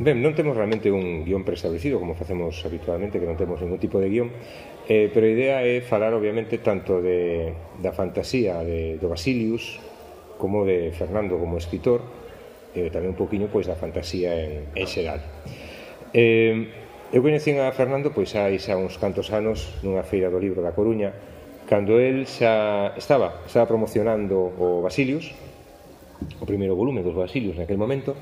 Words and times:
Ben, 0.00 0.24
non 0.24 0.32
temos 0.32 0.56
realmente 0.56 0.88
un 0.88 1.28
guión 1.28 1.44
preestablecido 1.44 2.00
como 2.00 2.16
facemos 2.16 2.56
habitualmente, 2.64 3.20
que 3.20 3.28
non 3.28 3.36
temos 3.36 3.60
ningún 3.60 3.76
tipo 3.76 4.00
de 4.00 4.08
guión. 4.08 4.32
Eh, 4.88 5.12
pero 5.12 5.28
a 5.28 5.34
idea 5.36 5.56
é 5.60 5.84
falar 5.84 6.16
obviamente 6.16 6.56
tanto 6.56 7.04
de, 7.04 7.52
da 7.84 7.92
fantasía 7.92 8.64
de, 8.64 8.96
do 8.96 9.12
Basilius 9.12 9.76
como 10.40 10.64
de 10.64 10.88
Fernando 10.96 11.36
como 11.36 11.60
escritor 11.60 12.00
e 12.72 12.88
eh, 12.88 12.88
tamén 12.88 13.12
un 13.12 13.20
poquinho 13.20 13.52
pois 13.52 13.68
da 13.68 13.76
fantasía 13.76 14.32
en, 14.40 14.72
en 14.72 14.86
xeral. 14.88 15.20
Eh, 16.16 16.72
eu 17.12 17.20
coñecín 17.20 17.60
a 17.60 17.68
Fernando 17.76 18.08
pois 18.08 18.32
hai 18.40 18.56
xa 18.56 18.80
uns 18.80 18.96
cantos 18.96 19.28
anos 19.36 19.76
nunha 19.84 20.00
feira 20.00 20.32
do 20.32 20.40
libro 20.40 20.64
da 20.64 20.72
Coruña 20.72 21.12
cando 21.68 22.00
el 22.00 22.24
xa 22.24 22.96
estaba, 22.96 23.44
estaba 23.44 23.68
promocionando 23.68 24.48
o 24.48 24.80
Basilius 24.80 25.28
o 26.40 26.48
primeiro 26.48 26.72
volume 26.72 27.04
dos 27.04 27.12
Basilius 27.12 27.60
naquel 27.60 27.76
momento 27.76 28.16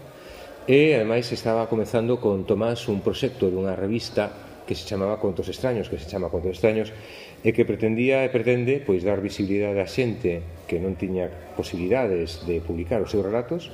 E 0.69 0.93
ademais 0.93 1.25
estaba 1.33 1.65
comezando 1.65 2.21
con 2.21 2.45
Tomás 2.45 2.93
un 2.93 3.01
proxecto 3.01 3.49
dunha 3.49 3.73
revista 3.73 4.29
que 4.69 4.77
se 4.77 4.85
chamaba 4.85 5.17
Contos 5.17 5.49
Extraños, 5.49 5.89
que 5.89 5.97
se 5.97 6.05
chama 6.05 6.29
Contos 6.29 6.61
Extraños, 6.61 6.93
e 7.41 7.57
que 7.57 7.65
pretendía 7.65 8.21
e 8.21 8.29
pretende 8.29 8.85
pois 8.85 9.01
dar 9.01 9.25
visibilidade 9.25 9.81
á 9.81 9.89
xente 9.89 10.45
que 10.69 10.77
non 10.77 10.93
tiña 10.93 11.33
posibilidades 11.57 12.45
de 12.45 12.61
publicar 12.61 13.01
os 13.01 13.09
seus 13.09 13.25
relatos 13.25 13.73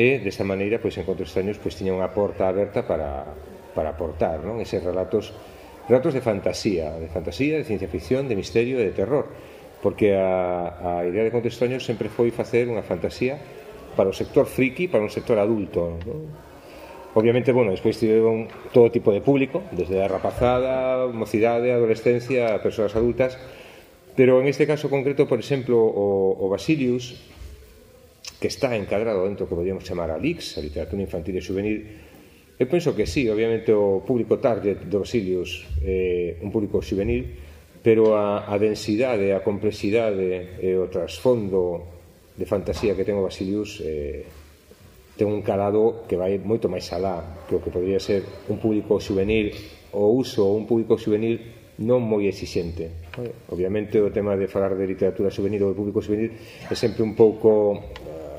e 0.00 0.16
desta 0.24 0.48
maneira 0.48 0.80
pois 0.80 0.96
en 0.96 1.04
Contos 1.04 1.28
Extraños 1.28 1.60
pois 1.60 1.76
tiña 1.76 1.92
unha 1.92 2.08
porta 2.08 2.48
aberta 2.48 2.88
para 2.88 3.28
para 3.76 3.92
aportar, 3.92 4.40
non? 4.40 4.64
Eses 4.64 4.80
relatos 4.80 5.36
relatos 5.92 6.16
de 6.16 6.24
fantasía, 6.24 6.96
de 6.96 7.12
fantasía, 7.12 7.60
de 7.60 7.68
ciencia 7.68 7.92
ficción, 7.92 8.32
de 8.32 8.40
misterio 8.40 8.80
e 8.80 8.88
de 8.88 8.96
terror, 8.96 9.28
porque 9.84 10.16
a, 10.16 11.04
a 11.04 11.04
idea 11.04 11.20
de 11.20 11.36
Contos 11.36 11.52
Extraños 11.52 11.84
sempre 11.84 12.08
foi 12.08 12.32
facer 12.32 12.64
unha 12.64 12.80
fantasía 12.80 13.36
para 13.96 14.10
o 14.10 14.14
sector 14.14 14.46
friki, 14.46 14.88
para 14.88 15.02
un 15.02 15.10
sector 15.10 15.38
adulto. 15.38 15.98
¿no? 16.06 16.50
Obviamente, 17.14 17.50
bueno, 17.50 17.72
despois 17.72 17.98
tiveron 17.98 18.46
todo 18.72 18.90
tipo 18.90 19.10
de 19.10 19.20
público, 19.20 19.66
desde 19.72 19.98
a 19.98 20.06
rapazada, 20.06 21.10
mocidade, 21.10 21.74
adolescencia, 21.74 22.54
a 22.54 22.62
persoas 22.62 22.94
adultas, 22.94 23.34
pero 24.14 24.38
en 24.40 24.46
este 24.46 24.66
caso 24.66 24.86
concreto, 24.86 25.26
por 25.26 25.38
exemplo, 25.38 25.74
o, 25.74 26.38
o 26.38 26.46
Basilius, 26.48 27.18
que 28.38 28.46
está 28.46 28.76
encadrado 28.76 29.26
dentro 29.26 29.48
que 29.48 29.58
podíamos 29.58 29.82
chamar 29.82 30.10
a 30.10 30.18
LIX, 30.18 30.58
a 30.58 30.60
literatura 30.62 31.02
infantil 31.02 31.34
e 31.34 31.42
juvenil, 31.42 31.78
eu 32.60 32.68
penso 32.68 32.92
que 32.92 33.08
sí, 33.08 33.24
obviamente 33.26 33.72
o 33.72 34.04
público 34.04 34.36
target 34.36 34.84
do 34.84 35.00
Basilius 35.00 35.64
é 35.80 36.36
eh, 36.36 36.44
un 36.44 36.52
público 36.52 36.78
juvenil, 36.84 37.24
pero 37.80 38.12
a, 38.14 38.44
a 38.44 38.54
densidade, 38.60 39.32
a 39.32 39.40
complexidade 39.40 40.60
e 40.60 40.76
o 40.76 40.92
trasfondo 40.92 41.99
de 42.36 42.46
fantasía 42.46 42.94
que 42.94 43.04
ten 43.04 43.18
o 43.18 43.26
Basilius 43.26 43.82
eh, 43.82 44.26
ten 45.20 45.28
un 45.28 45.42
calado 45.44 46.08
que 46.08 46.16
vai 46.16 46.40
moito 46.40 46.70
máis 46.72 46.88
alá 46.96 47.44
que 47.44 47.56
o 47.56 47.60
que 47.60 47.68
podría 47.68 48.00
ser 48.00 48.24
un 48.48 48.56
público 48.56 48.96
juvenil 48.96 49.52
o 49.92 50.06
uso 50.16 50.46
ou 50.46 50.56
un 50.56 50.64
público 50.64 50.96
juvenil 50.96 51.60
non 51.80 52.04
moi 52.04 52.28
exixente. 52.28 53.08
Obviamente 53.48 53.96
o 54.04 54.12
tema 54.12 54.36
de 54.36 54.48
falar 54.48 54.76
de 54.76 54.84
literatura 54.84 55.32
juvenil 55.32 55.64
ou 55.64 55.72
de 55.72 55.78
público 55.80 56.04
juvenil 56.04 56.32
é 56.68 56.76
sempre 56.76 57.00
un 57.00 57.16
pouco 57.16 57.76
eh, 57.76 58.30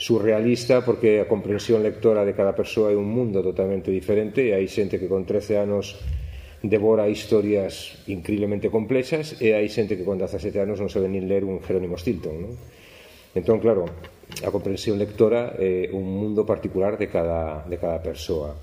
surrealista 0.00 0.80
porque 0.80 1.20
a 1.20 1.28
comprensión 1.28 1.84
lectora 1.84 2.24
de 2.24 2.32
cada 2.32 2.56
persoa 2.56 2.92
é 2.92 2.96
un 2.96 3.08
mundo 3.08 3.44
totalmente 3.44 3.92
diferente 3.92 4.44
e 4.48 4.56
hai 4.56 4.68
xente 4.68 4.96
que 4.96 5.08
con 5.08 5.28
13 5.28 5.56
anos 5.60 6.00
devora 6.64 7.08
historias 7.12 8.00
increíblemente 8.08 8.72
complexas 8.72 9.36
e 9.40 9.52
hai 9.52 9.68
xente 9.68 9.96
que 9.96 10.08
con 10.08 10.16
17 10.16 10.56
anos 10.56 10.80
non 10.80 10.88
sabe 10.88 11.12
nin 11.12 11.28
ler 11.28 11.44
un 11.44 11.60
Jerónimo 11.60 12.00
Stilton 12.00 12.36
non? 12.40 12.54
Entón, 13.36 13.60
claro, 13.60 13.84
a 14.40 14.48
comprensión 14.48 14.96
lectora 14.96 15.52
é 15.60 15.92
un 15.92 16.08
mundo 16.08 16.48
particular 16.48 16.96
de 16.96 17.12
cada, 17.12 17.68
de 17.68 17.76
cada 17.76 18.00
persoa. 18.00 18.56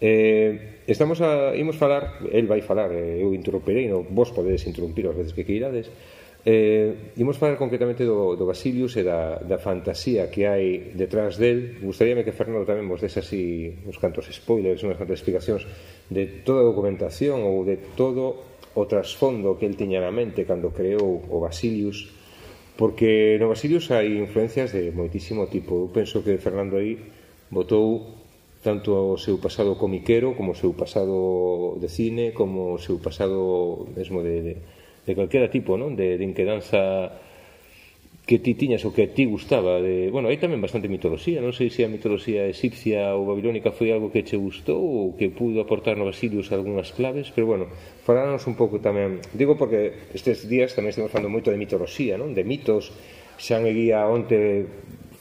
Eh, 0.00 0.80
estamos 0.88 1.20
a, 1.20 1.52
imos 1.52 1.76
falar, 1.76 2.24
el 2.32 2.48
vai 2.48 2.64
falar, 2.64 2.88
eh, 2.96 3.20
eu 3.20 3.36
interromperei, 3.36 3.84
no, 3.84 4.00
vos 4.00 4.32
podedes 4.32 4.64
interrumpir 4.64 5.04
as 5.12 5.16
veces 5.16 5.36
que 5.36 5.44
queirades, 5.44 5.92
eh, 6.44 7.14
imos 7.20 7.36
falar 7.36 7.60
concretamente 7.60 8.04
do, 8.04 8.32
do 8.32 8.48
Basilius 8.48 8.96
e 8.96 9.04
da, 9.04 9.36
da 9.44 9.60
fantasía 9.60 10.32
que 10.32 10.48
hai 10.48 10.96
detrás 10.96 11.36
del. 11.36 11.84
Gustaríame 11.84 12.24
que 12.24 12.32
Fernando 12.32 12.64
tamén 12.64 12.88
vos 12.88 13.04
des 13.04 13.16
así 13.20 13.76
uns 13.84 14.00
cantos 14.00 14.28
spoilers, 14.32 14.80
unhas 14.88 14.96
cantas 14.96 15.20
explicacións 15.20 15.68
de 16.08 16.44
toda 16.48 16.64
a 16.64 16.68
documentación 16.68 17.44
ou 17.44 17.60
de 17.64 17.76
todo 17.92 18.40
o 18.72 18.84
trasfondo 18.88 19.60
que 19.60 19.68
el 19.68 19.76
tiña 19.76 20.00
na 20.00 20.12
mente 20.12 20.48
cando 20.48 20.72
creou 20.72 21.20
o 21.28 21.36
Basilius 21.44 22.12
porque 22.76 23.38
no 23.38 23.48
Basilius 23.48 23.90
hai 23.94 24.18
influencias 24.18 24.74
de 24.74 24.90
moitísimo 24.90 25.46
tipo 25.46 25.86
eu 25.86 25.88
penso 25.94 26.26
que 26.26 26.38
Fernando 26.42 26.74
aí 26.74 26.98
botou 27.50 28.18
tanto 28.62 29.14
o 29.14 29.18
seu 29.18 29.38
pasado 29.38 29.76
comiquero 29.78 30.34
como 30.34 30.52
o 30.52 30.58
seu 30.58 30.74
pasado 30.74 31.78
de 31.78 31.88
cine 31.88 32.32
como 32.34 32.74
o 32.74 32.80
seu 32.82 32.98
pasado 32.98 33.86
mesmo 33.94 34.22
de, 34.26 34.36
de, 34.42 34.54
de 35.06 35.12
calquera 35.14 35.46
tipo 35.48 35.78
non? 35.78 35.94
de, 35.94 36.18
de 36.18 36.24
inquedanza 36.26 37.14
que 38.24 38.40
ti 38.40 38.56
tiñas 38.56 38.84
o 38.88 38.92
que 38.96 39.04
a 39.04 39.12
ti 39.12 39.28
gustaba 39.28 39.84
de, 39.84 40.08
bueno, 40.08 40.32
hai 40.32 40.40
tamén 40.40 40.64
bastante 40.64 40.88
mitoloxía 40.88 41.44
non 41.44 41.52
sei 41.52 41.68
se 41.68 41.84
a 41.84 41.92
mitoloxía 41.92 42.48
egipcia 42.48 43.12
ou 43.12 43.28
babilónica 43.28 43.68
foi 43.68 43.92
algo 43.92 44.08
que 44.08 44.24
che 44.24 44.40
gustou 44.40 44.80
ou 44.80 45.12
que 45.12 45.28
pudo 45.28 45.60
aportar 45.60 46.00
no 46.00 46.08
Basilius 46.08 46.48
algunhas 46.48 46.96
claves 46.96 47.28
pero 47.36 47.44
bueno, 47.44 47.68
falános 48.00 48.48
un 48.48 48.56
pouco 48.56 48.80
tamén. 48.80 49.20
Digo 49.36 49.60
porque 49.60 50.08
estes 50.16 50.48
días 50.48 50.72
tamén 50.72 50.96
estamos 50.96 51.12
falando 51.12 51.28
moito 51.28 51.52
de 51.52 51.60
mitoloxía, 51.60 52.16
non? 52.16 52.32
de 52.32 52.48
mitos. 52.48 52.96
Xan 53.36 53.66
Eguía 53.68 54.06
onte 54.08 54.64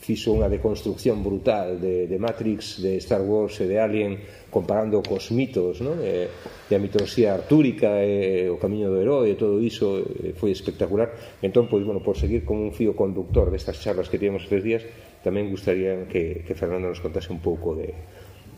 fixo 0.04 0.36
unha 0.36 0.52
deconstrucción 0.52 1.24
brutal 1.24 1.80
de, 1.80 2.08
de 2.12 2.18
Matrix, 2.20 2.84
de 2.84 3.00
Star 3.00 3.24
Wars 3.24 3.60
e 3.64 3.68
de 3.68 3.80
Alien 3.80 4.20
comparando 4.54 5.02
cos 5.02 5.34
mitos 5.34 5.82
non? 5.82 5.98
E, 5.98 6.30
eh, 6.30 6.70
e 6.70 6.74
a 6.78 6.80
mitoloxía 6.80 7.34
artúrica 7.34 8.06
e, 8.06 8.46
o 8.54 8.62
camiño 8.62 8.94
do 8.94 9.02
herói 9.02 9.34
e 9.34 9.36
todo 9.36 9.58
iso 9.58 10.06
e, 10.06 10.38
foi 10.38 10.54
espectacular 10.54 11.10
entón, 11.42 11.66
pois, 11.66 11.82
bueno, 11.82 12.06
por 12.06 12.14
seguir 12.14 12.46
como 12.46 12.62
un 12.62 12.72
fío 12.72 12.94
conductor 12.94 13.50
destas 13.50 13.82
charlas 13.82 14.08
que 14.08 14.22
tivemos 14.22 14.46
tres 14.46 14.62
días 14.62 14.86
tamén 15.26 15.50
gustaría 15.50 16.06
que, 16.06 16.46
que 16.46 16.54
Fernando 16.54 16.94
nos 16.94 17.02
contase 17.02 17.34
un 17.34 17.42
pouco 17.42 17.74
de, 17.74 17.98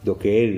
do 0.04 0.20
que 0.20 0.44
el 0.44 0.54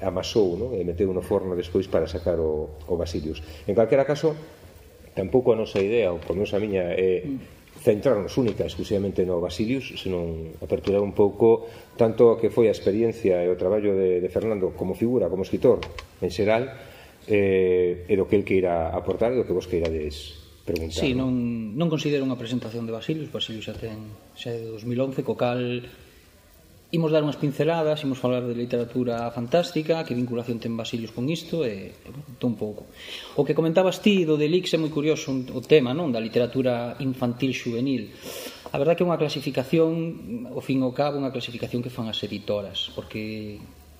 amasou 0.00 0.56
non? 0.56 0.72
e 0.72 0.80
meteu 0.80 1.12
no 1.12 1.20
forno 1.20 1.52
despois 1.52 1.84
para 1.84 2.08
sacar 2.08 2.40
o, 2.40 2.80
o 2.88 2.96
Basilius 2.96 3.44
en 3.68 3.76
calquera 3.76 4.08
caso 4.08 4.32
tampouco 5.14 5.54
a 5.54 5.56
nosa 5.56 5.78
idea, 5.78 6.10
ou 6.10 6.18
por 6.18 6.34
menos 6.34 6.50
a 6.52 6.58
miña 6.58 6.90
é, 6.90 7.22
centrarnos 7.84 8.32
única 8.40 8.64
exclusivamente 8.64 9.28
no 9.28 9.44
Basilius, 9.44 9.92
senón 10.00 10.56
aperturar 10.64 11.04
un 11.04 11.12
pouco 11.12 11.68
tanto 12.00 12.32
a 12.32 12.40
que 12.40 12.48
foi 12.48 12.72
a 12.72 12.74
experiencia 12.74 13.44
e 13.44 13.52
o 13.52 13.60
traballo 13.60 13.92
de, 13.92 14.24
de 14.24 14.28
Fernando 14.32 14.72
como 14.72 14.96
figura, 14.96 15.28
como 15.28 15.44
escritor 15.44 15.84
en 16.24 16.32
xeral, 16.32 16.72
eh, 17.28 18.08
e 18.08 18.14
do 18.16 18.24
que 18.24 18.40
el 18.40 18.44
que 18.48 18.56
irá 18.56 18.88
aportar 18.88 19.36
e 19.36 19.38
do 19.38 19.44
que 19.44 19.52
vos 19.52 19.68
queirades 19.68 20.40
preguntar. 20.64 21.04
Sí, 21.04 21.12
non, 21.12 21.76
non 21.76 21.92
considero 21.92 22.24
unha 22.24 22.40
presentación 22.40 22.88
de 22.88 22.96
Basilius, 22.96 23.28
Basilius 23.28 23.68
xa 23.68 23.76
ten 23.76 24.16
xa 24.32 24.48
é 24.48 24.64
de 24.64 24.72
2011, 24.72 25.20
co 25.20 25.36
cal 25.36 25.84
imos 26.94 27.10
dar 27.10 27.26
unhas 27.26 27.36
pinceladas, 27.36 28.06
imos 28.06 28.22
falar 28.22 28.46
de 28.46 28.54
literatura 28.54 29.26
fantástica, 29.34 30.06
que 30.06 30.14
vinculación 30.14 30.62
ten 30.62 30.78
Basilios 30.78 31.10
con 31.10 31.26
isto, 31.26 31.66
e 31.66 31.90
un 32.06 32.22
entón 32.38 32.54
pouco. 32.54 32.86
O 33.34 33.42
que 33.42 33.58
comentabas 33.58 33.98
ti 33.98 34.22
do 34.22 34.38
Delix 34.38 34.70
é 34.72 34.78
moi 34.78 34.94
curioso 34.94 35.34
o 35.34 35.60
tema, 35.60 35.90
non? 35.90 36.14
Da 36.14 36.22
literatura 36.22 36.94
infantil 37.02 37.50
juvenil. 37.50 38.14
A 38.70 38.78
verdade 38.78 39.02
que 39.02 39.04
é 39.04 39.10
unha 39.10 39.18
clasificación, 39.18 40.46
ao 40.54 40.62
fin 40.62 40.78
ao 40.86 40.94
cabo, 40.94 41.18
unha 41.18 41.34
clasificación 41.34 41.82
que 41.82 41.90
fan 41.90 42.06
as 42.06 42.22
editoras, 42.22 42.94
porque 42.94 43.58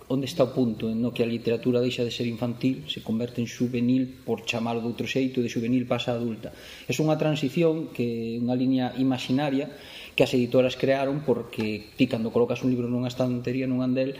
onde 0.08 0.26
está 0.28 0.44
o 0.44 0.52
punto 0.52 0.92
no 0.92 1.16
que 1.16 1.24
a 1.24 1.28
literatura 1.28 1.80
deixa 1.80 2.04
de 2.04 2.12
ser 2.12 2.28
infantil, 2.28 2.84
se 2.86 3.00
converte 3.00 3.40
en 3.40 3.48
juvenil 3.48 4.20
por 4.22 4.44
chamar 4.44 4.76
de 4.76 4.86
outro 4.86 5.08
xeito, 5.08 5.40
de 5.40 5.48
juvenil 5.48 5.88
pasa 5.88 6.12
a 6.12 6.20
adulta. 6.20 6.52
É 6.84 6.92
unha 7.00 7.16
transición 7.16 7.88
que 7.90 8.36
é 8.36 8.40
unha 8.40 8.52
liña 8.52 8.92
imaginaria 9.00 9.72
que 10.14 10.22
as 10.22 10.32
editoras 10.34 10.78
crearon 10.78 11.26
porque 11.26 11.90
ti 11.98 12.06
cando 12.06 12.30
colocas 12.30 12.62
un 12.62 12.70
libro 12.70 12.86
nunha 12.86 13.10
estantería 13.10 13.66
nun 13.66 13.82
andel 13.82 14.14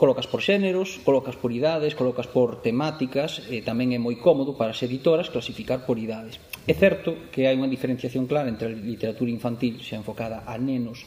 colocas 0.00 0.24
por 0.24 0.40
xéneros, 0.40 0.96
colocas 1.04 1.36
por 1.36 1.52
idades, 1.52 1.92
colocas 1.92 2.24
por 2.24 2.64
temáticas, 2.64 3.44
e 3.52 3.60
tamén 3.60 3.92
é 3.92 4.00
moi 4.00 4.16
cómodo 4.16 4.56
para 4.56 4.72
as 4.72 4.80
editoras 4.80 5.28
clasificar 5.28 5.84
por 5.84 6.00
idades. 6.00 6.40
É 6.64 6.72
certo 6.72 7.28
que 7.28 7.44
hai 7.44 7.52
unha 7.52 7.68
diferenciación 7.68 8.24
clara 8.24 8.48
entre 8.48 8.72
a 8.72 8.72
literatura 8.72 9.28
infantil 9.28 9.76
xa 9.84 10.00
enfocada 10.00 10.48
a 10.48 10.56
nenos, 10.56 11.04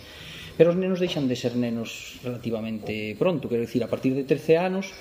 pero 0.53 0.69
os 0.69 0.77
nenos 0.77 1.01
deixan 1.01 1.25
de 1.25 1.33
ser 1.33 1.57
nenos 1.57 2.21
relativamente 2.21 3.17
pronto, 3.17 3.49
quero 3.49 3.65
dicir, 3.65 3.81
a 3.81 3.89
partir 3.89 4.13
de 4.13 4.29
13 4.29 4.61
anos, 4.61 4.93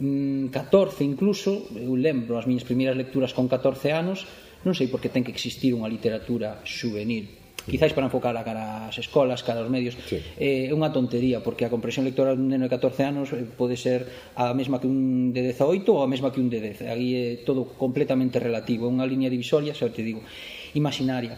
mm, 0.00 0.48
14 0.48 1.04
incluso, 1.04 1.68
eu 1.76 1.92
lembro 1.92 2.40
as 2.40 2.48
miñas 2.48 2.64
primeiras 2.64 2.96
lecturas 2.96 3.36
con 3.36 3.52
14 3.52 3.92
anos, 3.92 4.24
non 4.64 4.72
sei 4.72 4.88
por 4.88 5.04
que 5.04 5.12
ten 5.12 5.20
que 5.20 5.36
existir 5.36 5.76
unha 5.76 5.92
literatura 5.92 6.64
juvenil 6.64 7.45
quizáis 7.66 7.92
para 7.92 8.06
enfocar 8.06 8.32
a 8.38 8.46
cara 8.46 8.86
as 8.86 8.96
escolas, 8.96 9.42
cara 9.42 9.60
aos 9.60 9.70
medios 9.70 9.98
sí. 10.06 10.22
Eh, 10.38 10.70
é 10.70 10.70
eh, 10.70 10.74
unha 10.74 10.94
tontería 10.94 11.42
porque 11.42 11.66
a 11.66 11.70
comprensión 11.70 12.06
lectora 12.06 12.32
dun 12.32 12.48
neno 12.48 12.70
de 12.70 12.72
14 12.72 13.02
anos 13.02 13.34
eh, 13.34 13.42
pode 13.42 13.74
ser 13.74 14.06
a 14.38 14.54
mesma 14.54 14.78
que 14.78 14.86
un 14.86 15.34
de 15.34 15.42
18 15.52 15.82
ou 15.90 16.00
a 16.00 16.08
mesma 16.08 16.30
que 16.30 16.38
un 16.38 16.48
de 16.48 16.62
10 16.62 16.86
aí 16.86 17.08
é 17.14 17.26
todo 17.42 17.66
completamente 17.74 18.38
relativo 18.38 18.86
é 18.86 18.90
unha 18.90 19.04
liña 19.04 19.28
divisoria, 19.28 19.74
xa 19.74 19.90
te 19.90 20.06
digo 20.06 20.22
imaginaria 20.78 21.36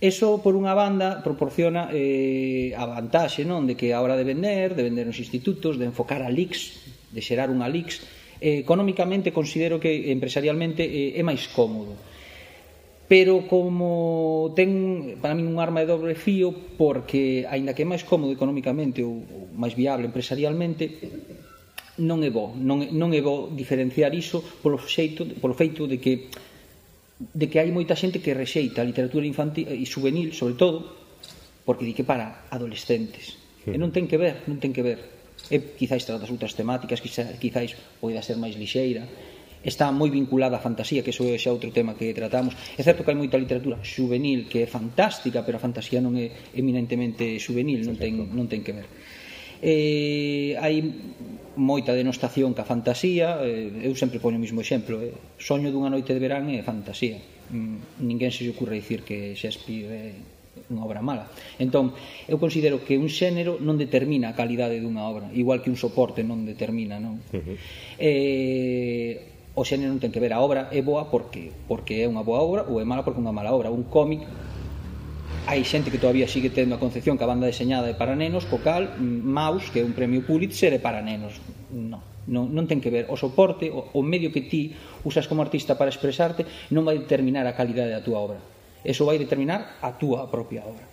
Eso, 0.00 0.40
por 0.40 0.56
unha 0.56 0.72
banda, 0.72 1.20
proporciona 1.20 1.92
eh, 1.92 2.72
a 2.72 2.88
vantaxe 2.88 3.44
non? 3.44 3.68
de 3.68 3.76
que 3.76 3.92
a 3.92 4.00
hora 4.00 4.16
de 4.16 4.24
vender, 4.24 4.72
de 4.72 4.80
vender 4.80 5.04
nos 5.04 5.20
institutos, 5.20 5.76
de 5.76 5.84
enfocar 5.84 6.24
a 6.24 6.32
LIX, 6.32 6.56
de 7.12 7.20
xerar 7.20 7.52
unha 7.52 7.68
LIX, 7.68 8.00
eh, 8.40 8.64
económicamente 8.64 9.28
considero 9.28 9.76
que 9.76 10.08
empresarialmente 10.08 10.88
eh, 10.88 11.20
é 11.20 11.22
máis 11.22 11.44
cómodo 11.52 12.00
pero 13.10 13.50
como 13.50 14.54
ten 14.54 15.18
para 15.18 15.34
min 15.34 15.50
un 15.50 15.58
arma 15.58 15.82
de 15.82 15.90
dobre 15.90 16.14
fío 16.14 16.54
porque 16.78 17.42
aínda 17.50 17.74
que 17.74 17.82
é 17.82 17.88
máis 17.90 18.06
cómodo 18.06 18.30
economicamente 18.30 19.02
ou, 19.02 19.26
ou 19.26 19.42
máis 19.50 19.74
viable 19.74 20.06
empresarialmente 20.06 20.94
non 21.98 22.22
é 22.22 22.30
bo, 22.30 22.54
non, 22.54 22.86
non 22.94 23.10
é 23.10 23.18
bo 23.18 23.50
diferenciar 23.50 24.14
iso 24.14 24.38
polo 24.62 24.78
xeito 24.78 25.26
polo 25.42 25.58
feito 25.58 25.90
de 25.90 25.98
que 25.98 26.30
de 27.34 27.50
que 27.50 27.58
hai 27.58 27.74
moita 27.74 27.98
xente 27.98 28.22
que 28.22 28.30
rexeita 28.30 28.78
a 28.78 28.86
literatura 28.86 29.26
infantil 29.26 29.66
e 29.66 29.84
juvenil, 29.84 30.30
sobre 30.30 30.54
todo, 30.54 30.78
porque 31.66 31.84
di 31.84 31.92
que 31.92 32.06
para 32.06 32.48
adolescentes. 32.48 33.36
Sí. 33.66 33.74
E 33.74 33.76
non 33.76 33.90
ten 33.92 34.06
que 34.06 34.16
ver, 34.16 34.46
non 34.46 34.62
ten 34.62 34.72
que 34.72 34.86
ver. 34.86 35.02
E 35.52 35.58
quizáis 35.76 36.06
tratas 36.06 36.30
outras 36.32 36.54
temáticas, 36.54 37.02
quizáis, 37.02 37.36
quizáis 37.42 37.74
poida 38.00 38.22
ser 38.22 38.38
máis 38.40 38.56
lixeira, 38.56 39.04
está 39.64 39.92
moi 39.92 40.08
vinculada 40.08 40.56
á 40.56 40.64
fantasía, 40.64 41.04
que 41.04 41.12
iso 41.12 41.28
é 41.28 41.36
xa 41.36 41.52
outro 41.52 41.68
tema 41.70 41.92
que 41.98 42.12
tratamos. 42.16 42.56
É 42.76 42.82
certo 42.82 43.04
que 43.04 43.10
hai 43.12 43.18
moita 43.18 43.36
literatura 43.36 43.80
juvenil 43.84 44.48
que 44.48 44.64
é 44.64 44.68
fantástica, 44.68 45.44
pero 45.44 45.60
a 45.60 45.62
fantasía 45.62 46.00
non 46.00 46.16
é 46.16 46.32
eminentemente 46.56 47.36
juvenil, 47.36 47.84
non 47.84 47.96
ten, 48.00 48.16
non 48.32 48.46
ten 48.48 48.64
que 48.64 48.72
ver. 48.72 48.88
Eh, 49.60 50.56
hai 50.56 50.80
moita 51.60 51.92
denostación 51.92 52.56
ca 52.56 52.64
fantasía, 52.64 53.44
eh, 53.44 53.84
eu 53.84 53.92
sempre 53.92 54.16
poño 54.16 54.40
o 54.40 54.42
mesmo 54.42 54.64
exemplo, 54.64 55.04
eh, 55.04 55.12
soño 55.36 55.68
dunha 55.68 55.92
noite 55.92 56.16
de 56.16 56.20
verán 56.22 56.48
é 56.48 56.64
fantasía. 56.64 57.20
Mm, 57.52 58.00
ninguén 58.00 58.32
se 58.32 58.48
ocurre 58.48 58.80
dicir 58.80 59.04
que 59.04 59.36
Shakespeare 59.36 59.92
é 59.92 60.08
unha 60.72 60.82
obra 60.86 61.04
mala. 61.04 61.28
Entón, 61.58 61.92
eu 62.26 62.38
considero 62.40 62.80
que 62.80 62.96
un 62.96 63.12
xénero 63.12 63.58
non 63.60 63.76
determina 63.76 64.32
a 64.32 64.36
calidade 64.38 64.80
dunha 64.80 65.04
obra, 65.04 65.28
igual 65.36 65.60
que 65.60 65.68
un 65.68 65.76
soporte 65.76 66.24
non 66.24 66.48
determina, 66.48 66.96
non? 66.96 67.20
Uh 67.28 67.38
-huh. 67.38 67.56
eh, 68.00 69.29
o 69.54 69.62
xénero 69.66 69.90
non 69.90 69.98
ten 69.98 70.14
que 70.14 70.22
ver 70.22 70.30
a 70.30 70.38
obra 70.38 70.70
é 70.70 70.80
boa 70.80 71.10
porque 71.10 71.50
porque 71.66 72.02
é 72.02 72.06
unha 72.06 72.22
boa 72.22 72.40
obra 72.40 72.62
ou 72.70 72.78
é 72.78 72.86
mala 72.86 73.02
porque 73.02 73.18
é 73.18 73.24
unha 73.24 73.34
mala 73.34 73.50
obra. 73.50 73.72
Un 73.72 73.86
cómic 73.90 74.22
hai 75.50 75.66
xente 75.66 75.90
que 75.90 75.98
todavía 75.98 76.30
sigue 76.30 76.54
tendo 76.54 76.76
a 76.76 76.82
concepción 76.82 77.18
que 77.18 77.24
a 77.26 77.30
banda 77.30 77.50
deseñada 77.50 77.90
é 77.90 77.96
para 77.98 78.14
nenos 78.14 78.46
co 78.46 78.62
cal 78.62 78.94
mm, 78.94 79.26
Maus, 79.26 79.72
que 79.74 79.82
é 79.82 79.84
un 79.84 79.96
premio 79.96 80.22
Pulitzer 80.22 80.70
é 80.70 80.80
para 80.80 81.02
nenos. 81.02 81.42
Non 81.74 82.02
non, 82.30 82.52
non 82.54 82.68
ten 82.70 82.78
que 82.78 82.94
ver. 82.94 83.10
O 83.10 83.18
soporte, 83.18 83.72
o, 83.74 83.90
o 83.90 84.00
medio 84.06 84.30
que 84.30 84.46
ti 84.46 84.76
usas 85.02 85.26
como 85.26 85.42
artista 85.42 85.74
para 85.74 85.90
expresarte 85.90 86.46
non 86.70 86.86
vai 86.86 87.00
determinar 87.00 87.42
a 87.48 87.56
calidade 87.56 87.90
da 87.90 88.04
túa 88.04 88.22
obra. 88.22 88.40
Eso 88.86 89.02
vai 89.04 89.18
determinar 89.18 89.82
a 89.82 89.98
túa 89.98 90.30
propia 90.30 90.62
obra. 90.62 90.86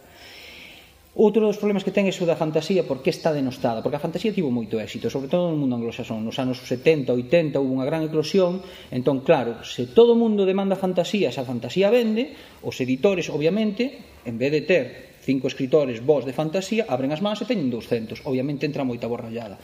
Outro 1.18 1.50
dos 1.50 1.58
problemas 1.58 1.82
que 1.82 1.90
ten 1.90 2.06
é 2.06 2.14
o 2.14 2.30
da 2.30 2.38
fantasía, 2.38 2.86
porque 2.86 3.10
está 3.10 3.34
denostada, 3.34 3.82
porque 3.82 3.98
a 3.98 4.06
fantasía 4.06 4.30
tivo 4.30 4.54
moito 4.54 4.78
éxito, 4.78 5.10
sobre 5.10 5.26
todo 5.26 5.50
no 5.50 5.58
mundo 5.58 5.74
anglosaxón. 5.74 6.22
Nos 6.22 6.38
anos 6.38 6.62
70, 6.62 7.10
80 7.10 7.58
houve 7.58 7.74
unha 7.74 7.90
gran 7.90 8.06
eclosión, 8.06 8.62
entón, 8.94 9.26
claro, 9.26 9.66
se 9.66 9.90
todo 9.90 10.14
o 10.14 10.22
mundo 10.22 10.46
demanda 10.46 10.78
fantasía, 10.78 11.34
se 11.34 11.42
a 11.42 11.50
fantasía 11.50 11.90
vende, 11.90 12.38
os 12.62 12.78
editores, 12.78 13.34
obviamente, 13.34 13.98
en 14.30 14.38
vez 14.38 14.54
de 14.54 14.62
ter 14.62 14.86
cinco 15.26 15.50
escritores 15.50 16.06
vos 16.06 16.22
de 16.22 16.38
fantasía, 16.38 16.86
abren 16.86 17.10
as 17.10 17.26
mans 17.26 17.42
e 17.42 17.50
teñen 17.50 17.74
200. 17.74 18.22
Obviamente 18.30 18.70
entra 18.70 18.86
moita 18.86 19.10
borrallada. 19.10 19.58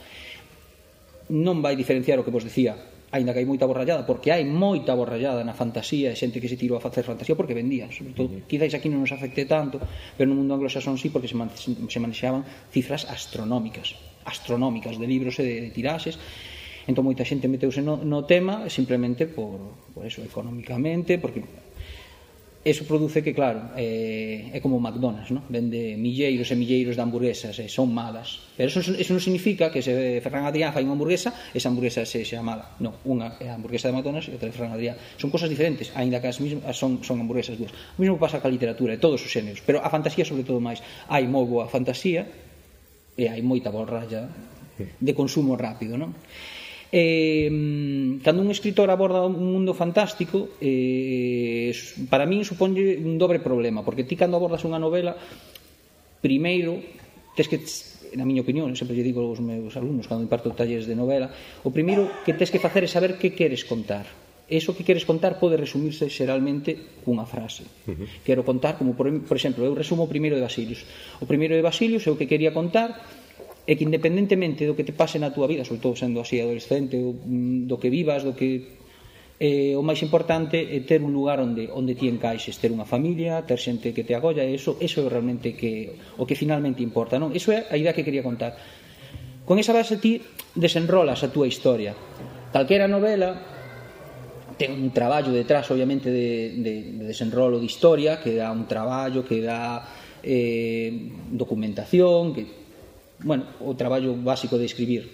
Non 1.30 1.62
vai 1.62 1.78
diferenciar 1.78 2.18
o 2.18 2.26
que 2.26 2.34
vos 2.34 2.42
decía 2.42 2.74
aínda 3.14 3.30
que 3.30 3.38
hai 3.38 3.46
moita 3.46 3.62
borrallada, 3.62 4.02
porque 4.02 4.34
hai 4.34 4.42
moita 4.42 4.90
borrallada 4.90 5.46
na 5.46 5.54
fantasía 5.54 6.10
e 6.10 6.18
xente 6.18 6.42
que 6.42 6.50
se 6.50 6.58
tirou 6.58 6.74
a 6.74 6.82
facer 6.82 7.06
fantasía 7.06 7.38
porque 7.38 7.54
vendían, 7.54 7.94
sobre 7.94 8.10
todo, 8.10 8.42
quizáis 8.50 8.74
aquí 8.74 8.90
non 8.90 9.06
nos 9.06 9.14
afecte 9.14 9.46
tanto, 9.46 9.78
pero 10.18 10.26
no 10.26 10.34
mundo 10.34 10.58
anglosaxón 10.58 10.98
sí, 10.98 11.14
porque 11.14 11.30
se, 11.30 11.38
man, 11.38 11.54
se 11.54 12.00
manexaban 12.02 12.42
cifras 12.74 13.06
astronómicas, 13.06 13.94
astronómicas 14.26 14.98
de 14.98 15.06
libros 15.06 15.38
e 15.38 15.46
de, 15.46 15.54
de 15.62 15.70
tiraxes, 15.70 16.18
entón 16.90 17.06
moita 17.06 17.22
xente 17.22 17.46
meteuse 17.46 17.86
no, 17.86 18.02
no 18.02 18.26
tema 18.26 18.66
simplemente 18.66 19.30
por, 19.30 19.62
por 19.94 20.02
eso, 20.02 20.18
económicamente, 20.26 21.22
porque 21.22 21.46
eso 22.64 22.84
produce 22.88 23.22
que, 23.22 23.36
claro, 23.36 23.76
eh, 23.76 24.48
é 24.48 24.58
como 24.64 24.80
McDonald's, 24.80 25.28
¿no? 25.28 25.44
vende 25.52 26.00
milleiros 26.00 26.48
e 26.48 26.56
milleiros 26.56 26.96
de 26.96 27.02
hamburguesas, 27.04 27.60
e 27.60 27.68
son 27.68 27.92
malas. 27.92 28.40
Pero 28.56 28.72
eso, 28.72 28.80
eso 28.80 29.12
non 29.12 29.20
significa 29.20 29.68
que 29.68 29.84
se 29.84 29.92
Ferran 30.24 30.48
Adrià 30.48 30.72
fai 30.72 30.80
unha 30.80 30.96
hamburguesa, 30.96 31.28
esa 31.52 31.68
hamburguesa 31.68 32.08
se 32.08 32.24
xa 32.24 32.40
mala. 32.40 32.72
Non, 32.80 32.96
unha 33.04 33.36
é 33.36 33.52
a 33.52 33.60
hamburguesa 33.60 33.92
de 33.92 34.00
McDonald's 34.00 34.32
e 34.32 34.34
outra 34.40 34.48
de 34.48 34.56
Ferran 34.56 34.72
Adrià. 34.72 34.96
Son 35.20 35.28
cosas 35.28 35.52
diferentes, 35.52 35.92
aínda 35.92 36.24
que 36.24 36.32
as 36.32 36.40
mismas 36.40 36.64
son, 36.72 37.04
son 37.04 37.20
hamburguesas 37.20 37.60
dúas. 37.60 37.76
O 37.94 38.00
mesmo 38.00 38.16
pasa 38.16 38.40
ca 38.40 38.48
literatura 38.48 38.96
e 38.96 38.98
todos 38.98 39.20
os 39.20 39.28
xéneros, 39.28 39.60
pero 39.60 39.84
a 39.84 39.92
fantasía 39.92 40.24
sobre 40.24 40.48
todo 40.48 40.56
máis. 40.56 40.80
Hai 41.12 41.28
moi 41.28 41.44
boa 41.44 41.68
fantasía 41.68 42.24
e 43.20 43.28
hai 43.28 43.44
moita 43.44 43.68
borralla 43.68 44.32
de 44.80 45.12
consumo 45.12 45.52
rápido, 45.54 46.00
non? 46.00 46.16
eh, 46.94 47.50
cando 48.22 48.38
un 48.38 48.54
escritor 48.54 48.86
aborda 48.86 49.26
un 49.26 49.34
mundo 49.34 49.74
fantástico 49.74 50.54
eh, 50.62 51.74
para 52.06 52.22
min 52.22 52.46
suponlle 52.46 52.94
un 53.02 53.18
dobre 53.18 53.42
problema 53.42 53.82
porque 53.82 54.06
ti 54.06 54.14
cando 54.14 54.38
abordas 54.38 54.62
unha 54.62 54.78
novela 54.78 55.18
primeiro 56.22 56.78
tes 57.34 57.50
que 57.50 57.58
na 58.14 58.22
miña 58.22 58.46
opinión, 58.46 58.70
sempre 58.78 58.94
lle 58.94 59.02
digo 59.02 59.26
aos 59.26 59.42
meus 59.42 59.74
alumnos 59.74 60.06
cando 60.06 60.22
imparto 60.22 60.54
talleres 60.54 60.86
de 60.86 60.94
novela 60.94 61.34
o 61.66 61.74
primeiro 61.74 62.06
que 62.22 62.30
tes 62.30 62.54
que 62.54 62.62
facer 62.62 62.86
é 62.86 62.90
saber 62.90 63.18
que 63.18 63.34
queres 63.34 63.66
contar 63.66 64.06
eso 64.46 64.76
que 64.76 64.86
queres 64.86 65.02
contar 65.02 65.40
pode 65.40 65.56
resumirse 65.56 66.12
xeralmente 66.12 67.00
cunha 67.00 67.24
frase. 67.24 67.64
Uh 67.88 67.96
-huh. 67.96 68.08
Quero 68.28 68.44
contar, 68.44 68.76
como 68.76 68.92
por, 68.92 69.08
por 69.24 69.36
exemplo, 69.40 69.64
eu 69.64 69.72
resumo 69.72 70.04
o 70.04 70.12
primeiro 70.12 70.36
de 70.36 70.44
Basilius. 70.44 70.84
O 71.16 71.24
primeiro 71.24 71.56
de 71.56 71.64
Basilius 71.64 72.04
é 72.04 72.12
o 72.12 72.18
que 72.20 72.28
quería 72.28 72.52
contar, 72.52 72.92
e 73.64 73.72
que 73.80 73.84
independentemente 73.88 74.68
do 74.68 74.76
que 74.76 74.84
te 74.84 74.92
pase 74.92 75.16
na 75.16 75.32
túa 75.32 75.48
vida, 75.48 75.64
sobre 75.64 75.80
todo 75.80 75.96
sendo 75.96 76.20
así 76.20 76.36
adolescente, 76.36 77.00
mm, 77.00 77.64
do 77.64 77.80
que 77.80 77.88
vivas, 77.88 78.20
do 78.20 78.36
que 78.36 78.76
eh, 79.40 79.74
o 79.74 79.82
máis 79.82 79.98
importante 80.04 80.60
é 80.60 80.78
ter 80.84 81.00
un 81.00 81.10
lugar 81.10 81.40
onde 81.40 81.66
onde 81.72 81.96
ti 81.96 82.06
encaixes, 82.06 82.60
ter 82.60 82.70
unha 82.70 82.86
familia, 82.86 83.42
ter 83.42 83.56
xente 83.58 83.96
que 83.96 84.04
te 84.04 84.12
agolla, 84.12 84.44
e 84.44 84.54
eso, 84.54 84.76
eso 84.78 85.02
é 85.02 85.08
realmente 85.08 85.56
que, 85.56 85.96
o 86.20 86.28
que 86.28 86.36
finalmente 86.36 86.84
importa, 86.84 87.16
non? 87.16 87.32
Eso 87.32 87.50
é 87.50 87.66
a 87.66 87.76
idea 87.80 87.96
que 87.96 88.04
quería 88.04 88.22
contar. 88.22 88.54
Con 89.44 89.56
esa 89.58 89.72
base 89.72 89.96
ti 89.96 90.20
desenrolas 90.54 91.24
a 91.24 91.32
túa 91.32 91.48
historia. 91.48 91.96
Calquera 92.52 92.86
novela 92.86 93.54
ten 94.54 94.70
un 94.70 94.94
traballo 94.94 95.34
detrás, 95.34 95.66
obviamente, 95.74 96.12
de, 96.12 96.54
de, 96.62 96.74
de 97.00 97.04
desenrolo 97.10 97.58
de 97.58 97.66
historia, 97.66 98.22
que 98.22 98.38
dá 98.38 98.54
un 98.54 98.70
traballo, 98.70 99.26
que 99.26 99.42
dá 99.42 99.82
eh, 100.22 101.10
documentación, 101.34 102.32
que 102.32 102.63
bueno, 103.24 103.48
o 103.64 103.72
traballo 103.74 104.12
básico 104.14 104.60
de 104.60 104.68
escribir. 104.68 105.08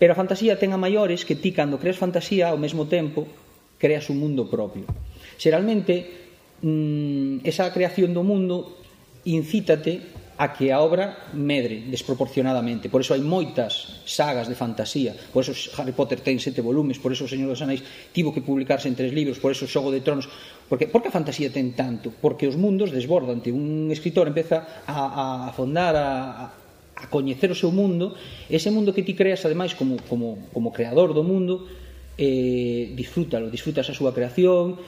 Pero 0.00 0.12
a 0.12 0.18
fantasía 0.18 0.58
ten 0.58 0.72
a 0.72 0.80
maiores 0.80 1.24
que 1.24 1.36
ti, 1.36 1.52
cando 1.52 1.78
creas 1.78 2.00
fantasía, 2.00 2.50
ao 2.50 2.60
mesmo 2.60 2.88
tempo, 2.88 3.28
creas 3.76 4.08
un 4.08 4.20
mundo 4.20 4.48
propio. 4.48 4.88
Xeralmente, 5.36 6.04
mmm, 6.64 7.44
esa 7.44 7.68
creación 7.72 8.12
do 8.16 8.24
mundo 8.24 8.80
incítate 9.24 10.16
a 10.36 10.52
que 10.52 10.68
a 10.68 10.84
obra 10.84 11.32
medre 11.32 11.88
desproporcionadamente. 11.88 12.92
Por 12.92 13.00
eso 13.00 13.16
hai 13.16 13.24
moitas 13.24 14.04
sagas 14.04 14.52
de 14.52 14.56
fantasía. 14.56 15.16
Por 15.32 15.40
eso 15.40 15.56
Harry 15.80 15.96
Potter 15.96 16.20
ten 16.20 16.36
sete 16.36 16.60
volumes, 16.60 17.00
por 17.00 17.16
eso 17.16 17.24
o 17.24 17.30
Señor 17.32 17.48
dos 17.48 17.64
Anéis 17.64 17.80
tivo 18.12 18.36
que 18.36 18.44
publicarse 18.44 18.92
en 18.92 18.96
tres 18.96 19.16
libros, 19.16 19.40
por 19.40 19.56
eso 19.56 19.64
o 19.64 19.70
Xogo 19.72 19.88
de 19.88 20.04
Tronos. 20.04 20.28
Porque, 20.68 20.92
por 20.92 21.00
que 21.00 21.08
a 21.08 21.16
fantasía 21.16 21.48
ten 21.48 21.72
tanto? 21.72 22.12
Porque 22.12 22.44
os 22.44 22.60
mundos 22.60 22.92
desbordan. 22.92 23.40
Un 23.48 23.88
escritor 23.88 24.28
empeza 24.28 24.84
a, 24.84 24.92
a 24.92 25.24
afondar, 25.48 25.96
a, 25.96 26.52
a 26.96 27.06
coñecer 27.12 27.52
o 27.52 27.56
seu 27.56 27.68
mundo, 27.68 28.16
ese 28.48 28.72
mundo 28.72 28.96
que 28.96 29.04
ti 29.04 29.12
creas 29.12 29.44
ademais 29.44 29.76
como, 29.76 30.00
como, 30.08 30.48
como 30.50 30.72
creador 30.72 31.12
do 31.12 31.20
mundo, 31.20 31.68
eh, 32.16 32.92
disfrútalo, 32.96 33.52
disfrutas 33.52 33.92
a 33.92 33.94
súa 33.94 34.16
creación, 34.16 34.80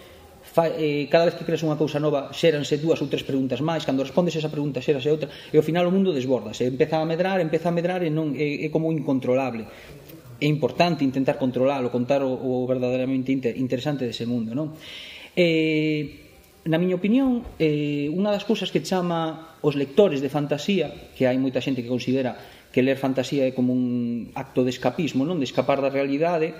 fa, 0.42 0.68
eh, 0.68 1.06
cada 1.10 1.28
vez 1.28 1.34
que 1.36 1.44
creas 1.44 1.60
unha 1.60 1.76
cousa 1.76 2.00
nova 2.00 2.32
xéranse 2.32 2.80
dúas 2.80 2.98
ou 3.04 3.10
tres 3.12 3.22
preguntas 3.22 3.60
máis 3.60 3.84
cando 3.84 4.00
respondes 4.00 4.32
esa 4.40 4.48
pregunta 4.48 4.80
xérase 4.80 5.12
outra 5.12 5.28
e 5.52 5.56
ao 5.60 5.64
final 5.64 5.84
o 5.84 5.92
mundo 5.92 6.16
desborda 6.16 6.56
se 6.56 6.64
empeza 6.64 6.96
a 6.96 7.04
medrar, 7.04 7.36
empeza 7.44 7.68
a 7.68 7.74
medrar 7.74 8.00
e 8.00 8.10
non 8.10 8.32
é, 8.32 8.64
é 8.64 8.68
como 8.72 8.88
incontrolable 8.88 9.68
é 10.38 10.46
importante 10.46 11.04
intentar 11.04 11.36
controlar 11.36 11.84
o 11.84 11.92
contar 11.92 12.24
o, 12.24 12.32
o 12.32 12.64
verdadeiramente 12.64 13.28
inter, 13.34 13.58
interesante 13.60 14.08
dese 14.08 14.24
mundo 14.24 14.56
non? 14.56 14.72
Eh, 15.36 16.27
na 16.66 16.78
miña 16.78 16.98
opinión, 16.98 17.46
eh, 17.62 18.10
unha 18.10 18.34
das 18.34 18.42
cousas 18.42 18.74
que 18.74 18.82
chama 18.82 19.54
os 19.62 19.78
lectores 19.78 20.18
de 20.18 20.32
fantasía, 20.32 20.90
que 21.14 21.28
hai 21.28 21.38
moita 21.38 21.62
xente 21.62 21.84
que 21.84 21.92
considera 21.92 22.34
que 22.72 22.84
ler 22.84 22.98
fantasía 22.98 23.46
é 23.48 23.54
como 23.54 23.72
un 23.72 24.30
acto 24.34 24.66
de 24.66 24.74
escapismo, 24.74 25.22
non 25.24 25.38
de 25.38 25.46
escapar 25.46 25.80
da 25.80 25.92
realidade 25.92 26.58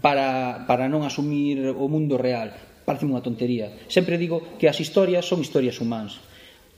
para, 0.00 0.64
para 0.64 0.88
non 0.88 1.04
asumir 1.04 1.70
o 1.76 1.86
mundo 1.86 2.16
real. 2.16 2.54
Parece 2.88 3.04
unha 3.04 3.22
tontería. 3.22 3.68
Sempre 3.92 4.16
digo 4.16 4.56
que 4.56 4.66
as 4.66 4.80
historias 4.80 5.28
son 5.28 5.44
historias 5.44 5.78
humanas. 5.78 6.18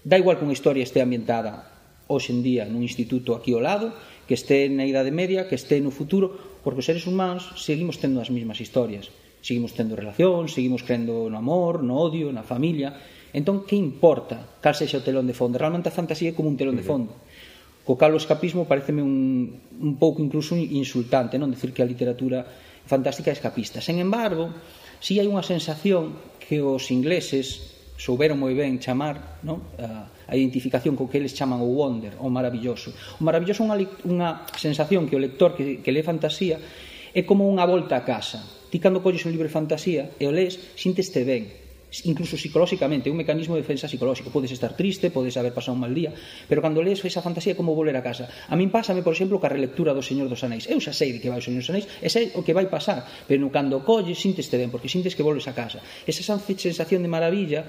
Da 0.02 0.18
igual 0.18 0.36
que 0.36 0.46
unha 0.46 0.56
historia 0.56 0.84
este 0.84 0.98
ambientada 1.00 1.70
hoxe 2.10 2.34
en 2.34 2.42
día 2.42 2.66
nun 2.66 2.82
instituto 2.82 3.38
aquí 3.38 3.54
ao 3.54 3.62
lado, 3.62 3.94
que 4.26 4.34
este 4.34 4.66
na 4.68 4.84
Idade 4.84 5.14
Media, 5.14 5.46
que 5.46 5.54
este 5.54 5.78
no 5.78 5.94
futuro, 5.94 6.60
porque 6.66 6.82
os 6.82 6.88
seres 6.88 7.06
humanos 7.06 7.54
seguimos 7.54 8.02
tendo 8.02 8.18
as 8.18 8.28
mesmas 8.34 8.58
historias 8.58 9.08
Seguimos 9.40 9.72
tendo 9.72 9.96
relación, 9.96 10.48
seguimos 10.48 10.84
crendo 10.84 11.28
no 11.32 11.36
amor, 11.40 11.82
no 11.82 11.96
odio, 11.96 12.28
na 12.32 12.44
familia. 12.44 12.92
Entón, 13.32 13.64
que 13.64 13.76
importa 13.76 14.60
cal 14.60 14.76
sexa 14.76 15.00
o 15.00 15.06
telón 15.06 15.24
de 15.24 15.36
fondo? 15.36 15.56
Realmente 15.56 15.88
a 15.88 15.94
fantasía 15.94 16.30
é 16.30 16.36
como 16.36 16.52
un 16.52 16.60
telón 16.60 16.76
de 16.76 16.84
fondo. 16.84 17.16
Co 17.86 17.96
cal 17.96 18.12
o 18.12 18.20
escapismo 18.20 18.68
pareceme 18.68 19.00
un, 19.00 19.48
un 19.80 19.92
pouco 19.96 20.20
incluso 20.20 20.52
insultante, 20.54 21.40
non? 21.40 21.48
Decir 21.48 21.72
que 21.72 21.80
a 21.80 21.88
literatura 21.88 22.44
fantástica 22.84 23.32
é 23.32 23.36
escapista. 23.36 23.80
Sen 23.80 24.02
embargo, 24.02 24.52
si 25.00 25.16
hai 25.16 25.26
unha 25.30 25.46
sensación 25.46 26.18
que 26.38 26.60
os 26.60 26.92
ingleses 26.92 27.80
souberon 27.96 28.40
moi 28.40 28.56
ben 28.56 28.80
chamar 28.80 29.40
non? 29.46 29.64
A, 29.80 30.08
a 30.28 30.32
identificación 30.36 30.96
co 30.96 31.08
que 31.08 31.16
eles 31.20 31.32
chaman 31.32 31.64
o 31.64 31.68
wonder, 31.68 32.16
o 32.20 32.28
maravilloso. 32.28 32.92
O 33.20 33.22
maravilloso 33.24 33.64
é 33.64 33.66
unha, 33.66 33.78
unha 34.04 34.28
sensación 34.56 35.08
que 35.08 35.16
o 35.16 35.20
lector 35.20 35.56
que, 35.56 35.80
que 35.80 35.90
lee 35.92 36.04
fantasía 36.04 36.60
é 37.12 37.22
como 37.24 37.48
unha 37.48 37.64
volta 37.64 37.96
a 37.96 38.04
casa. 38.04 38.59
Ti 38.70 38.78
cando 38.78 39.02
colles 39.02 39.26
un 39.26 39.34
libro 39.34 39.50
de 39.50 39.52
fantasía 39.52 40.14
e 40.16 40.24
o 40.24 40.32
lees, 40.32 40.56
sinteste 40.78 41.26
ben, 41.26 41.50
incluso 42.04 42.36
psicolóxicamente, 42.36 43.10
un 43.10 43.18
mecanismo 43.18 43.58
de 43.58 43.62
defensa 43.62 43.88
psicolóxico. 43.88 44.30
Podes 44.30 44.52
estar 44.52 44.76
triste, 44.76 45.10
podes 45.10 45.36
haber 45.36 45.52
pasado 45.52 45.74
un 45.74 45.82
mal 45.82 45.94
día, 45.94 46.14
pero 46.46 46.62
cando 46.62 46.82
lees 46.82 47.02
esa 47.04 47.22
fantasía 47.22 47.56
como 47.56 47.74
volver 47.74 47.96
a 47.98 48.02
casa. 48.02 48.30
A 48.46 48.54
min 48.54 48.70
pásame, 48.70 49.02
por 49.02 49.12
exemplo, 49.12 49.42
ca 49.42 49.50
relectura 49.50 49.90
do 49.90 50.02
Señor 50.02 50.30
dos 50.30 50.46
Anéis. 50.46 50.70
Eu 50.70 50.78
xa 50.78 50.94
sei 50.94 51.10
de 51.10 51.18
que 51.18 51.28
vai 51.28 51.42
o 51.42 51.44
Señor 51.44 51.66
dos 51.66 51.70
Anéis, 51.74 51.86
e 51.98 52.06
sei 52.06 52.30
o 52.38 52.46
que 52.46 52.54
vai 52.54 52.70
pasar, 52.70 53.02
pero 53.26 53.42
cando 53.50 53.82
colles 53.82 54.22
sinteste 54.22 54.54
ben, 54.54 54.70
porque 54.70 54.86
sintes 54.86 55.18
que 55.18 55.26
volves 55.26 55.50
a 55.50 55.54
casa. 55.54 55.82
Esa 56.06 56.22
sensación 56.38 57.02
de 57.02 57.10
maravilla 57.10 57.66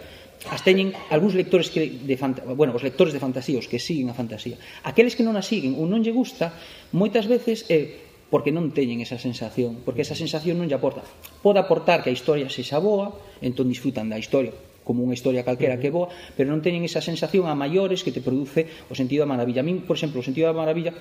as 0.50 0.65
teñen 0.65 0.89
algúns 1.13 1.38
lectores 1.38 1.70
que 1.70 2.01
de 2.01 2.17
fanta, 2.17 2.41
bueno, 2.58 2.74
os 2.74 2.81
lectores 2.81 3.13
de 3.13 3.22
fantasía, 3.22 3.62
os 3.62 3.70
que 3.70 3.77
siguen 3.77 4.10
a 4.10 4.17
fantasía. 4.17 4.58
Aqueles 4.81 5.13
que 5.13 5.22
non 5.22 5.38
a 5.38 5.46
siguen 5.46 5.77
ou 5.77 5.86
non 5.86 6.01
lle 6.01 6.13
gusta, 6.13 6.50
moitas 6.98 7.29
veces 7.29 7.70
é 7.70 7.77
eh, 7.77 8.11
porque 8.31 8.55
non 8.55 8.71
teñen 8.71 9.03
esa 9.03 9.19
sensación, 9.19 9.83
porque 9.83 10.07
esa 10.07 10.15
sensación 10.15 10.55
non 10.55 10.71
lle 10.71 10.79
aporta. 10.79 11.03
Pode 11.43 11.59
aportar 11.59 12.00
que 12.00 12.09
a 12.09 12.15
historia 12.15 12.47
se 12.47 12.63
xa 12.63 12.79
boa, 12.79 13.11
entón 13.43 13.67
disfrutan 13.67 14.07
da 14.07 14.15
historia, 14.15 14.55
como 14.88 15.03
unha 15.03 15.13
historia 15.13 15.43
calquera 15.43 15.75
que 15.75 15.91
é 15.91 15.93
boa, 15.93 16.07
pero 16.39 16.47
non 16.47 16.63
teñen 16.63 16.88
esa 16.88 17.03
sensación 17.03 17.51
a 17.51 17.53
maiores 17.59 18.07
que 18.07 18.15
te 18.15 18.23
produce 18.23 18.71
o 18.88 18.95
sentido 18.95 19.27
da 19.27 19.29
maravilla. 19.35 19.59
A 19.59 19.67
min, 19.67 19.83
por 19.83 20.00
exemplo, 20.00 20.23
o 20.23 20.25
sentido 20.25 20.47
da 20.47 20.55
maravilla 20.55 20.95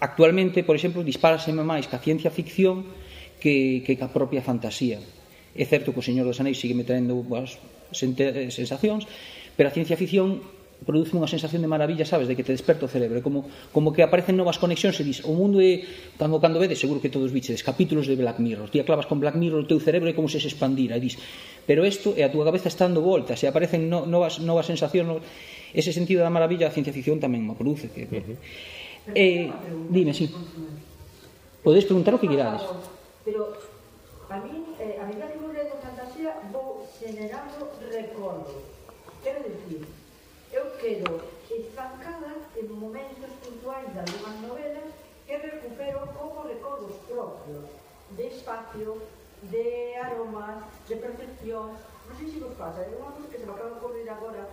actualmente, 0.00 0.64
por 0.64 0.74
exemplo, 0.74 1.04
dispáraseme 1.04 1.60
máis 1.60 1.86
que 1.86 1.94
a 1.94 2.02
ciencia 2.02 2.32
ficción 2.32 2.88
que, 3.36 3.84
que 3.84 3.94
a 4.00 4.08
propia 4.08 4.40
fantasía. 4.40 4.98
É 5.52 5.64
certo 5.68 5.92
que 5.92 6.00
o 6.00 6.04
Señor 6.04 6.24
dos 6.24 6.40
Anéis 6.40 6.56
sigue 6.56 6.72
me 6.72 6.88
traendo 6.88 7.20
boas 7.20 7.60
eh, 7.92 8.48
sensacións, 8.48 9.04
pero 9.60 9.68
a 9.68 9.72
ciencia 9.76 10.00
ficción 10.00 10.40
produce 10.82 11.14
unha 11.14 11.30
sensación 11.30 11.62
de 11.62 11.70
maravilla, 11.70 12.04
sabes, 12.04 12.26
de 12.26 12.34
que 12.34 12.42
te 12.42 12.50
desperta 12.50 12.86
o 12.86 12.90
cerebro, 12.90 13.22
como 13.22 13.46
como 13.70 13.94
que 13.94 14.02
aparecen 14.02 14.34
novas 14.34 14.58
conexións 14.58 14.98
e 14.98 15.04
dis, 15.06 15.22
o 15.22 15.32
mundo 15.32 15.62
é 15.62 15.82
cando 16.18 16.42
cando 16.42 16.58
vedes, 16.58 16.78
seguro 16.82 16.98
que 16.98 17.08
todos 17.08 17.30
vichedes 17.30 17.62
capítulos 17.62 18.10
de 18.10 18.18
Black 18.18 18.42
Mirror. 18.42 18.68
Ti 18.68 18.82
clavas 18.82 19.06
con 19.06 19.22
Black 19.22 19.38
Mirror 19.38 19.64
o 19.64 19.68
teu 19.68 19.78
cerebro 19.78 20.10
é 20.10 20.14
como 20.14 20.26
se 20.26 20.42
se 20.42 20.50
expandira, 20.50 20.98
e 20.98 21.02
dis, 21.02 21.16
pero 21.64 21.86
isto 21.86 22.14
é 22.18 22.26
a 22.26 22.30
túa 22.30 22.44
cabeza 22.44 22.68
está 22.68 22.84
dando 22.90 23.00
voltas 23.00 23.38
e 23.42 23.46
aparecen 23.46 23.86
no, 23.86 24.04
novas 24.04 24.42
novas 24.42 24.66
sensacións, 24.66 25.06
no, 25.06 25.16
ese 25.72 25.94
sentido 25.94 26.20
da 26.26 26.30
maravilla 26.32 26.68
a 26.68 26.74
ciencia 26.74 26.92
ficción 26.92 27.22
tamén 27.22 27.46
me 27.46 27.54
produce 27.54 27.88
que, 27.88 28.04
uh 28.06 28.22
-huh. 28.22 28.36
eh, 29.14 29.48
dime. 29.88 30.12
Sí. 30.12 30.28
Podes 31.62 31.86
preguntar 31.86 32.12
o 32.14 32.18
que 32.18 32.26
quirades. 32.26 32.66
Pero 33.22 33.54
a 34.26 34.36
mí, 34.42 34.66
eh, 34.82 34.98
a 34.98 35.06
medida 35.06 35.30
que 35.30 35.38
un 35.38 35.54
lego 35.54 35.78
fantasía 35.78 36.34
vou 36.50 36.82
generando 36.98 37.70
recordos 37.86 38.72
Quero 39.22 39.38
dicir, 39.38 39.86
Eu 40.52 40.76
quedo 40.76 41.16
estancada 41.48 42.36
en 42.60 42.68
momentos 42.68 43.32
puntuais 43.40 43.88
de 43.88 44.00
algunhas 44.04 44.36
novelas 44.44 44.88
que 45.26 45.36
recupero 45.38 46.04
como 46.12 46.44
recodos 46.44 46.92
propios 47.08 47.64
de 48.12 48.26
espacio, 48.28 49.00
de 49.48 49.96
aromas, 49.96 50.68
de 50.84 50.96
percepción. 51.00 51.72
Non 52.04 52.14
sei 52.20 52.28
se 52.28 52.44
vos 52.44 52.52
pasa, 52.60 52.84
é 52.84 52.92
unha 52.92 53.16
cosa 53.16 53.32
que 53.32 53.40
se 53.40 53.48
me 53.48 53.56
acaba 53.56 53.72
de 53.72 53.78
ocurrir 53.80 54.04
agora, 54.12 54.44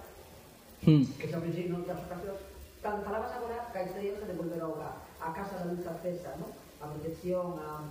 mm. 0.88 1.04
que 1.20 1.28
xa 1.28 1.36
me 1.36 1.52
dixen 1.52 1.76
outras 1.76 2.00
ocasións, 2.08 2.42
cando 2.80 3.04
falabas 3.04 3.36
agora 3.36 3.68
que 3.68 3.78
a 3.80 3.84
historia 3.84 4.24
de 4.24 4.40
volver 4.40 4.62
ao 4.64 4.80
hogar, 4.80 4.96
a 5.20 5.36
casa 5.36 5.60
da 5.60 5.68
luz 5.68 5.84
acesa, 5.84 6.32
¿no? 6.40 6.48
a 6.80 6.88
protección, 6.96 7.60
a... 7.60 7.84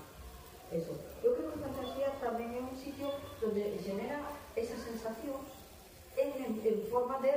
Eso. 0.73 0.93
Eu 1.25 1.33
creo 1.33 1.53
que 1.53 1.61
a 1.61 1.65
fantasía 1.69 2.09
tamén 2.21 2.57
é 2.57 2.61
un 2.61 2.77
sitio 2.77 3.09
onde 3.41 3.77
genera 3.81 4.21
esa 4.53 4.77
sensación 4.77 5.41
en, 6.19 6.61
en 6.65 6.77
forma 6.91 7.19
de, 7.23 7.31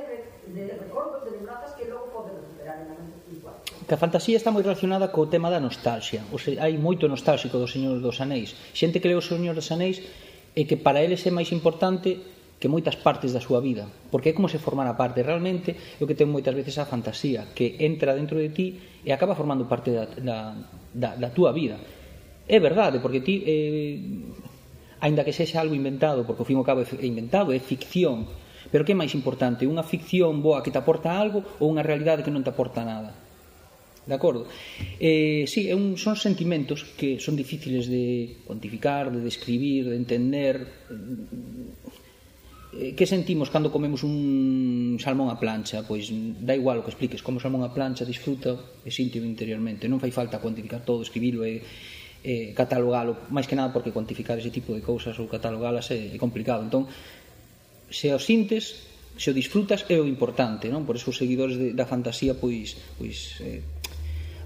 de 0.52 0.74
recordos, 0.76 1.24
de 1.24 1.30
lembranzas 1.38 1.72
que 1.72 1.86
logo 1.86 2.06
poden 2.10 2.34
recuperar 2.36 2.82
en 2.82 2.92
a 2.92 2.94
mente 2.98 3.16
espiritual. 3.18 3.54
Que 3.86 3.94
a 3.94 4.00
fantasía 4.00 4.36
está 4.36 4.50
moi 4.50 4.62
relacionada 4.62 5.14
co 5.14 5.30
tema 5.30 5.48
da 5.48 5.62
nostalgia. 5.62 6.26
O 6.34 6.38
sea, 6.38 6.58
hai 6.62 6.74
moito 6.76 7.06
nostálxico 7.06 7.56
do 7.58 7.70
Señor 7.70 8.02
dos 8.02 8.18
Anéis. 8.18 8.54
Xente 8.74 8.98
que 8.98 9.08
leu 9.08 9.22
o 9.22 9.24
Señor 9.24 9.54
dos 9.54 9.70
Anéis 9.70 10.02
e 10.52 10.68
que 10.68 10.76
para 10.76 11.00
eles 11.00 11.22
é 11.24 11.32
máis 11.32 11.54
importante 11.54 12.20
que 12.62 12.70
moitas 12.70 12.94
partes 12.94 13.34
da 13.34 13.42
súa 13.42 13.58
vida, 13.58 13.90
porque 14.14 14.30
é 14.30 14.36
como 14.38 14.46
se 14.46 14.62
formara 14.62 14.94
parte 14.94 15.26
realmente 15.26 15.74
o 15.98 16.06
que 16.06 16.14
ten 16.14 16.30
moitas 16.30 16.54
veces 16.54 16.78
a 16.78 16.86
fantasía, 16.86 17.50
que 17.58 17.82
entra 17.82 18.14
dentro 18.14 18.38
de 18.38 18.54
ti 18.54 18.66
e 19.02 19.10
acaba 19.10 19.34
formando 19.34 19.66
parte 19.66 19.90
da, 19.90 20.06
da, 20.06 20.38
da, 20.94 21.10
da 21.18 21.28
túa 21.34 21.50
vida. 21.50 21.74
É 22.46 22.62
verdade, 22.62 23.02
porque 23.02 23.18
ti, 23.18 23.42
eh, 23.42 23.98
aínda 25.02 25.26
que 25.26 25.34
sexa 25.34 25.58
algo 25.58 25.74
inventado, 25.74 26.22
porque 26.22 26.42
o 26.42 26.46
fin 26.46 26.54
o 26.54 26.62
cabo 26.62 26.86
é 26.86 26.86
inventado, 27.02 27.50
é 27.50 27.58
ficción, 27.58 28.30
Pero 28.72 28.88
que 28.88 28.96
é 28.96 28.98
máis 28.98 29.12
importante? 29.12 29.68
Unha 29.68 29.84
ficción 29.84 30.40
boa 30.40 30.64
que 30.64 30.72
te 30.72 30.80
aporta 30.80 31.12
algo 31.12 31.44
ou 31.60 31.68
unha 31.68 31.84
realidade 31.84 32.24
que 32.24 32.32
non 32.32 32.40
te 32.40 32.48
aporta 32.48 32.80
nada? 32.88 33.12
De 34.08 34.14
acordo? 34.16 34.48
Eh, 34.98 35.44
sí, 35.46 35.70
é 35.70 35.76
un, 35.76 35.94
son 35.94 36.16
sentimentos 36.16 36.82
que 36.96 37.20
son 37.22 37.36
difíciles 37.36 37.86
de 37.86 38.40
cuantificar, 38.48 39.12
de 39.12 39.20
describir, 39.20 39.86
de 39.92 39.96
entender. 40.00 40.56
Eh, 42.72 42.96
que 42.96 43.06
sentimos 43.06 43.52
cando 43.52 43.70
comemos 43.70 44.02
un 44.02 44.96
salmón 44.98 45.28
a 45.28 45.36
plancha? 45.36 45.84
Pois 45.86 46.10
da 46.40 46.56
igual 46.56 46.80
o 46.80 46.82
que 46.82 46.90
expliques, 46.90 47.20
como 47.20 47.38
salmón 47.38 47.62
a 47.62 47.70
plancha 47.70 48.08
disfruta 48.08 48.56
e 48.82 48.90
síntimo 48.90 49.28
interiormente. 49.28 49.86
Non 49.86 50.00
fai 50.00 50.10
falta 50.10 50.42
cuantificar 50.42 50.82
todo, 50.82 51.04
escribilo 51.06 51.46
e, 51.46 51.62
eh, 52.26 52.50
catalogalo, 52.58 53.30
máis 53.30 53.46
que 53.46 53.54
nada 53.54 53.70
porque 53.70 53.94
cuantificar 53.94 54.34
ese 54.34 54.50
tipo 54.50 54.74
de 54.74 54.82
cousas 54.82 55.14
ou 55.22 55.30
catalogalas 55.30 55.94
é, 55.94 56.10
é 56.10 56.18
complicado. 56.18 56.66
Entón, 56.66 56.90
se 57.92 58.08
o 58.10 58.18
sintes, 58.18 58.88
se 59.20 59.28
o 59.30 59.36
disfrutas 59.36 59.84
é 59.92 60.00
o 60.00 60.08
importante, 60.08 60.72
non? 60.72 60.88
Por 60.88 60.96
eso 60.96 61.12
os 61.12 61.20
seguidores 61.20 61.60
de, 61.60 61.76
da 61.76 61.84
fantasía 61.84 62.32
pois 62.32 62.74
pois 62.96 63.36
eh, 63.44 63.60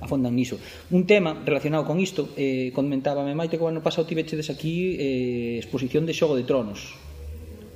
afondan 0.03 0.35
niso. 0.35 0.59
Un 0.91 1.07
tema 1.07 1.33
relacionado 1.47 1.87
con 1.87 2.03
isto, 2.03 2.35
eh, 2.37 2.75
comentábame 2.75 3.33
Maite 3.33 3.57
que 3.57 3.65
o 3.65 3.71
ano 3.71 3.81
pasado 3.81 4.05
tivechedes 4.05 4.51
aquí 4.51 4.99
eh, 4.99 5.63
exposición 5.63 6.05
de 6.05 6.13
Xogo 6.13 6.35
de 6.35 6.45
Tronos. 6.45 6.99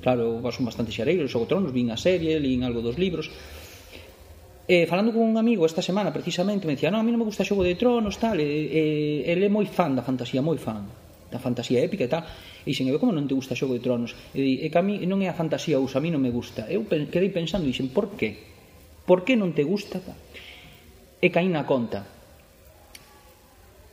Claro, 0.03 0.41
son 0.51 0.65
bastante 0.67 0.91
xareiro, 0.91 1.25
Xogo 1.31 1.47
de 1.47 1.51
Tronos, 1.55 1.71
vin 1.73 1.89
a 1.89 1.97
serie, 1.97 2.37
lin 2.37 2.67
algo 2.67 2.83
dos 2.83 2.99
libros, 2.99 3.31
eh, 4.67 4.85
falando 4.85 5.15
con 5.15 5.23
un 5.23 5.37
amigo 5.39 5.65
esta 5.65 5.81
semana 5.81 6.13
precisamente 6.13 6.67
me 6.67 6.75
dicía, 6.75 6.91
"No, 6.91 6.99
a 6.99 7.05
mí 7.05 7.09
non 7.09 7.23
me 7.23 7.27
gusta 7.29 7.47
Xogo 7.47 7.63
de 7.63 7.79
Tronos 7.79 8.19
tal, 8.19 8.37
eh, 8.37 8.45
e, 8.45 9.23
eh, 9.25 9.31
ele 9.31 9.47
é 9.47 9.51
moi 9.51 9.65
fan 9.65 9.95
da 9.95 10.03
fantasía, 10.03 10.43
moi 10.43 10.59
fan 10.59 11.10
da 11.31 11.39
fantasía 11.39 11.79
épica 11.79 12.03
e 12.05 12.11
tal, 12.11 12.27
e 12.27 12.75
dixen, 12.75 12.91
como 12.99 13.15
non 13.15 13.25
te 13.25 13.33
gusta 13.33 13.55
Xogo 13.55 13.73
de 13.73 13.81
Tronos? 13.81 14.11
E 14.35 14.43
di, 14.43 14.53
e 14.59 14.67
que 14.67 14.77
a 14.77 14.83
mí 14.83 14.99
non 15.07 15.23
é 15.23 15.31
a 15.31 15.35
fantasía, 15.35 15.79
ou 15.79 15.87
a 15.87 15.99
mí 16.03 16.11
non 16.11 16.19
me 16.19 16.29
gusta. 16.29 16.67
Eu 16.67 16.83
quedei 16.85 17.31
pensando, 17.31 17.65
e 17.65 17.71
dixen, 17.71 17.89
por 17.89 18.13
qué? 18.19 18.35
Por 19.07 19.23
que 19.23 19.39
non 19.39 19.55
te 19.55 19.63
gusta? 19.63 20.03
E 21.23 21.27
caí 21.31 21.47
na 21.47 21.63
conta. 21.63 22.03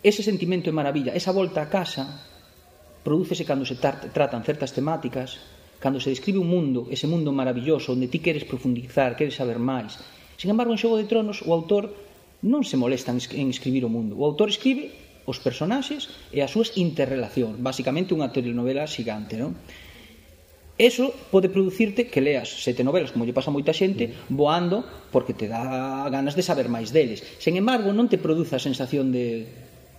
Ese 0.02 0.26
sentimento 0.26 0.66
de 0.68 0.74
maravilla, 0.74 1.14
esa 1.14 1.30
volta 1.30 1.62
a 1.62 1.70
casa, 1.70 2.26
prodúcese 3.06 3.46
cando 3.46 3.62
se 3.62 3.78
tratan 3.78 4.42
certas 4.42 4.74
temáticas, 4.74 5.38
cando 5.78 6.02
se 6.02 6.10
describe 6.10 6.42
un 6.42 6.50
mundo, 6.50 6.90
ese 6.90 7.06
mundo 7.06 7.30
maravilloso, 7.30 7.94
onde 7.94 8.10
ti 8.10 8.18
queres 8.18 8.44
profundizar, 8.44 9.14
queres 9.14 9.38
saber 9.38 9.62
máis. 9.62 9.94
Sin 10.38 10.50
embargo, 10.50 10.74
en 10.74 10.78
Xogo 10.78 10.98
de 10.98 11.06
Tronos, 11.06 11.42
o 11.46 11.54
autor 11.54 11.90
non 12.46 12.62
se 12.62 12.78
molesta 12.78 13.10
en 13.10 13.50
escribir 13.50 13.82
o 13.82 13.90
mundo. 13.90 14.14
O 14.14 14.22
autor 14.22 14.54
escribe 14.54 15.07
os 15.28 15.36
personaxes 15.44 16.08
e 16.32 16.40
as 16.40 16.48
súas 16.48 16.72
interrelación, 16.80 17.60
basicamente 17.60 18.16
unha 18.16 18.32
telenovela 18.32 18.88
xigante, 18.88 19.36
non? 19.36 19.52
Eso 20.78 21.10
pode 21.34 21.50
producirte 21.50 22.06
que 22.06 22.22
leas 22.22 22.48
sete 22.48 22.86
novelas, 22.86 23.10
como 23.10 23.26
lle 23.26 23.34
pasa 23.34 23.50
a 23.50 23.56
moita 23.56 23.74
xente, 23.74 24.14
voando 24.30 24.86
porque 25.12 25.34
te 25.34 25.50
dá 25.50 26.06
ganas 26.08 26.38
de 26.38 26.46
saber 26.46 26.70
máis 26.70 26.94
deles. 26.94 27.20
Sen 27.42 27.58
embargo, 27.58 27.90
non 27.90 28.06
te 28.06 28.16
produce 28.16 28.54
a 28.56 28.62
sensación 28.62 29.10
de 29.10 29.44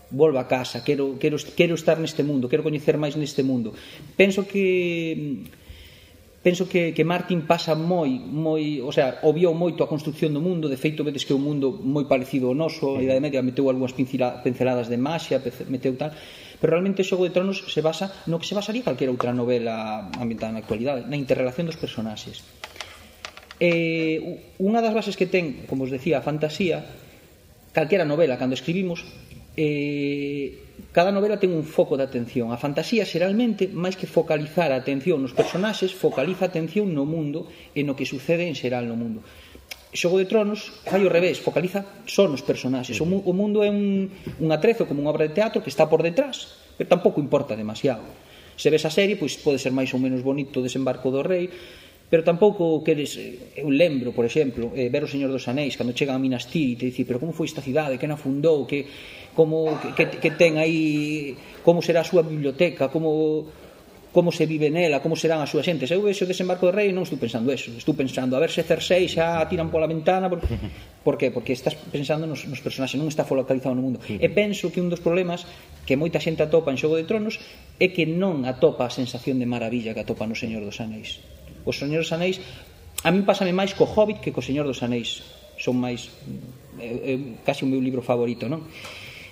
volvo 0.10 0.40
a 0.40 0.48
casa, 0.48 0.82
quero, 0.82 1.20
quero, 1.20 1.38
quero 1.54 1.76
estar 1.76 2.00
neste 2.00 2.24
mundo, 2.24 2.50
quero 2.50 2.66
coñecer 2.66 2.98
máis 2.98 3.14
neste 3.20 3.46
mundo. 3.46 3.76
Penso 4.16 4.48
que 4.48 5.46
mm, 5.46 5.59
penso 6.42 6.70
que, 6.70 6.94
que 6.94 7.04
Martin 7.04 7.44
pasa 7.44 7.76
moi, 7.76 8.08
moi, 8.16 8.80
o 8.80 8.92
sea, 8.96 9.20
obviou 9.28 9.52
moito 9.52 9.84
a 9.84 9.92
construcción 9.92 10.32
do 10.32 10.40
mundo, 10.40 10.72
de 10.72 10.80
feito 10.80 11.04
vedes 11.04 11.28
que 11.28 11.36
é 11.36 11.38
un 11.38 11.44
mundo 11.44 11.76
moi 11.76 12.08
parecido 12.08 12.48
ao 12.48 12.56
noso, 12.56 12.96
a 12.96 13.04
Idade 13.04 13.20
Media 13.20 13.44
meteu 13.44 13.68
algunhas 13.68 13.92
pinceladas 13.92 14.88
de 14.88 14.98
Maxia, 14.98 15.44
meteu 15.68 15.94
tal, 16.00 16.16
pero 16.60 16.76
realmente 16.76 17.04
o 17.04 17.08
Xogo 17.08 17.28
de 17.28 17.36
Tronos 17.36 17.68
se 17.68 17.82
basa 17.84 18.12
no 18.32 18.40
que 18.40 18.48
se 18.48 18.56
basaría 18.56 18.88
calquera 18.88 19.12
outra 19.12 19.36
novela 19.36 20.08
ambientada 20.16 20.56
na 20.56 20.64
actualidade, 20.64 21.04
na 21.08 21.20
interrelación 21.20 21.68
dos 21.68 21.80
personaxes. 21.80 22.44
Eh, 23.60 24.56
unha 24.64 24.80
das 24.80 24.96
bases 24.96 25.20
que 25.20 25.28
ten, 25.28 25.68
como 25.68 25.84
os 25.84 25.92
decía, 25.92 26.20
a 26.20 26.24
fantasía, 26.24 26.88
calquera 27.76 28.08
novela, 28.08 28.40
cando 28.40 28.56
escribimos, 28.56 29.04
eh, 29.60 30.80
cada 30.96 31.12
novela 31.12 31.36
ten 31.36 31.52
un 31.52 31.68
foco 31.68 32.00
de 32.00 32.08
atención. 32.08 32.56
A 32.56 32.58
fantasía, 32.58 33.04
xeralmente, 33.04 33.68
máis 33.68 34.00
que 34.00 34.08
focalizar 34.08 34.72
a 34.72 34.80
atención 34.80 35.20
nos 35.20 35.36
personaxes, 35.36 35.92
focaliza 35.92 36.48
a 36.48 36.52
atención 36.56 36.96
no 36.96 37.04
mundo 37.04 37.52
e 37.76 37.84
no 37.84 38.00
que 38.00 38.08
sucede 38.08 38.48
en 38.48 38.56
xeral 38.56 38.88
no 38.88 38.96
mundo. 38.96 39.20
Xogo 39.92 40.22
de 40.22 40.30
Tronos 40.30 40.70
fai 40.88 41.04
o 41.04 41.12
revés, 41.12 41.44
focaliza 41.44 41.84
só 42.08 42.30
nos 42.32 42.46
personaxes. 42.46 42.96
O, 43.04 43.06
mu 43.10 43.20
o 43.20 43.36
mundo 43.36 43.66
é 43.66 43.70
un, 43.74 44.08
un 44.40 44.50
atrezo 44.56 44.88
como 44.88 45.04
unha 45.04 45.12
obra 45.12 45.28
de 45.28 45.36
teatro 45.36 45.60
que 45.60 45.74
está 45.74 45.92
por 45.92 46.06
detrás, 46.06 46.72
pero 46.80 46.88
tampouco 46.88 47.20
importa 47.20 47.60
demasiado. 47.60 48.08
Se 48.56 48.72
ves 48.72 48.88
a 48.88 48.94
serie, 48.94 49.20
pois 49.20 49.36
pode 49.44 49.60
ser 49.60 49.76
máis 49.76 49.92
ou 49.92 50.00
menos 50.00 50.24
bonito 50.24 50.64
o 50.64 50.66
desembarco 50.66 51.12
do 51.12 51.20
rei, 51.20 51.52
pero 52.10 52.26
tampouco 52.26 52.82
queres 52.82 53.18
eh, 53.22 53.62
eu 53.62 53.70
lembro, 53.70 54.12
por 54.18 54.26
exemplo, 54.26 54.74
eh, 54.74 54.90
ver 54.90 55.06
o 55.06 55.10
Señor 55.10 55.30
dos 55.30 55.46
Anéis 55.46 55.78
cando 55.78 55.94
chega 55.94 56.18
a 56.18 56.20
Minas 56.22 56.50
Tirith 56.50 56.74
e 56.74 56.80
te 56.82 56.86
dici, 56.90 57.06
pero 57.06 57.22
como 57.22 57.38
foi 57.38 57.46
esta 57.46 57.62
cidade, 57.62 58.02
que 58.02 58.10
na 58.10 58.18
fundou, 58.18 58.66
que 58.66 58.90
como 59.40 59.80
que, 59.96 60.20
que 60.20 60.32
ten 60.36 60.60
aí 60.60 61.32
como 61.64 61.80
será 61.80 62.04
a 62.04 62.10
súa 62.12 62.28
biblioteca, 62.28 62.92
como 62.92 63.48
como 64.12 64.34
se 64.34 64.50
vive 64.50 64.68
nela, 64.74 65.00
como 65.00 65.16
serán 65.16 65.40
as 65.40 65.54
súas 65.54 65.64
xentes. 65.64 65.88
Eu 65.96 66.04
vexo 66.04 66.26
o 66.26 66.28
desembarco 66.28 66.68
do 66.68 66.76
rei 66.76 66.92
non 66.92 67.08
estou 67.08 67.16
pensando 67.16 67.48
eso, 67.56 67.72
estou 67.72 67.96
pensando 67.96 68.36
a 68.36 68.44
ver 68.44 68.52
se 68.52 68.68
Cersei 68.68 69.08
xa 69.08 69.40
tiran 69.48 69.72
pola 69.72 69.88
ventana, 69.88 70.28
por, 70.28 70.44
por 71.08 71.16
que? 71.16 71.32
Porque 71.32 71.56
estás 71.56 71.78
pensando 71.78 72.28
nos, 72.28 72.44
nos 72.52 72.60
personaxes, 72.60 73.00
non 73.00 73.08
está 73.08 73.24
focalizado 73.24 73.80
no 73.80 73.86
mundo. 73.86 74.04
E 74.04 74.28
penso 74.28 74.74
que 74.76 74.84
un 74.84 74.92
dos 74.92 75.00
problemas 75.00 75.48
que 75.88 75.96
moita 75.96 76.20
xente 76.20 76.44
atopa 76.44 76.74
en 76.74 76.82
Xogo 76.82 77.00
de 77.00 77.08
Tronos 77.08 77.40
é 77.80 77.96
que 77.96 78.04
non 78.04 78.44
atopa 78.44 78.90
a 78.90 78.92
sensación 78.92 79.40
de 79.40 79.48
maravilla 79.48 79.96
que 79.96 80.04
atopa 80.04 80.28
no 80.28 80.36
Señor 80.36 80.68
dos 80.68 80.84
Anéis. 80.84 81.24
O 81.64 81.72
Señor 81.72 82.04
dos 82.04 82.12
Anéis 82.12 82.44
a 83.06 83.14
min 83.16 83.24
pásame 83.24 83.56
máis 83.56 83.72
co 83.72 83.88
Hobbit 83.88 84.20
que 84.20 84.36
co 84.36 84.44
Señor 84.44 84.68
dos 84.68 84.84
Anéis. 84.84 85.24
Son 85.56 85.78
máis 85.78 86.12
é, 86.82 87.14
é 87.14 87.14
casi 87.46 87.62
o 87.62 87.70
meu 87.70 87.80
libro 87.80 88.02
favorito, 88.02 88.50
non? 88.50 88.66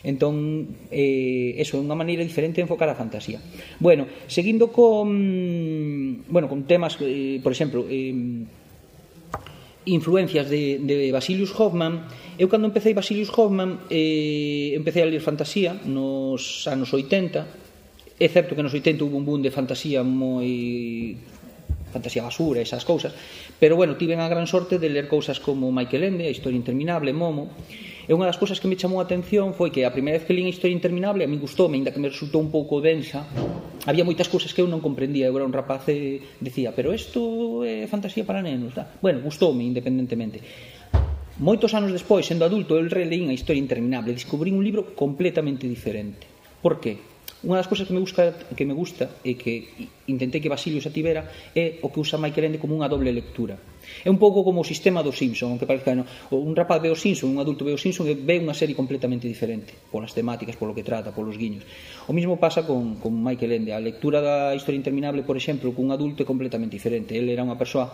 Entón, 0.04 0.77
eh, 0.92 1.58
eso 1.58 1.77
é 1.77 1.82
unha 1.82 1.98
maneira 1.98 2.22
diferente 2.22 2.62
de 2.62 2.70
enfocar 2.70 2.89
a 2.89 2.96
fantasía. 2.96 3.42
Bueno, 3.82 4.06
seguindo 4.30 4.70
con, 4.70 6.25
bueno, 6.30 6.48
con 6.48 6.70
temas, 6.70 6.98
eh, 7.01 7.42
por 7.42 7.51
exemplo, 7.51 7.86
eh, 7.89 8.13
influencias 9.88 10.50
de, 10.50 10.80
de 10.80 11.12
Basilius 11.12 11.56
Hoffman, 11.56 12.06
eu 12.38 12.46
cando 12.51 12.68
empecé 12.70 12.94
Basilius 12.94 13.32
Hoffman 13.34 13.88
eh, 13.89 14.75
empecé 14.75 15.01
a 15.01 15.10
ler 15.10 15.24
fantasía 15.24 15.74
nos 15.88 16.68
anos 16.68 16.94
80, 16.94 18.20
é 18.20 18.27
certo 18.30 18.54
que 18.54 18.62
nos 18.62 18.75
80 18.75 19.01
hubo 19.01 19.18
un 19.18 19.25
boom 19.25 19.42
de 19.42 19.50
fantasía 19.50 20.04
moi 20.04 21.18
fantasía 21.88 22.22
basura, 22.22 22.60
esas 22.60 22.84
cousas, 22.84 23.16
pero 23.58 23.80
bueno, 23.80 23.96
tiven 23.96 24.20
a 24.20 24.27
gran 24.27 24.46
sorte 24.46 24.77
de 24.77 24.92
ler 24.92 25.08
cousas 25.08 25.39
como 25.39 25.72
Michael 25.72 26.04
Ende, 26.04 26.27
A 26.27 26.36
historia 26.36 26.60
interminable, 26.60 27.16
Momo, 27.16 27.50
E 28.08 28.16
unha 28.16 28.24
das 28.24 28.40
cousas 28.40 28.56
que 28.56 28.72
me 28.72 28.80
chamou 28.80 29.04
a 29.04 29.06
atención 29.06 29.52
foi 29.52 29.68
que 29.68 29.84
a 29.84 29.92
primeira 29.92 30.16
vez 30.16 30.24
que 30.24 30.32
lín 30.32 30.48
Historia 30.48 30.72
Interminable, 30.72 31.28
a 31.28 31.30
mí 31.30 31.36
gustoume, 31.36 31.76
ainda 31.76 31.92
que 31.92 32.00
me 32.00 32.08
resultou 32.08 32.40
un 32.40 32.48
pouco 32.48 32.80
densa, 32.80 33.28
había 33.84 34.08
moitas 34.08 34.32
cousas 34.32 34.56
que 34.56 34.64
eu 34.64 34.68
non 34.72 34.80
comprendía. 34.80 35.28
Eu 35.28 35.36
era 35.36 35.44
un 35.44 35.52
rapaz 35.52 35.92
e 35.92 36.24
decía, 36.40 36.72
pero 36.72 36.96
isto 36.96 37.68
é 37.68 37.84
fantasía 37.92 38.24
para 38.24 38.40
nenos. 38.40 38.72
Da? 38.72 38.88
Bueno, 39.04 39.20
gustoume, 39.20 39.68
independentemente. 39.68 40.40
Moitos 41.44 41.76
anos 41.76 41.92
despois, 41.92 42.24
sendo 42.24 42.48
adulto, 42.48 42.80
eu 42.80 42.88
releín 42.88 43.28
a 43.28 43.36
Historia 43.36 43.60
Interminable, 43.60 44.16
descubrí 44.16 44.56
un 44.56 44.64
libro 44.64 44.96
completamente 44.96 45.68
diferente. 45.68 46.32
Por 46.64 46.80
que? 46.80 47.17
Unha 47.46 47.62
das 47.62 47.70
cousas 47.70 47.86
que 47.86 47.94
me 47.94 48.01
gusta 48.01 48.34
que 48.34 48.65
me 48.65 48.74
gusta 48.74 49.22
e 49.22 49.38
que 49.38 49.70
intentei 50.10 50.41
que 50.41 50.50
Basilio 50.50 50.82
xa 50.82 50.89
tivera 50.89 51.29
é 51.53 51.77
o 51.86 51.94
que 51.94 52.01
usa 52.01 52.17
Michael 52.17 52.50
Ende 52.50 52.58
como 52.58 52.74
unha 52.74 52.89
doble 52.89 53.13
lectura. 53.13 53.62
É 54.01 54.10
un 54.10 54.17
pouco 54.17 54.41
como 54.41 54.65
o 54.65 54.67
sistema 54.67 55.06
do 55.06 55.13
Simpson, 55.13 55.53
aunque 55.53 55.70
parezca 55.70 55.94
no, 55.94 56.10
un 56.34 56.58
rapaz 56.58 56.82
ve 56.82 56.89
o 56.89 56.98
Simpson, 56.98 57.29
un 57.29 57.38
adulto 57.38 57.62
ve 57.62 57.77
o 57.77 57.79
Simpson 57.79 58.10
e 58.10 58.17
ve 58.17 58.41
unha 58.41 58.58
serie 58.58 58.74
completamente 58.74 59.29
diferente, 59.29 59.70
polas 59.94 60.17
temáticas, 60.17 60.58
polo 60.58 60.74
que 60.74 60.82
trata, 60.82 61.13
polos 61.13 61.38
guiños. 61.38 61.62
O 62.10 62.12
mismo 62.12 62.41
pasa 62.41 62.65
con, 62.65 62.98
con 62.98 63.13
Michael 63.13 63.62
Ende. 63.62 63.72
A 63.77 63.79
lectura 63.79 64.17
da 64.17 64.58
historia 64.58 64.82
interminable, 64.82 65.22
por 65.22 65.38
exemplo, 65.38 65.70
cun 65.77 65.94
adulto 65.94 66.25
é 66.25 66.27
completamente 66.27 66.74
diferente. 66.74 67.13
Ele 67.13 67.38
era 67.38 67.46
unha 67.46 67.53
persoa 67.53 67.94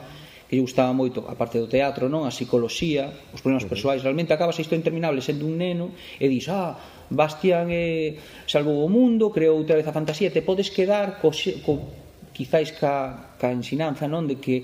que 0.53 0.61
lle 0.61 0.69
gustaba 0.69 0.93
moito 0.93 1.25
a 1.25 1.33
parte 1.33 1.57
do 1.57 1.65
teatro, 1.65 2.05
non? 2.05 2.29
A 2.29 2.31
psicología, 2.31 3.09
os 3.33 3.41
problemas 3.41 3.65
persoais, 3.65 4.05
realmente 4.05 4.37
acabas 4.37 4.61
isto 4.61 4.77
interminable 4.77 5.17
sendo 5.25 5.49
un 5.49 5.57
neno 5.57 5.97
e 6.21 6.29
dis, 6.29 6.45
ah, 6.45 6.77
Bastian 7.09 7.73
eh, 7.73 8.21
salvou 8.45 8.85
o 8.85 8.89
mundo, 8.89 9.33
creou 9.33 9.57
outra 9.57 9.73
vez 9.73 9.89
a 9.89 9.93
fantasía, 9.97 10.29
te 10.29 10.45
podes 10.45 10.69
quedar 10.69 11.17
co, 11.17 11.33
co 11.65 11.89
quizáis 12.29 12.69
ca, 12.69 13.33
ca 13.41 13.49
ensinanza, 13.49 14.05
non? 14.05 14.29
De 14.29 14.37
que 14.37 14.61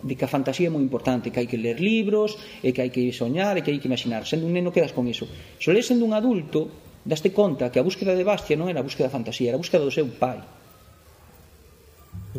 de 0.00 0.14
que 0.16 0.24
a 0.24 0.30
fantasía 0.30 0.68
é 0.68 0.72
moi 0.72 0.80
importante, 0.80 1.28
que 1.28 1.36
hai 1.44 1.48
que 1.48 1.60
ler 1.60 1.84
libros, 1.84 2.40
e 2.64 2.72
que 2.72 2.80
hai 2.80 2.88
que 2.88 3.12
soñar, 3.12 3.60
e 3.60 3.64
que 3.64 3.76
hai 3.76 3.80
que 3.80 3.92
imaginar. 3.92 4.24
Sendo 4.24 4.48
un 4.48 4.56
neno 4.56 4.72
quedas 4.72 4.96
con 4.96 5.04
iso. 5.04 5.28
Só 5.60 5.68
lees 5.68 5.84
sendo 5.84 6.08
un 6.08 6.16
adulto, 6.16 6.72
daste 7.04 7.28
conta 7.36 7.68
que 7.68 7.76
a 7.76 7.84
búsqueda 7.84 8.16
de 8.16 8.24
Bastia 8.24 8.56
non 8.56 8.72
era 8.72 8.80
a 8.80 8.86
búsqueda 8.86 9.12
da 9.12 9.16
fantasía, 9.20 9.52
era 9.52 9.60
a 9.60 9.62
búsqueda 9.62 9.84
do 9.84 9.92
seu 9.92 10.08
pai 10.08 10.55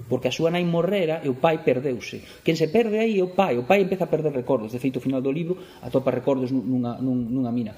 porque 0.05 0.29
a 0.29 0.35
súa 0.35 0.53
nai 0.53 0.61
morrera 0.67 1.25
e 1.25 1.29
o 1.31 1.39
pai 1.39 1.65
perdeuse. 1.65 2.21
Quen 2.45 2.53
se 2.53 2.69
perde 2.69 3.01
aí 3.01 3.17
é 3.17 3.23
o 3.25 3.33
pai, 3.33 3.57
o 3.57 3.65
pai 3.65 3.81
empeza 3.81 4.05
a 4.05 4.11
perder 4.11 4.35
recordos, 4.35 4.75
de 4.75 4.79
feito 4.79 5.01
o 5.01 5.03
final 5.03 5.21
do 5.23 5.33
libro 5.33 5.57
atopa 5.81 6.13
recordos 6.13 6.53
nunha, 6.53 7.01
nun, 7.01 7.29
nunha 7.33 7.49
mina. 7.49 7.73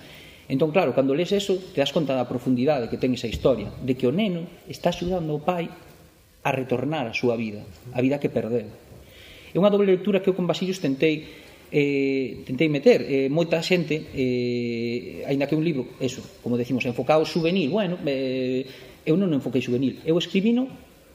Entón, 0.49 0.73
claro, 0.73 0.97
cando 0.97 1.13
lees 1.13 1.31
eso, 1.31 1.61
te 1.71 1.79
das 1.79 1.93
conta 1.93 2.17
da 2.17 2.25
profundidade 2.25 2.89
que 2.89 2.97
ten 2.97 3.13
esa 3.13 3.29
historia, 3.29 3.69
de 3.69 3.93
que 3.93 4.09
o 4.09 4.11
neno 4.11 4.65
está 4.65 4.89
axudando 4.89 5.31
o 5.37 5.45
pai 5.45 5.69
a 6.43 6.49
retornar 6.51 7.05
a 7.05 7.13
súa 7.13 7.37
vida, 7.37 7.61
a 7.93 7.99
vida 8.01 8.17
que 8.17 8.33
perdeu. 8.33 8.65
É 9.53 9.57
unha 9.57 9.69
doble 9.69 9.89
lectura 9.89 10.19
que 10.19 10.29
eu 10.29 10.37
con 10.37 10.49
Basillos 10.49 10.81
tentei 10.81 11.47
eh, 11.69 12.41
tentei 12.49 12.65
meter 12.65 13.05
eh, 13.05 13.29
moita 13.29 13.61
xente 13.61 14.09
eh, 14.13 15.21
aínda 15.29 15.45
que 15.45 15.53
un 15.53 15.61
libro, 15.61 15.85
eso, 16.01 16.25
como 16.41 16.57
decimos 16.57 16.85
enfocado 16.85 17.25
juvenil, 17.29 17.69
bueno 17.69 18.01
eh, 18.05 18.65
eu 19.05 19.15
non 19.17 19.29
enfoquei 19.33 19.61
juvenil 19.61 20.01
eu 20.05 20.17
escribino 20.17 20.65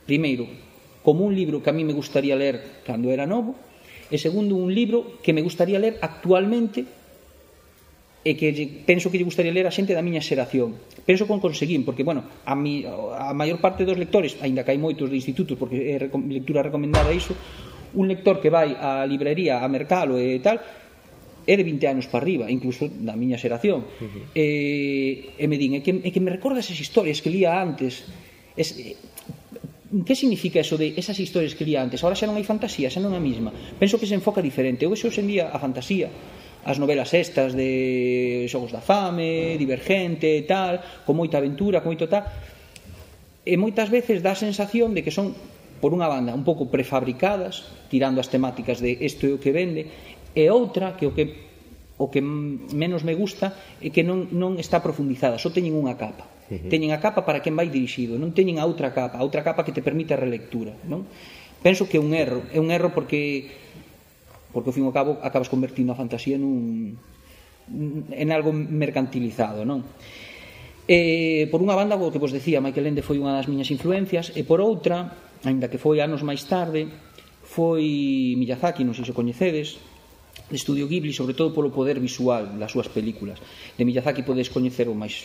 primeiro 0.07 0.47
como 1.05 1.29
un 1.29 1.37
libro 1.37 1.63
que 1.63 1.71
a 1.71 1.77
mí 1.77 1.85
me 1.85 1.93
gustaría 1.93 2.35
ler 2.35 2.83
cando 2.83 3.13
era 3.13 3.29
novo, 3.29 3.55
e 4.09 4.17
segundo 4.17 4.57
un 4.57 4.73
libro 4.73 5.21
que 5.21 5.37
me 5.37 5.45
gustaría 5.45 5.77
ler 5.77 6.01
actualmente 6.01 6.89
e 8.25 8.33
que 8.41 8.49
penso 8.89 9.13
que 9.13 9.21
lle 9.21 9.29
gustaría 9.29 9.53
ler 9.53 9.69
a 9.69 9.73
xente 9.75 9.93
da 9.93 10.01
miña 10.01 10.25
xeración. 10.25 10.81
Penso 11.05 11.29
con 11.29 11.45
conseguín, 11.45 11.85
porque, 11.85 12.01
bueno, 12.01 12.25
a, 12.49 12.57
mi, 12.57 12.89
a 12.89 13.37
maior 13.37 13.61
parte 13.61 13.85
dos 13.85 14.01
lectores, 14.01 14.41
aínda 14.41 14.65
que 14.65 14.73
hai 14.73 14.81
moitos 14.81 15.13
de 15.13 15.21
institutos, 15.21 15.61
porque 15.61 15.93
é 15.93 16.01
lectura 16.09 16.65
recomendada 16.65 17.13
iso, 17.13 17.37
un 17.93 18.09
lector 18.09 18.41
que 18.41 18.49
vai 18.49 18.73
á 18.73 19.05
librería, 19.05 19.61
a 19.61 19.69
mercalo 19.69 20.17
e 20.17 20.41
tal, 20.41 20.57
é 21.45 21.53
de 21.53 21.65
20 21.69 21.85
anos 21.85 22.09
para 22.09 22.25
arriba, 22.25 22.49
incluso 22.49 22.89
da 22.89 23.13
miña 23.13 23.37
xeración. 23.37 23.85
Uh 23.85 24.33
eh, 24.33 25.37
-huh. 25.37 25.37
e, 25.37 25.45
e 25.45 25.45
me 25.45 25.61
din, 25.61 25.77
é 25.77 25.85
que, 25.85 25.93
é 26.01 26.09
que 26.09 26.25
me 26.25 26.33
recordas 26.33 26.73
as 26.73 26.79
historias 26.81 27.21
que 27.21 27.29
lía 27.29 27.61
antes, 27.61 28.09
es, 28.57 28.73
que 30.03 30.19
significa 30.19 30.59
eso 30.59 30.75
de 30.75 30.99
esas 30.99 31.21
historias 31.23 31.55
que 31.55 31.63
lía 31.63 31.79
antes? 31.79 32.03
Ahora 32.03 32.19
xa 32.19 32.27
non 32.27 32.35
hai 32.35 32.43
fantasía, 32.43 32.91
xa 32.91 32.99
non 32.99 33.15
é 33.15 33.21
a 33.21 33.23
mesma. 33.23 33.55
Penso 33.79 34.01
que 34.03 34.11
se 34.11 34.19
enfoca 34.19 34.43
diferente. 34.43 34.83
Eu 34.83 34.91
eso 34.91 35.07
os 35.07 35.15
día 35.15 35.55
a 35.55 35.59
fantasía 35.63 36.11
as 36.65 36.81
novelas 36.81 37.13
estas 37.13 37.53
de 37.53 38.49
Xogos 38.49 38.73
da 38.73 38.81
Fame, 38.81 39.61
Divergente 39.61 40.41
e 40.41 40.43
tal, 40.49 40.81
con 41.05 41.21
moita 41.21 41.37
aventura, 41.37 41.85
con 41.85 41.93
moito 41.93 42.09
tal, 42.09 42.25
e 43.45 43.55
moitas 43.61 43.93
veces 43.93 44.25
dá 44.25 44.33
a 44.33 44.41
sensación 44.41 44.97
de 44.97 45.05
que 45.05 45.13
son 45.13 45.37
por 45.85 45.93
unha 45.93 46.09
banda 46.09 46.33
un 46.33 46.41
pouco 46.41 46.73
prefabricadas, 46.73 47.69
tirando 47.93 48.17
as 48.17 48.33
temáticas 48.33 48.81
de 48.81 48.97
isto 48.97 49.29
é 49.29 49.37
o 49.37 49.41
que 49.41 49.53
vende, 49.53 49.93
e 50.33 50.49
outra 50.49 50.97
que 50.97 51.05
o 51.05 51.13
que 51.13 51.53
o 52.01 52.11
que 52.11 52.25
menos 52.25 53.07
me 53.07 53.15
gusta 53.15 53.55
é 53.79 53.93
que 53.93 54.03
non, 54.03 54.33
non 54.33 54.57
está 54.57 54.81
profundizada, 54.81 55.37
só 55.37 55.53
teñen 55.53 55.77
unha 55.77 55.95
capa. 56.01 56.34
-huh. 56.51 56.69
Teñen 56.69 56.93
a 56.93 57.01
capa 57.01 57.25
para 57.25 57.41
quen 57.41 57.57
vai 57.57 57.69
dirixido, 57.73 58.21
non 58.21 58.37
teñen 58.37 58.61
a 58.61 58.69
outra 58.69 58.93
capa, 58.93 59.17
a 59.17 59.25
outra 59.25 59.45
capa 59.45 59.65
que 59.65 59.73
te 59.73 59.81
permite 59.81 60.13
a 60.13 60.21
relectura, 60.21 60.77
non? 60.85 61.09
Penso 61.65 61.89
que 61.89 61.97
é 61.97 62.03
un 62.03 62.13
erro, 62.13 62.45
é 62.53 62.61
un 62.61 62.69
erro 62.69 62.93
porque 62.93 63.49
porque 64.53 64.71
ao 64.71 64.77
fin 64.77 64.85
e 64.85 64.89
ao 64.89 64.95
cabo 64.95 65.19
acabas 65.25 65.51
convertindo 65.51 65.91
a 65.91 65.99
fantasía 65.99 66.39
nun 66.39 66.95
en 68.13 68.29
algo 68.31 68.53
mercantilizado, 68.53 69.65
non? 69.65 69.83
E, 70.85 71.49
por 71.49 71.65
unha 71.65 71.73
banda, 71.73 71.97
o 71.97 72.13
que 72.13 72.21
vos 72.21 72.29
decía, 72.29 72.61
Michael 72.61 72.93
Ende 72.93 73.01
foi 73.01 73.17
unha 73.17 73.33
das 73.33 73.49
miñas 73.49 73.73
influencias, 73.73 74.37
e 74.37 74.45
por 74.45 74.61
outra, 74.61 75.17
aínda 75.43 75.73
que 75.73 75.81
foi 75.81 76.05
anos 76.05 76.21
máis 76.21 76.45
tarde, 76.45 76.93
foi 77.41 78.37
Miyazaki, 78.37 78.85
non 78.85 78.93
sei 78.93 79.09
se 79.09 79.13
o 79.13 79.17
coñecedes, 79.17 79.81
de 80.45 80.57
Estudio 80.61 80.85
Ghibli, 80.85 81.17
sobre 81.17 81.33
todo 81.33 81.57
polo 81.57 81.73
poder 81.73 81.97
visual 81.97 82.61
das 82.61 82.69
súas 82.69 82.93
películas. 82.93 83.41
De 83.81 83.89
Miyazaki 83.89 84.21
podes 84.29 84.53
coñecer 84.53 84.93
o 84.93 84.95
máis 84.95 85.25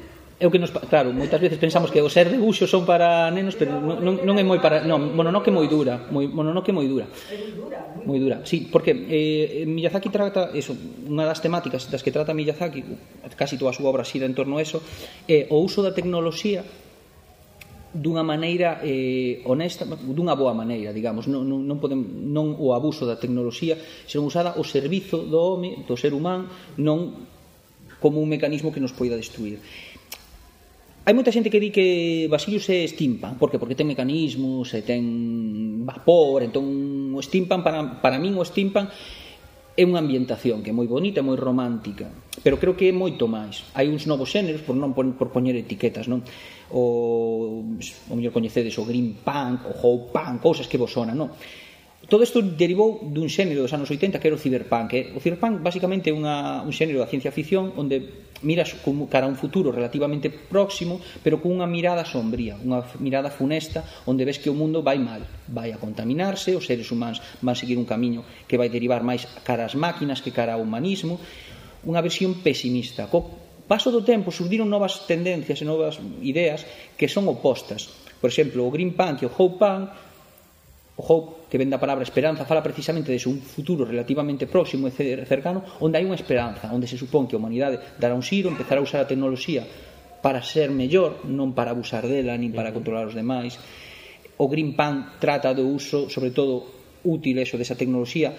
é 0.41 0.45
o 0.47 0.49
que 0.49 0.57
nos 0.57 0.73
claro, 0.73 1.13
moitas 1.13 1.37
veces 1.37 1.61
pensamos 1.61 1.93
que 1.93 2.01
os 2.01 2.09
ser 2.09 2.33
de 2.33 2.41
buxo 2.41 2.65
son 2.65 2.81
para 2.81 3.29
nenos, 3.29 3.53
pero 3.53 3.77
non, 3.77 4.25
non 4.25 4.35
é 4.41 4.43
moi 4.43 4.57
para, 4.57 4.81
non, 4.81 5.13
Mononoke 5.13 5.47
é 5.47 5.53
moi 5.53 5.69
dura, 5.69 6.09
moi 6.09 6.25
Mononoke 6.25 6.73
é 6.73 6.75
moi 6.75 6.89
dura. 6.89 7.05
Moi 8.01 8.17
dura. 8.17 8.41
Sí, 8.41 8.65
porque 8.65 8.89
eh 8.89 9.69
Miyazaki 9.69 10.09
trata 10.09 10.49
eso, 10.57 10.73
unha 11.05 11.29
das 11.29 11.45
temáticas 11.45 11.85
das 11.93 12.01
que 12.01 12.09
trata 12.09 12.33
Miyazaki, 12.33 12.81
casi 13.37 13.61
toda 13.61 13.69
a 13.69 13.77
súa 13.77 13.93
obra 13.93 14.01
xira 14.01 14.25
en 14.25 14.33
torno 14.33 14.57
a 14.57 14.65
eso, 14.65 14.81
é 15.29 15.45
o 15.53 15.61
uso 15.61 15.85
da 15.85 15.93
tecnoloxía 15.93 16.65
dunha 17.93 18.23
maneira 18.23 18.79
eh, 18.81 19.43
honesta, 19.45 19.83
dunha 19.85 20.33
boa 20.33 20.55
maneira, 20.55 20.95
digamos, 20.95 21.27
non, 21.27 21.43
non, 21.43 21.67
non, 21.67 21.77
podem, 21.77 21.99
non 22.31 22.55
o 22.55 22.71
abuso 22.71 23.03
da 23.03 23.19
tecnoloxía, 23.19 23.75
senón 24.07 24.31
usada 24.31 24.55
o 24.57 24.63
servizo 24.63 25.21
do 25.27 25.37
home, 25.37 25.83
do 25.83 25.99
ser 25.99 26.15
humano, 26.15 26.49
non 26.79 27.29
como 28.01 28.17
un 28.17 28.31
mecanismo 28.31 28.73
que 28.73 28.81
nos 28.81 28.95
poida 28.95 29.19
destruir. 29.19 29.59
Hai 31.01 31.17
moita 31.17 31.33
xente 31.33 31.49
que 31.49 31.57
di 31.57 31.73
que 31.73 31.87
Basilius 32.29 32.69
é 32.69 32.85
steampunk, 32.85 33.41
porque 33.41 33.57
porque 33.57 33.73
ten 33.73 33.89
mecanismos, 33.89 34.69
e 34.77 34.85
ten 34.85 35.01
vapor, 35.81 36.45
entón 36.45 37.17
o 37.17 37.21
steampunk 37.25 37.65
para 37.65 37.97
para 37.97 38.21
min 38.21 38.37
o 38.37 38.45
steampunk 38.45 38.93
é 39.73 39.81
unha 39.81 39.97
ambientación 39.97 40.61
que 40.61 40.69
é 40.69 40.75
moi 40.77 40.85
bonita, 40.85 41.25
moi 41.25 41.33
romántica, 41.33 42.05
pero 42.45 42.61
creo 42.61 42.77
que 42.77 42.85
é 42.85 42.93
moito 42.93 43.25
máis. 43.25 43.65
Hai 43.73 43.89
uns 43.89 44.05
novos 44.05 44.29
xéneros 44.29 44.61
por 44.61 44.77
non 44.77 44.93
por, 44.93 45.09
por 45.17 45.33
poñer 45.33 45.57
etiquetas, 45.57 46.05
non? 46.05 46.21
O 46.69 47.65
o 47.65 48.13
mellor 48.13 48.29
coñecedes 48.29 48.77
o 48.77 48.85
green 48.85 49.17
punk, 49.25 49.65
o 49.65 49.73
how 49.73 50.13
punk, 50.13 50.37
cousas 50.37 50.69
que 50.69 50.77
vos 50.77 50.93
sonan, 50.93 51.17
non? 51.17 51.33
Todo 52.11 52.27
isto 52.27 52.43
derivou 52.43 52.99
dun 53.07 53.31
xénero 53.31 53.63
dos 53.63 53.71
anos 53.71 53.87
80 53.87 54.19
que 54.19 54.27
era 54.27 54.35
o 54.35 54.43
cyberpunk. 54.43 54.89
Eh? 54.99 55.15
O 55.15 55.23
cyberpunk 55.23 55.63
basicamente 55.63 56.11
é 56.11 56.13
unha, 56.13 56.59
un 56.59 56.75
xénero 56.75 56.99
da 56.99 57.07
ciencia 57.07 57.31
ficción 57.31 57.71
onde 57.79 58.27
miras 58.43 58.75
como 58.83 59.07
cara 59.07 59.23
a 59.23 59.31
un 59.31 59.39
futuro 59.39 59.71
relativamente 59.71 60.27
próximo, 60.27 60.99
pero 61.23 61.39
con 61.39 61.55
unha 61.55 61.71
mirada 61.71 62.03
sombría, 62.03 62.59
unha 62.59 62.83
mirada 62.99 63.31
funesta, 63.31 63.87
onde 64.03 64.27
ves 64.27 64.43
que 64.43 64.51
o 64.51 64.57
mundo 64.59 64.83
vai 64.83 64.99
mal, 64.99 65.23
vai 65.47 65.71
a 65.71 65.79
contaminarse, 65.79 66.51
os 66.51 66.67
seres 66.67 66.91
humanos 66.91 67.23
van 67.39 67.55
seguir 67.55 67.79
un 67.79 67.87
camiño 67.87 68.27
que 68.43 68.59
vai 68.59 68.67
derivar 68.67 69.07
máis 69.07 69.23
cara 69.47 69.63
ás 69.63 69.79
máquinas 69.79 70.19
que 70.19 70.35
cara 70.35 70.59
ao 70.59 70.63
humanismo, 70.67 71.15
unha 71.87 72.03
versión 72.03 72.43
pesimista. 72.43 73.07
Co 73.07 73.23
paso 73.71 73.87
do 73.87 74.03
tempo 74.03 74.35
surdiron 74.35 74.67
novas 74.67 75.07
tendencias 75.07 75.63
e 75.63 75.69
novas 75.69 75.95
ideas 76.19 76.67
que 76.99 77.07
son 77.07 77.31
opostas. 77.31 77.87
Por 78.19 78.27
exemplo, 78.27 78.67
o 78.67 78.73
Green 78.75 78.91
Punk 78.99 79.23
e 79.23 79.31
o 79.31 79.31
Hope 79.31 79.63
Punk 79.63 80.10
O 80.99 81.03
hope, 81.07 81.47
que 81.47 81.57
vende 81.57 81.71
a 81.73 81.79
palabra 81.79 82.03
esperanza, 82.03 82.43
fala 82.43 82.59
precisamente 82.59 83.15
de 83.15 83.19
un 83.25 83.39
futuro 83.39 83.87
relativamente 83.87 84.43
próximo 84.45 84.91
e 84.91 84.93
cercano, 85.23 85.63
onde 85.79 85.95
hai 85.95 86.03
unha 86.03 86.19
esperanza, 86.19 86.67
onde 86.67 86.89
se 86.89 86.99
supón 86.99 87.31
que 87.31 87.35
a 87.35 87.39
humanidade 87.39 87.79
dará 87.95 88.11
un 88.11 88.21
xiro, 88.21 88.51
empezará 88.51 88.83
a 88.83 88.85
usar 88.85 89.01
a 89.03 89.09
tecnoloxía 89.09 89.63
para 90.21 90.43
ser 90.43 90.69
mellor, 90.69 91.23
non 91.25 91.55
para 91.55 91.73
abusar 91.73 92.05
dela, 92.05 92.35
nin 92.35 92.51
para 92.51 92.75
controlar 92.75 93.07
os 93.07 93.15
demais. 93.15 93.55
O 94.37 94.51
Green 94.51 94.75
Pan 94.75 95.17
trata 95.17 95.55
do 95.55 95.65
uso, 95.65 96.11
sobre 96.11 96.35
todo, 96.35 96.67
útil 97.03 97.39
eso 97.41 97.57
desa 97.57 97.79
tecnoloxía 97.79 98.35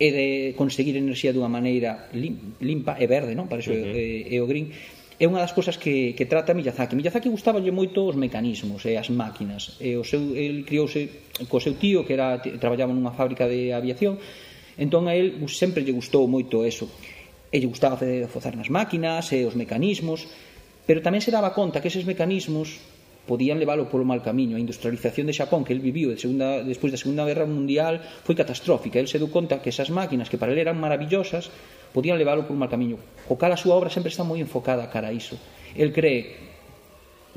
e 0.00 0.08
de 0.10 0.28
conseguir 0.58 0.98
enerxía 0.98 1.30
dunha 1.30 1.46
maneira 1.46 2.10
limpa 2.10 2.98
e 2.98 3.06
verde, 3.06 3.38
non? 3.38 3.46
Para 3.46 3.62
iso 3.62 3.70
uh 3.70 3.78
-huh. 3.78 3.94
é, 3.94 4.34
é 4.34 4.38
o 4.42 4.46
green 4.50 4.74
é 5.22 5.26
unha 5.30 5.38
das 5.38 5.54
cousas 5.54 5.78
que, 5.78 6.18
que 6.18 6.26
trata 6.26 6.50
Miyazaki. 6.50 6.98
Miyazaki 6.98 7.30
gustaballe 7.30 7.70
moito 7.70 8.02
os 8.02 8.18
mecanismos 8.18 8.82
e 8.90 8.98
as 8.98 9.06
máquinas. 9.06 9.78
E 9.78 9.94
o 9.94 10.02
seu, 10.02 10.34
el 10.34 10.66
criouse 10.66 11.30
co 11.46 11.62
seu 11.62 11.78
tío, 11.78 12.02
que 12.02 12.18
era, 12.18 12.42
traballaba 12.58 12.90
nunha 12.90 13.14
fábrica 13.14 13.46
de 13.46 13.70
aviación, 13.70 14.18
entón 14.74 15.06
a 15.06 15.14
el 15.14 15.38
sempre 15.46 15.86
lle 15.86 15.94
gustou 15.94 16.26
moito 16.26 16.66
eso. 16.66 16.90
E 17.54 17.62
lle 17.62 17.70
gustaba 17.70 17.94
facer 18.02 18.58
nas 18.58 18.66
máquinas 18.66 19.30
e 19.30 19.46
os 19.46 19.54
mecanismos, 19.54 20.26
pero 20.90 21.06
tamén 21.06 21.22
se 21.22 21.30
daba 21.30 21.54
conta 21.54 21.78
que 21.78 21.86
eses 21.86 22.02
mecanismos 22.02 22.82
podían 23.26 23.62
leválo 23.62 23.86
polo 23.86 24.02
mal 24.02 24.22
camiño. 24.22 24.58
A 24.58 24.62
industrialización 24.62 25.30
de 25.30 25.36
Xapón 25.36 25.62
que 25.62 25.72
el 25.72 25.82
viviu 25.82 26.10
de 26.10 26.18
segunda, 26.18 26.62
despois 26.62 26.90
da 26.90 26.98
Segunda 26.98 27.26
Guerra 27.26 27.46
Mundial 27.46 28.02
foi 28.02 28.34
catastrófica. 28.34 28.98
El 28.98 29.06
se 29.06 29.22
deu 29.22 29.30
conta 29.30 29.62
que 29.62 29.70
esas 29.70 29.90
máquinas 29.94 30.26
que 30.26 30.38
para 30.38 30.50
ele 30.50 30.64
eran 30.66 30.78
maravillosas 30.78 31.50
podían 31.94 32.18
leválo 32.18 32.48
polo 32.48 32.58
mal 32.58 32.72
camiño. 32.72 32.98
O 33.30 33.38
cal 33.38 33.54
a 33.54 33.60
súa 33.60 33.78
obra 33.78 33.92
sempre 33.92 34.10
está 34.10 34.26
moi 34.26 34.42
enfocada 34.42 34.90
cara 34.90 35.10
a 35.10 35.14
iso. 35.14 35.38
El 35.78 35.94
cree 35.94 36.52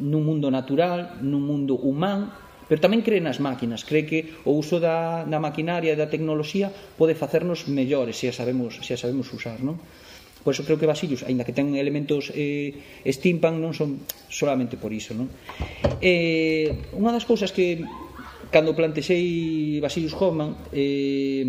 nun 0.01 0.27
mundo 0.27 0.51
natural, 0.51 1.21
nun 1.23 1.45
mundo 1.45 1.79
humán, 1.79 2.33
pero 2.65 2.81
tamén 2.81 3.05
cree 3.05 3.21
nas 3.21 3.37
máquinas, 3.37 3.85
cree 3.85 4.09
que 4.09 4.19
o 4.43 4.57
uso 4.57 4.81
da, 4.81 5.23
da 5.23 5.39
maquinaria 5.39 5.93
e 5.93 5.99
da 5.99 6.09
tecnoloxía 6.09 6.73
pode 6.97 7.13
facernos 7.13 7.69
mellores 7.69 8.17
se 8.17 8.27
a 8.27 8.33
sabemos, 8.33 8.81
se 8.81 8.97
a 8.97 8.99
sabemos 8.99 9.29
usar, 9.31 9.61
non? 9.61 9.77
Por 10.45 10.53
eso 10.53 10.61
creo 10.61 10.77
que 10.77 10.85
Basillos, 10.85 11.25
aínda 11.25 11.41
que 11.41 11.57
ten 11.57 11.73
elementos 11.73 12.29
eh, 12.37 13.01
steampunk, 13.09 13.57
non 13.57 13.73
son 13.73 14.05
solamente 14.29 14.77
por 14.77 14.93
iso. 14.93 15.17
Non? 15.17 15.25
Eh, 16.05 16.93
unha 16.93 17.09
das 17.09 17.25
cousas 17.25 17.49
que 17.49 17.81
cando 18.53 18.77
plantexei 18.77 19.81
Basilius 19.81 20.13
Hoffman 20.13 20.69
eh, 20.69 21.41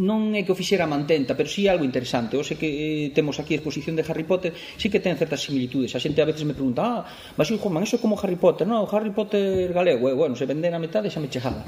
non 0.00 0.32
é 0.32 0.40
que 0.40 0.52
o 0.52 0.56
fixera 0.56 0.88
mantenta, 0.88 1.36
pero 1.36 1.44
si 1.52 1.68
sí 1.68 1.68
algo 1.68 1.84
interesante. 1.84 2.40
O 2.40 2.44
sei 2.44 2.56
que 2.56 2.64
eh, 2.64 3.06
temos 3.12 3.36
aquí 3.36 3.52
a 3.52 3.60
exposición 3.60 3.92
de 3.92 4.04
Harry 4.08 4.24
Potter, 4.24 4.56
sí 4.56 4.88
que 4.88 5.04
ten 5.04 5.20
certas 5.20 5.44
similitudes. 5.44 5.92
A 5.92 6.00
xente 6.00 6.24
a 6.24 6.28
veces 6.28 6.48
me 6.48 6.56
pregunta, 6.56 6.80
ah, 6.80 7.00
Basilio 7.36 7.60
Hoffman, 7.60 7.84
eso 7.84 8.00
é 8.00 8.00
como 8.00 8.16
Harry 8.16 8.40
Potter, 8.40 8.64
non, 8.64 8.88
Harry 8.88 9.12
Potter 9.12 9.76
galego, 9.76 10.08
eh, 10.08 10.16
bueno, 10.16 10.32
se 10.32 10.48
vende 10.48 10.72
na 10.72 10.80
metade 10.80 11.12
xa 11.12 11.20
me 11.20 11.28
chejada. 11.28 11.60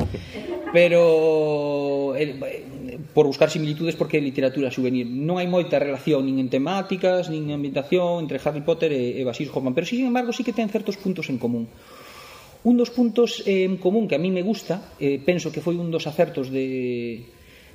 Pero 0.72 2.16
eh, 2.16 2.64
por 3.18 3.26
buscar 3.26 3.50
similitudes 3.50 3.96
porque 3.96 4.18
é 4.18 4.22
literatura 4.22 4.70
juvenil. 4.70 5.10
Non 5.10 5.42
hai 5.42 5.50
moita 5.50 5.82
relación 5.82 6.22
nin 6.22 6.38
en 6.38 6.46
temáticas, 6.46 7.26
nin 7.26 7.50
en 7.50 7.58
ambientación 7.58 8.22
entre 8.22 8.38
Harry 8.38 8.62
Potter 8.62 8.94
e, 8.94 9.18
e 9.18 9.26
Basil 9.26 9.50
Hoffman, 9.50 9.74
pero 9.74 9.90
sin 9.90 10.06
embargo 10.06 10.30
sí 10.30 10.46
que 10.46 10.54
ten 10.54 10.70
certos 10.70 10.94
puntos 10.94 11.26
en 11.26 11.42
común. 11.42 11.66
Un 12.62 12.78
dos 12.78 12.94
puntos 12.94 13.42
eh, 13.42 13.66
en 13.66 13.74
común 13.82 14.06
que 14.06 14.14
a 14.14 14.22
mí 14.22 14.30
me 14.30 14.46
gusta, 14.46 14.94
eh, 15.02 15.18
penso 15.18 15.50
que 15.50 15.58
foi 15.58 15.74
un 15.74 15.90
dos 15.90 16.06
acertos 16.06 16.54
de, 16.54 17.26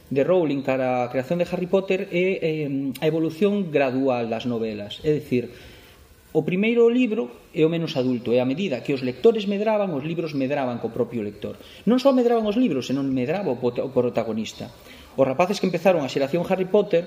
de 0.07 0.21
Rowling 0.23 0.63
cara 0.63 1.03
a 1.03 1.11
creación 1.11 1.43
de 1.43 1.47
Harry 1.51 1.67
Potter, 1.67 2.07
é 2.07 2.39
eh, 2.39 2.71
a 3.03 3.05
evolución 3.11 3.67
gradual 3.67 4.31
das 4.31 4.47
novelas. 4.47 5.03
É 5.03 5.11
dicir, 5.11 5.51
o 6.31 6.47
primeiro 6.47 6.87
libro 6.87 7.51
é 7.51 7.67
o 7.67 7.69
menos 7.69 7.99
adulto, 7.99 8.31
e 8.31 8.39
a 8.39 8.47
medida 8.47 8.79
que 8.79 8.95
os 8.95 9.03
lectores 9.03 9.43
medraban, 9.43 9.91
os 9.91 10.07
libros 10.07 10.31
medraban 10.31 10.79
co 10.79 10.95
propio 10.95 11.19
lector. 11.19 11.59
Non 11.83 11.99
só 11.99 12.15
medraban 12.15 12.47
os 12.47 12.55
libros, 12.55 12.87
senón 12.87 13.11
medraba 13.11 13.51
o 13.51 13.59
protagonista. 13.91 14.71
Os 15.15 15.25
rapaces 15.25 15.61
que 15.61 15.69
empezaron 15.69 16.01
a 16.01 16.09
xeración 16.09 16.41
Harry 16.49 16.65
Potter 16.65 17.05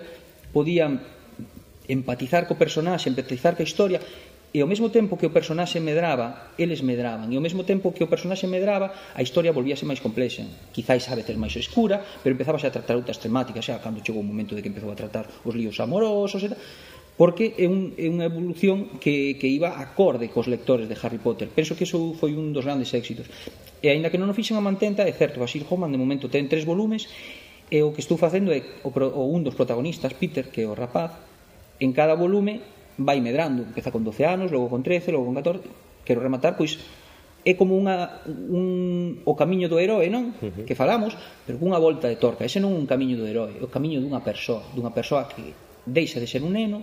podían 0.55 1.03
empatizar 1.87 2.47
co 2.47 2.59
personaxe, 2.59 3.11
empatizar 3.11 3.55
ca 3.55 3.66
historia 3.66 3.99
e 4.57 4.64
ao 4.64 4.71
mesmo 4.71 4.88
tempo 4.88 5.19
que 5.19 5.29
o 5.29 5.35
personaxe 5.35 5.83
medraba, 5.85 6.55
eles 6.57 6.81
medraban, 6.81 7.29
e 7.29 7.37
ao 7.37 7.45
mesmo 7.45 7.66
tempo 7.66 7.92
que 7.92 8.01
o 8.01 8.09
personaxe 8.09 8.49
medraba, 8.49 8.88
a 9.12 9.21
historia 9.21 9.53
volvíase 9.53 9.85
máis 9.85 10.01
complexa. 10.01 10.49
Quizáis 10.73 11.05
a 11.12 11.19
veces 11.19 11.37
máis 11.37 11.53
escura, 11.61 12.01
pero 12.25 12.33
empezabas 12.33 12.64
a 12.64 12.73
tratar 12.73 12.97
outras 12.97 13.21
temáticas, 13.21 13.66
xa 13.66 13.83
cando 13.85 14.01
chegou 14.01 14.25
o 14.25 14.27
momento 14.27 14.57
de 14.57 14.64
que 14.64 14.71
empezou 14.73 14.88
a 14.88 14.97
tratar 14.97 15.29
os 15.45 15.53
líos 15.53 15.77
amorosos 15.83 16.40
e 16.40 16.49
tal, 16.49 16.61
porque 17.21 17.53
é, 17.57 17.69
un, 17.69 17.92
é 18.01 18.09
unha 18.09 18.29
evolución 18.29 18.97
que, 18.97 19.37
que 19.37 19.49
iba 19.49 19.77
acorde 19.77 20.33
cos 20.33 20.49
lectores 20.49 20.88
de 20.88 20.97
Harry 21.01 21.21
Potter. 21.21 21.49
Penso 21.49 21.77
que 21.77 21.85
iso 21.85 22.16
foi 22.16 22.33
un 22.33 22.57
dos 22.57 22.64
grandes 22.64 22.92
éxitos. 22.97 23.29
E 23.85 23.92
aínda 23.92 24.09
que 24.09 24.16
non 24.16 24.29
o 24.29 24.37
fixen 24.37 24.57
a 24.57 24.64
mantenta, 24.64 25.05
é 25.05 25.12
certo, 25.12 25.37
Basil 25.37 25.69
Homan 25.69 25.92
de 25.92 26.01
momento 26.01 26.33
ten 26.33 26.49
tres 26.49 26.64
volumes 26.64 27.09
E 27.66 27.83
o 27.83 27.90
que 27.90 28.02
estou 28.02 28.14
facendo 28.14 28.55
é 28.55 28.62
o, 28.87 28.94
o 28.94 29.22
un 29.35 29.42
dos 29.42 29.59
protagonistas, 29.59 30.14
Peter, 30.14 30.50
que 30.55 30.62
é 30.62 30.68
o 30.70 30.79
rapaz, 30.79 31.18
en 31.83 31.90
cada 31.90 32.14
volume 32.14 32.62
vai 32.96 33.18
medrando, 33.20 33.66
empeza 33.66 33.90
con 33.90 34.07
12 34.07 34.22
anos, 34.24 34.48
logo 34.55 34.70
con 34.70 34.87
13, 34.87 35.12
logo 35.12 35.26
con 35.26 35.35
14, 35.35 35.66
quero 36.07 36.22
rematar, 36.22 36.55
pois 36.55 36.79
é 37.46 37.55
como 37.55 37.79
unha, 37.79 38.26
un, 38.26 39.22
o 39.22 39.35
camiño 39.38 39.70
do 39.70 39.79
heroe, 39.79 40.11
non? 40.11 40.35
Uh 40.42 40.50
-huh. 40.50 40.64
Que 40.66 40.74
falamos, 40.74 41.14
pero 41.46 41.59
cunha 41.62 41.79
volta 41.79 42.11
de 42.11 42.18
torca. 42.18 42.42
Ese 42.42 42.59
non 42.59 42.74
é 42.74 42.79
un 42.79 42.90
camiño 42.90 43.14
do 43.18 43.26
heroe, 43.26 43.55
é 43.59 43.62
o 43.62 43.70
camiño 43.70 44.02
dunha 44.02 44.22
persoa, 44.22 44.66
dunha 44.74 44.90
persoa 44.90 45.31
que 45.31 45.55
deixa 45.87 46.18
de 46.18 46.26
ser 46.26 46.42
un 46.42 46.59
neno 46.59 46.83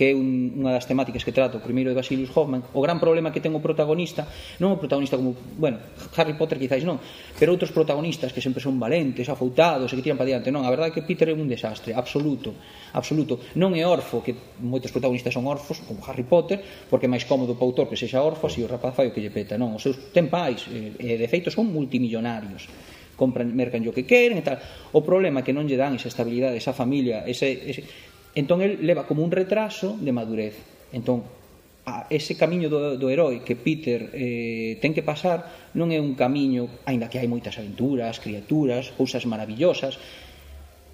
que 0.00 0.08
é 0.08 0.16
un, 0.16 0.56
unha 0.64 0.72
das 0.72 0.88
temáticas 0.88 1.20
que 1.20 1.28
trato 1.28 1.60
o 1.60 1.62
primeiro 1.62 1.92
de 1.92 1.96
Basilius 2.00 2.32
Hoffman, 2.32 2.64
o 2.72 2.80
gran 2.80 2.96
problema 2.96 3.28
que 3.28 3.44
ten 3.44 3.52
o 3.52 3.60
protagonista, 3.60 4.24
non 4.56 4.72
o 4.72 4.80
protagonista 4.80 5.20
como, 5.20 5.36
bueno, 5.60 5.76
Harry 6.16 6.32
Potter 6.40 6.56
quizáis 6.56 6.88
non, 6.88 6.96
pero 7.36 7.52
outros 7.52 7.68
protagonistas 7.68 8.32
que 8.32 8.40
sempre 8.40 8.64
son 8.64 8.80
valentes, 8.80 9.28
afoutados 9.28 9.92
e 9.92 10.00
que 10.00 10.08
tiran 10.08 10.16
para 10.16 10.32
diante, 10.32 10.48
non, 10.48 10.64
a 10.64 10.72
verdade 10.72 10.88
é 10.88 10.94
que 10.96 11.04
Peter 11.04 11.28
é 11.28 11.36
un 11.36 11.44
desastre, 11.44 11.92
absoluto, 11.92 12.56
absoluto. 12.96 13.44
Non 13.60 13.76
é 13.76 13.84
orfo, 13.84 14.24
que 14.24 14.32
moitos 14.64 14.88
protagonistas 14.88 15.36
son 15.36 15.44
orfos, 15.44 15.84
como 15.84 16.00
Harry 16.08 16.24
Potter, 16.24 16.64
porque 16.88 17.04
é 17.04 17.10
máis 17.12 17.28
cómodo 17.28 17.52
para 17.52 17.68
o 17.68 17.76
autor 17.76 17.84
que 17.92 18.00
sexa 18.00 18.24
orfo, 18.24 18.48
así 18.48 18.64
o 18.64 18.72
rapaz 18.72 18.96
fai 18.96 19.08
o 19.08 19.12
que 19.12 19.20
lle 19.20 19.28
peta, 19.28 19.60
non, 19.60 19.76
os 19.76 19.84
seus 19.84 20.00
ten 20.16 20.32
pais, 20.32 20.64
eh, 20.72 20.96
e 20.96 21.20
de 21.20 21.28
feito 21.28 21.52
son 21.52 21.68
multimillonarios 21.68 22.72
compran, 23.20 23.52
mercan 23.52 23.84
o 23.84 23.92
que 23.92 24.08
queren 24.08 24.40
e 24.40 24.44
tal. 24.48 24.56
O 24.96 25.04
problema 25.04 25.40
é 25.40 25.44
que 25.44 25.52
non 25.52 25.68
lle 25.68 25.76
dan 25.76 25.92
esa 25.92 26.08
estabilidade, 26.08 26.56
esa 26.56 26.72
familia, 26.72 27.28
ese, 27.28 27.52
ese 27.52 27.84
Entón 28.34 28.62
el 28.62 28.86
leva 28.86 29.06
como 29.06 29.22
un 29.22 29.30
retraso 29.30 29.98
de 29.98 30.12
madurez. 30.12 30.54
Entón, 30.92 31.26
a 31.86 32.06
ese 32.10 32.36
camiño 32.36 32.68
do, 32.68 32.94
do 32.94 33.10
herói 33.10 33.42
que 33.42 33.56
Peter 33.56 34.12
eh, 34.12 34.78
ten 34.78 34.94
que 34.94 35.02
pasar 35.02 35.72
non 35.74 35.90
é 35.90 35.98
un 35.98 36.14
camiño, 36.14 36.86
aínda 36.86 37.10
que 37.10 37.18
hai 37.18 37.26
moitas 37.26 37.58
aventuras, 37.58 38.20
criaturas, 38.22 38.94
cousas 38.94 39.26
maravillosas, 39.26 39.98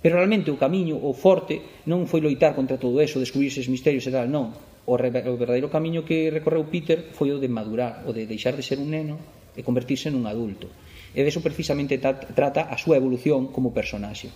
pero 0.01 0.23
realmente 0.23 0.55
o 0.55 0.61
camiño, 0.61 0.97
o 0.97 1.11
forte, 1.13 1.83
non 1.91 2.07
foi 2.07 2.23
loitar 2.23 2.55
contra 2.55 2.79
todo 2.79 3.03
eso, 3.03 3.19
descubrir 3.19 3.51
eses 3.51 3.67
misterios 3.67 4.07
e 4.07 4.15
tal, 4.15 4.31
non. 4.31 4.55
O, 4.87 4.95
re, 4.95 5.11
o 5.11 5.35
verdadeiro 5.35 5.67
camiño 5.67 6.07
que 6.07 6.31
recorreu 6.31 6.71
Peter 6.71 7.11
foi 7.11 7.35
o 7.35 7.43
de 7.43 7.51
madurar, 7.51 8.07
o 8.07 8.15
de 8.15 8.23
deixar 8.25 8.55
de 8.55 8.63
ser 8.63 8.79
un 8.79 8.95
neno 8.95 9.19
e 9.59 9.67
convertirse 9.67 10.09
nun 10.09 10.31
adulto. 10.31 10.71
E 11.11 11.25
de 11.25 11.29
eso 11.33 11.43
precisamente 11.43 11.99
trata 11.99 12.71
a 12.71 12.77
súa 12.79 13.01
evolución 13.01 13.51
como 13.51 13.75
personaxe. 13.75 14.31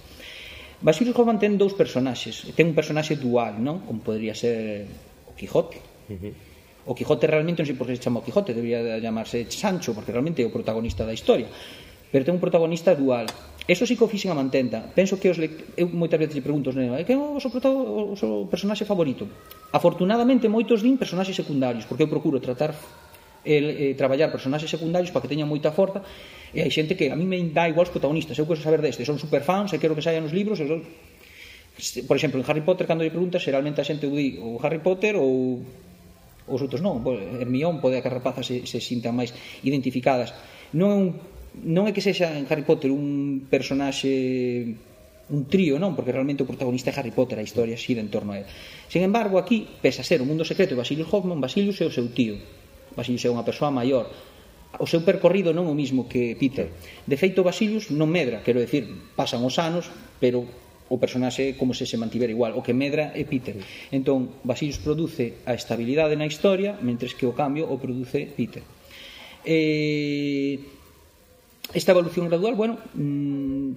Basilio 0.80 1.12
Hoffman 1.12 1.36
ten 1.36 1.60
dous 1.60 1.76
personaxes 1.76 2.56
ten 2.56 2.72
un 2.72 2.76
personaxe 2.76 3.20
dual, 3.20 3.60
non? 3.60 3.84
como 3.84 4.00
podría 4.00 4.32
ser 4.32 4.88
o 5.28 5.36
Quijote 5.36 5.78
uh 6.08 6.16
-huh. 6.16 6.34
O 6.86 6.94
Quijote 6.96 7.28
realmente 7.28 7.60
non 7.60 7.68
sei 7.68 7.76
por 7.76 7.86
que 7.86 7.94
se 7.94 8.02
chama 8.02 8.18
o 8.18 8.24
Quijote, 8.24 8.56
debería 8.56 8.98
chamarse 9.04 9.44
Sancho, 9.52 9.92
porque 9.92 10.10
realmente 10.10 10.40
é 10.40 10.46
o 10.48 10.50
protagonista 10.50 11.04
da 11.04 11.12
historia. 11.12 11.46
Pero 12.10 12.24
ten 12.24 12.34
un 12.34 12.42
protagonista 12.42 12.96
dual. 12.96 13.28
Eso 13.68 13.84
sí 13.86 13.94
que 13.94 14.02
o 14.02 14.10
fixen 14.10 14.32
a 14.32 14.34
mantenta. 14.34 14.80
Penso 14.96 15.20
que 15.20 15.30
os 15.30 15.38
le... 15.38 15.76
eu 15.76 15.86
moitas 15.92 16.18
veces 16.18 16.34
lle 16.34 16.42
pregunto 16.42 16.72
aos 16.72 16.76
nenos, 16.80 16.98
que 17.04 17.12
é 17.14 17.18
o 17.20 17.38
seu, 17.38 17.52
protago... 17.52 18.10
o 18.10 18.16
seu 18.16 18.48
personaxe 18.48 18.88
favorito? 18.88 19.28
Afortunadamente, 19.70 20.48
moitos 20.48 20.80
din 20.82 20.96
personaxes 20.96 21.36
secundarios, 21.36 21.84
porque 21.84 22.02
eu 22.02 22.10
procuro 22.10 22.40
tratar 22.40 22.72
el, 23.44 23.64
eh, 23.70 23.94
traballar 23.94 24.32
personaxes 24.32 24.66
secundarios 24.66 25.12
para 25.12 25.22
que 25.22 25.30
teñan 25.30 25.46
moita 25.46 25.70
forza 25.70 26.00
E 26.50 26.62
hai 26.62 26.70
xente 26.70 26.98
que 26.98 27.10
a 27.10 27.16
mí 27.16 27.26
me 27.26 27.38
dá 27.50 27.70
igual 27.70 27.86
os 27.86 27.94
protagonistas, 27.94 28.34
eu 28.38 28.46
quero 28.46 28.58
saber 28.58 28.82
deste, 28.82 29.06
son 29.06 29.18
superfans, 29.18 29.70
e 29.74 29.78
quero 29.78 29.94
que 29.94 30.02
saian 30.02 30.26
os 30.26 30.34
libros, 30.34 30.58
e 30.58 30.66
son... 30.66 30.82
Por 32.04 32.16
exemplo, 32.18 32.42
en 32.42 32.44
Harry 32.44 32.60
Potter, 32.66 32.84
cando 32.84 33.06
lle 33.06 33.14
preguntas, 33.14 33.40
xeralmente 33.40 33.80
a 33.80 33.86
xente 33.86 34.04
o 34.04 34.12
di 34.12 34.36
ou 34.36 34.60
Harry 34.60 34.82
Potter 34.82 35.16
ou 35.16 35.62
os 36.50 36.60
outros 36.60 36.82
non. 36.82 37.00
Hermión 37.38 37.78
pode 37.78 38.02
que 38.02 38.10
as 38.10 38.16
rapazas 38.18 38.44
se, 38.44 38.66
se 38.66 38.82
sintan 38.82 39.16
máis 39.16 39.32
identificadas. 39.64 40.34
Non 40.76 40.90
é 40.90 40.96
un 40.98 41.06
non 41.50 41.90
é 41.90 41.92
que 41.92 42.02
sexa 42.02 42.30
en 42.30 42.46
Harry 42.46 42.62
Potter 42.62 42.94
un 42.94 43.42
personaxe 43.50 44.10
un 45.30 45.46
trío, 45.46 45.78
non, 45.78 45.94
porque 45.94 46.10
realmente 46.10 46.42
o 46.42 46.50
protagonista 46.50 46.90
é 46.90 46.94
Harry 46.94 47.14
Potter, 47.14 47.38
a 47.38 47.46
historia 47.46 47.78
xira 47.78 48.02
en 48.02 48.10
torno 48.10 48.34
a 48.34 48.42
él. 48.42 48.46
Sin 48.90 49.02
embargo, 49.02 49.38
aquí, 49.38 49.66
pese 49.78 50.02
a 50.02 50.06
ser 50.06 50.18
o 50.22 50.26
mundo 50.26 50.42
secreto 50.42 50.74
de 50.74 50.82
Basilius 50.82 51.06
Hoffman, 51.10 51.38
Basilius 51.38 51.78
é 51.82 51.86
o 51.86 51.94
seu 51.94 52.10
tío. 52.10 52.38
Basilius 52.98 53.22
é 53.26 53.30
unha 53.30 53.46
persoa 53.46 53.70
maior, 53.70 54.10
o 54.78 54.86
seu 54.86 55.02
percorrido 55.02 55.50
non 55.50 55.66
o 55.66 55.74
mismo 55.74 56.06
que 56.06 56.38
Peter. 56.38 56.70
De 57.08 57.16
feito, 57.18 57.42
Basilius 57.42 57.90
non 57.90 58.06
medra, 58.06 58.44
quero 58.44 58.62
decir, 58.62 58.86
pasan 59.18 59.42
os 59.42 59.58
anos, 59.58 59.90
pero 60.22 60.46
o 60.90 60.98
personaxe 60.98 61.54
como 61.54 61.74
se 61.74 61.86
se 61.86 61.98
mantivera 61.98 62.30
igual, 62.30 62.54
o 62.54 62.62
que 62.62 62.74
medra 62.74 63.10
é 63.14 63.26
Peter. 63.26 63.58
Entón, 63.90 64.30
Basilius 64.46 64.78
produce 64.78 65.42
a 65.46 65.54
estabilidade 65.54 66.14
na 66.18 66.26
historia, 66.26 66.78
mentres 66.78 67.14
que 67.14 67.26
o 67.26 67.34
cambio 67.34 67.66
o 67.66 67.78
produce 67.78 68.30
Peter. 68.30 68.62
Eh, 69.42 70.78
Esta 71.72 71.92
evolución 71.92 72.26
gradual, 72.26 72.56
bueno, 72.56 72.78
mm, 72.94 73.70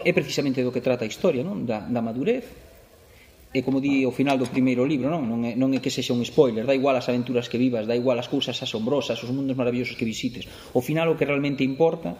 é 0.00 0.12
precisamente 0.16 0.64
do 0.64 0.72
que 0.72 0.80
trata 0.80 1.04
a 1.04 1.10
historia, 1.10 1.44
non? 1.44 1.68
Da, 1.68 1.84
da 1.84 2.00
madurez, 2.00 2.48
e 3.50 3.66
como 3.66 3.82
di 3.82 4.06
ao 4.06 4.14
final 4.14 4.38
do 4.38 4.46
primeiro 4.46 4.86
libro, 4.86 5.10
non? 5.10 5.26
Non 5.26 5.42
é, 5.42 5.58
non 5.58 5.74
é 5.74 5.82
que 5.82 5.90
sexa 5.90 6.14
un 6.14 6.22
spoiler, 6.22 6.62
dá 6.62 6.70
igual 6.70 6.94
as 6.94 7.10
aventuras 7.10 7.50
que 7.50 7.58
vivas, 7.58 7.82
dá 7.82 7.98
igual 7.98 8.14
as 8.22 8.30
cousas 8.30 8.54
asombrosas, 8.62 9.18
os 9.26 9.30
mundos 9.34 9.58
maravillosos 9.58 9.98
que 9.98 10.06
visites. 10.06 10.46
O 10.70 10.78
final 10.78 11.10
o 11.10 11.18
que 11.18 11.26
realmente 11.26 11.66
importa 11.66 12.14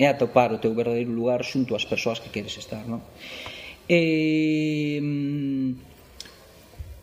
é 0.00 0.08
atopar 0.08 0.48
o 0.48 0.56
teu 0.56 0.72
verdadeiro 0.72 1.12
lugar 1.12 1.44
xunto 1.44 1.76
ás 1.76 1.84
persoas 1.84 2.24
que 2.24 2.32
queres 2.32 2.56
estar, 2.56 2.88
non? 2.88 3.04
E, 3.84 4.96
mm, 4.96 5.68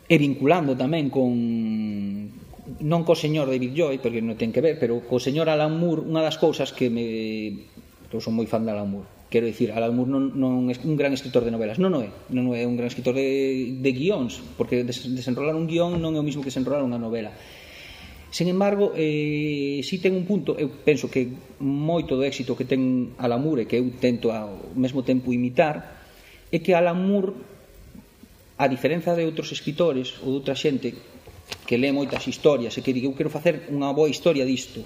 e 0.10 0.16
vinculando 0.18 0.74
tamén 0.74 1.14
con 1.14 1.30
non 2.82 3.02
co 3.06 3.14
señor 3.14 3.54
David 3.54 3.78
Joy, 3.78 4.02
porque 4.02 4.18
non 4.18 4.34
ten 4.34 4.50
que 4.50 4.66
ver, 4.66 4.82
pero 4.82 4.98
co 5.06 5.22
señor 5.22 5.46
Alan 5.46 5.78
Moore, 5.78 6.10
unha 6.10 6.26
das 6.26 6.42
cousas 6.42 6.74
que 6.74 6.90
me 6.90 7.70
eu 8.10 8.18
son 8.18 8.34
moi 8.34 8.50
fan 8.50 8.66
de 8.66 8.74
Alan 8.74 8.90
Moore 8.90 9.19
Quero 9.30 9.46
dicir, 9.46 9.72
Alan 9.72 9.94
Moore 9.94 10.10
non, 10.10 10.24
non 10.34 10.74
é 10.74 10.76
un 10.82 10.98
gran 10.98 11.14
escritor 11.14 11.46
de 11.46 11.54
novelas, 11.54 11.78
non 11.78 11.94
o 11.94 12.02
é, 12.02 12.10
non 12.34 12.50
o 12.50 12.58
é 12.58 12.66
un 12.66 12.74
gran 12.74 12.90
escritor 12.90 13.14
de, 13.14 13.78
de 13.78 13.92
guións, 13.94 14.42
porque 14.58 14.82
des, 14.82 15.06
desenrolar 15.06 15.54
un 15.54 15.70
guión 15.70 16.02
non 16.02 16.18
é 16.18 16.20
o 16.20 16.26
mismo 16.26 16.42
que 16.42 16.50
desenrolar 16.50 16.82
unha 16.82 16.98
novela. 16.98 17.30
Sen 18.34 18.50
embargo, 18.50 18.94
eh, 18.98 19.86
si 19.86 20.02
ten 20.02 20.18
un 20.18 20.26
punto, 20.26 20.58
eu 20.58 20.70
penso 20.70 21.14
que 21.14 21.30
moito 21.62 22.18
do 22.18 22.26
éxito 22.26 22.58
que 22.58 22.66
ten 22.66 23.14
Alan 23.22 23.42
Moore, 23.42 23.70
que 23.70 23.78
eu 23.78 23.86
tento 24.02 24.34
ao 24.34 24.74
mesmo 24.74 25.06
tempo 25.06 25.30
imitar, 25.30 26.02
é 26.50 26.58
que 26.58 26.74
Alan 26.74 26.98
Moore, 26.98 27.38
a 28.58 28.66
diferenza 28.66 29.14
de 29.14 29.30
outros 29.30 29.54
escritores 29.54 30.18
ou 30.26 30.34
de 30.34 30.38
outra 30.42 30.58
xente 30.58 30.94
que 31.70 31.78
lee 31.78 31.94
moitas 31.94 32.26
historias 32.26 32.74
e 32.78 32.82
que 32.82 32.94
di 32.94 33.06
eu 33.06 33.14
quero 33.14 33.30
facer 33.30 33.70
unha 33.70 33.94
boa 33.94 34.10
historia 34.10 34.42
disto, 34.42 34.82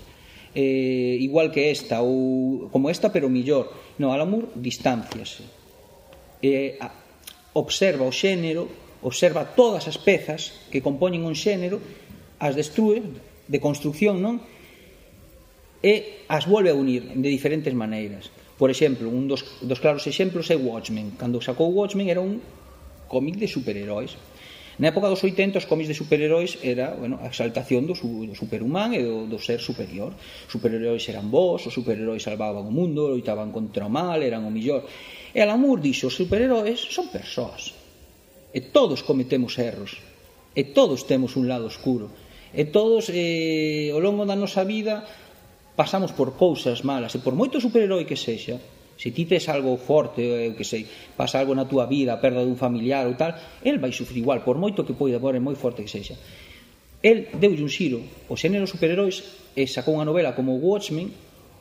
eh, 0.56 1.18
igual 1.20 1.50
que 1.50 1.74
esta 1.74 2.02
ou 2.06 2.70
como 2.70 2.90
esta 2.94 3.10
pero 3.10 3.30
millor 3.30 3.74
no 3.98 4.14
Alamur 4.14 4.54
distanciase. 4.54 5.44
Eh, 6.42 6.78
observa 7.54 8.06
o 8.06 8.14
xénero 8.14 8.70
observa 9.04 9.44
todas 9.58 9.90
as 9.90 10.00
pezas 10.00 10.70
que 10.72 10.82
compoñen 10.82 11.26
un 11.28 11.36
xénero 11.36 11.82
as 12.40 12.56
destrue 12.56 13.04
de 13.50 13.60
construcción 13.60 14.22
non? 14.22 14.40
E 15.84 16.24
as 16.32 16.48
volve 16.48 16.72
a 16.72 16.78
unir 16.80 17.04
de 17.12 17.30
diferentes 17.30 17.76
maneiras. 17.76 18.32
Por 18.56 18.72
exemplo, 18.72 19.12
un 19.12 19.28
dos, 19.28 19.44
dos 19.60 19.82
claros 19.84 20.08
exemplos 20.08 20.48
é 20.48 20.56
Watchmen. 20.56 21.20
Cando 21.20 21.44
sacou 21.44 21.68
Watchmen 21.76 22.08
era 22.08 22.24
un 22.24 22.40
cómic 23.12 23.36
de 23.36 23.52
superheróis. 23.52 24.16
Na 24.82 24.90
época 24.90 25.06
dos 25.06 25.22
80 25.22 25.62
os 25.62 25.70
cómics 25.70 25.86
de 25.86 25.94
superheróis 25.94 26.58
era 26.66 26.98
bueno, 26.98 27.22
a 27.22 27.30
exaltación 27.30 27.86
do, 27.86 27.94
do 27.94 28.34
superhumán 28.34 28.98
e 28.98 29.06
do, 29.06 29.30
do 29.30 29.38
ser 29.38 29.62
superior. 29.62 30.18
Os 30.18 30.50
superheróis 30.50 31.06
eran 31.06 31.30
vos, 31.30 31.62
os 31.70 31.74
superheróis 31.74 32.26
salvaban 32.26 32.66
o 32.66 32.74
mundo, 32.74 33.06
loitaban 33.06 33.54
contra 33.54 33.86
o 33.86 33.94
mal, 33.94 34.18
eran 34.26 34.42
o 34.42 34.50
millor. 34.50 34.82
E 35.30 35.38
Alan 35.38 35.62
Moore 35.62 35.86
dixo, 35.86 36.10
os 36.10 36.18
superheróis 36.18 36.82
son 36.90 37.14
persoas. 37.14 37.78
E 38.50 38.74
todos 38.74 39.06
cometemos 39.06 39.54
erros. 39.62 40.02
E 40.58 40.74
todos 40.74 41.06
temos 41.06 41.38
un 41.38 41.46
lado 41.46 41.70
oscuro. 41.70 42.10
E 42.54 42.66
todos, 42.70 43.14
eh, 43.14 43.94
ao 43.94 44.02
longo 44.02 44.26
da 44.26 44.34
nosa 44.34 44.66
vida, 44.66 45.06
pasamos 45.78 46.18
por 46.18 46.34
cousas 46.34 46.82
malas. 46.82 47.14
E 47.14 47.22
por 47.22 47.38
moito 47.38 47.62
superherói 47.62 48.10
que 48.10 48.18
sexa, 48.18 48.58
Se 49.04 49.12
ti 49.12 49.28
tes 49.28 49.52
algo 49.52 49.76
forte, 49.76 50.24
eu 50.24 50.56
que 50.56 50.64
sei, 50.64 50.88
pasa 51.20 51.36
algo 51.44 51.52
na 51.52 51.68
túa 51.68 51.84
vida, 51.92 52.16
a 52.16 52.24
perda 52.24 52.40
dun 52.40 52.56
familiar 52.56 53.04
ou 53.04 53.20
tal, 53.20 53.36
el 53.60 53.76
vai 53.76 53.92
sufrir 53.92 54.24
igual, 54.24 54.48
por 54.48 54.56
moito 54.56 54.88
que 54.88 54.96
poida, 54.96 55.20
por 55.20 55.36
moi 55.44 55.60
forte 55.60 55.84
que 55.84 55.92
sexa. 55.92 56.16
El 57.04 57.28
deulle 57.36 57.60
un 57.60 57.68
xiro 57.68 58.00
o 58.32 58.40
xénero 58.40 58.64
superheróis 58.64 59.20
e 59.60 59.68
sacou 59.68 60.00
unha 60.00 60.08
novela 60.08 60.32
como 60.32 60.56
Watchmen 60.56 61.12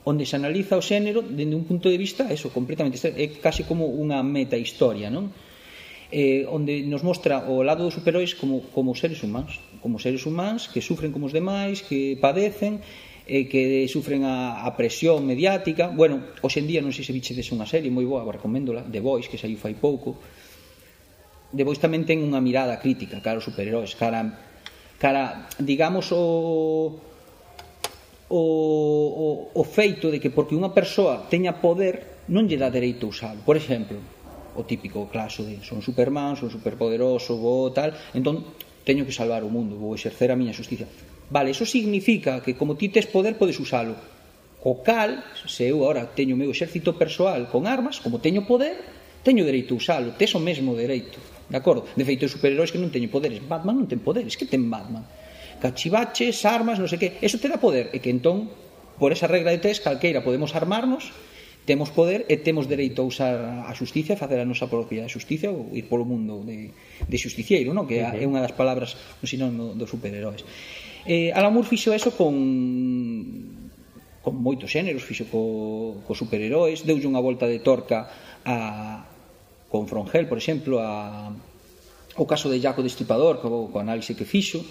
onde 0.07 0.22
se 0.22 0.38
analiza 0.38 0.78
o 0.78 0.87
xénero 0.87 1.18
dende 1.18 1.59
un 1.59 1.66
punto 1.66 1.90
de 1.90 1.98
vista 1.98 2.31
eso, 2.31 2.55
completamente 2.55 2.94
é 3.11 3.26
case 3.42 3.66
como 3.66 3.90
unha 3.90 4.22
meta 4.22 4.55
historia 4.55 5.11
non? 5.11 5.35
Eh, 6.14 6.46
onde 6.46 6.87
nos 6.87 7.02
mostra 7.02 7.50
o 7.50 7.66
lado 7.66 7.83
dos 7.83 7.98
superheróis 7.98 8.38
como, 8.38 8.70
como 8.70 8.94
seres 8.94 9.26
humanos 9.26 9.59
como 9.83 9.98
seres 9.98 10.22
humanos 10.31 10.70
que 10.70 10.78
sufren 10.78 11.11
como 11.11 11.26
os 11.26 11.35
demais 11.35 11.83
que 11.83 12.14
padecen 12.22 12.78
eh, 13.26 13.46
que 13.46 13.87
sufren 13.87 14.24
a, 14.24 14.66
a 14.66 14.70
presión 14.74 15.22
mediática. 15.26 15.88
Bueno, 15.88 16.35
hoxendía 16.42 16.82
non 16.82 16.90
sei 16.90 17.06
se 17.06 17.14
vichedes 17.14 17.50
unha 17.54 17.66
serie 17.66 17.90
moi 17.92 18.06
boa, 18.06 18.26
recoméndola, 18.26 18.82
The 18.82 19.00
Voice, 19.02 19.30
que 19.30 19.38
saiu 19.38 19.58
fai 19.58 19.78
pouco. 19.78 20.18
The 21.52 21.62
Voice 21.62 21.82
tamén 21.82 22.02
ten 22.08 22.24
unha 22.24 22.40
mirada 22.40 22.80
crítica 22.80 23.20
cara 23.20 23.38
aos 23.38 23.46
superheróis, 23.46 23.94
cara, 23.94 24.24
cara 24.98 25.46
digamos, 25.61 26.11
o, 26.11 26.96
o, 28.32 28.40
o, 28.40 29.26
o 29.52 29.62
feito 29.62 30.08
de 30.08 30.18
que 30.18 30.32
porque 30.32 30.56
unha 30.56 30.72
persoa 30.72 31.28
teña 31.28 31.61
poder 31.61 32.26
non 32.32 32.48
lle 32.48 32.56
dá 32.56 32.72
dereito 32.72 33.06
a 33.06 33.12
usalo. 33.12 33.40
Por 33.44 33.61
exemplo, 33.61 34.00
o 34.56 34.62
típico 34.64 35.08
claso 35.12 35.44
de 35.44 35.61
son 35.61 35.85
Superman, 35.85 36.37
son 36.37 36.48
superpoderoso, 36.48 37.37
vou 37.37 37.68
tal, 37.70 37.92
entón 38.16 38.44
teño 38.82 39.06
que 39.06 39.14
salvar 39.14 39.44
o 39.44 39.52
mundo, 39.52 39.78
vou 39.78 39.94
exercer 39.94 40.32
a 40.32 40.37
miña 40.37 40.56
justicia. 40.56 40.88
Vale, 41.32 41.56
eso 41.56 41.64
significa 41.64 42.44
que 42.44 42.52
como 42.52 42.76
ti 42.76 42.92
tes 42.92 43.08
poder 43.08 43.40
podes 43.40 43.56
usalo. 43.56 43.96
Co 44.60 44.84
cal, 44.84 45.24
se 45.48 45.64
eu 45.72 45.80
agora 45.80 46.12
teño 46.12 46.36
o 46.36 46.40
meu 46.40 46.52
exército 46.52 46.92
persoal 46.92 47.48
con 47.48 47.64
armas, 47.64 48.04
como 48.04 48.20
teño 48.20 48.44
poder, 48.44 48.76
teño 49.24 49.40
dereito 49.48 49.72
a 49.72 49.80
usalo, 49.80 50.12
tes 50.12 50.36
o 50.36 50.40
mesmo 50.44 50.76
dereito. 50.76 51.16
De 51.48 51.56
acordo? 51.56 51.88
De 51.96 52.04
feito, 52.04 52.28
os 52.28 52.36
superheróis 52.36 52.68
que 52.68 52.76
non 52.76 52.92
teñen 52.92 53.08
poderes. 53.08 53.40
Batman 53.40 53.80
non 53.80 53.88
ten 53.88 54.04
poderes, 54.04 54.36
que 54.36 54.44
ten 54.44 54.68
Batman? 54.68 55.08
Cachivaches, 55.56 56.44
armas, 56.44 56.76
non 56.76 56.86
sei 56.92 57.00
que. 57.00 57.08
Eso 57.24 57.40
te 57.40 57.48
dá 57.48 57.56
poder. 57.56 57.88
E 57.96 57.98
que 58.04 58.12
entón, 58.12 58.52
por 59.00 59.08
esa 59.08 59.24
regra 59.24 59.56
de 59.56 59.58
tres, 59.64 59.80
calqueira 59.80 60.20
podemos 60.20 60.52
armarnos 60.52 61.16
temos 61.64 61.94
poder 61.94 62.26
e 62.26 62.42
temos 62.42 62.66
dereito 62.66 63.02
a 63.02 63.06
usar 63.06 63.38
a 63.70 63.72
justicia, 63.78 64.18
facer 64.18 64.42
a 64.42 64.46
nosa 64.46 64.66
propia 64.66 65.06
justicia 65.06 65.54
ou 65.54 65.70
ir 65.70 65.86
polo 65.86 66.02
mundo 66.02 66.42
de, 66.42 66.74
de 67.06 67.16
justicieiro, 67.16 67.70
non? 67.70 67.86
que 67.86 68.02
é 68.02 68.26
unha 68.26 68.42
das 68.42 68.50
palabras, 68.50 68.98
un 69.22 69.26
sinónimo 69.30 69.70
dos 69.78 69.86
superheróis. 69.86 70.42
Eh, 71.06 71.34
Alan 71.34 71.52
Moore 71.52 71.68
fixo 71.68 71.90
eso 71.90 72.14
con 72.14 72.34
con 74.22 74.38
moitos 74.38 74.70
xéneros, 74.70 75.02
fixo 75.02 75.26
co, 75.26 75.98
co 76.06 76.14
superheróis, 76.14 76.86
deulle 76.86 77.10
unha 77.10 77.18
volta 77.18 77.50
de 77.50 77.58
torca 77.58 78.06
a, 78.46 79.02
con 79.66 79.90
Frongel, 79.90 80.30
por 80.30 80.38
exemplo, 80.38 80.78
a, 80.78 81.34
o 82.14 82.24
caso 82.24 82.46
de 82.46 82.62
Jaco 82.62 82.86
Destripador, 82.86 83.42
co, 83.42 83.66
co 83.66 83.76
análise 83.82 84.14
que 84.14 84.22
fixo. 84.22 84.62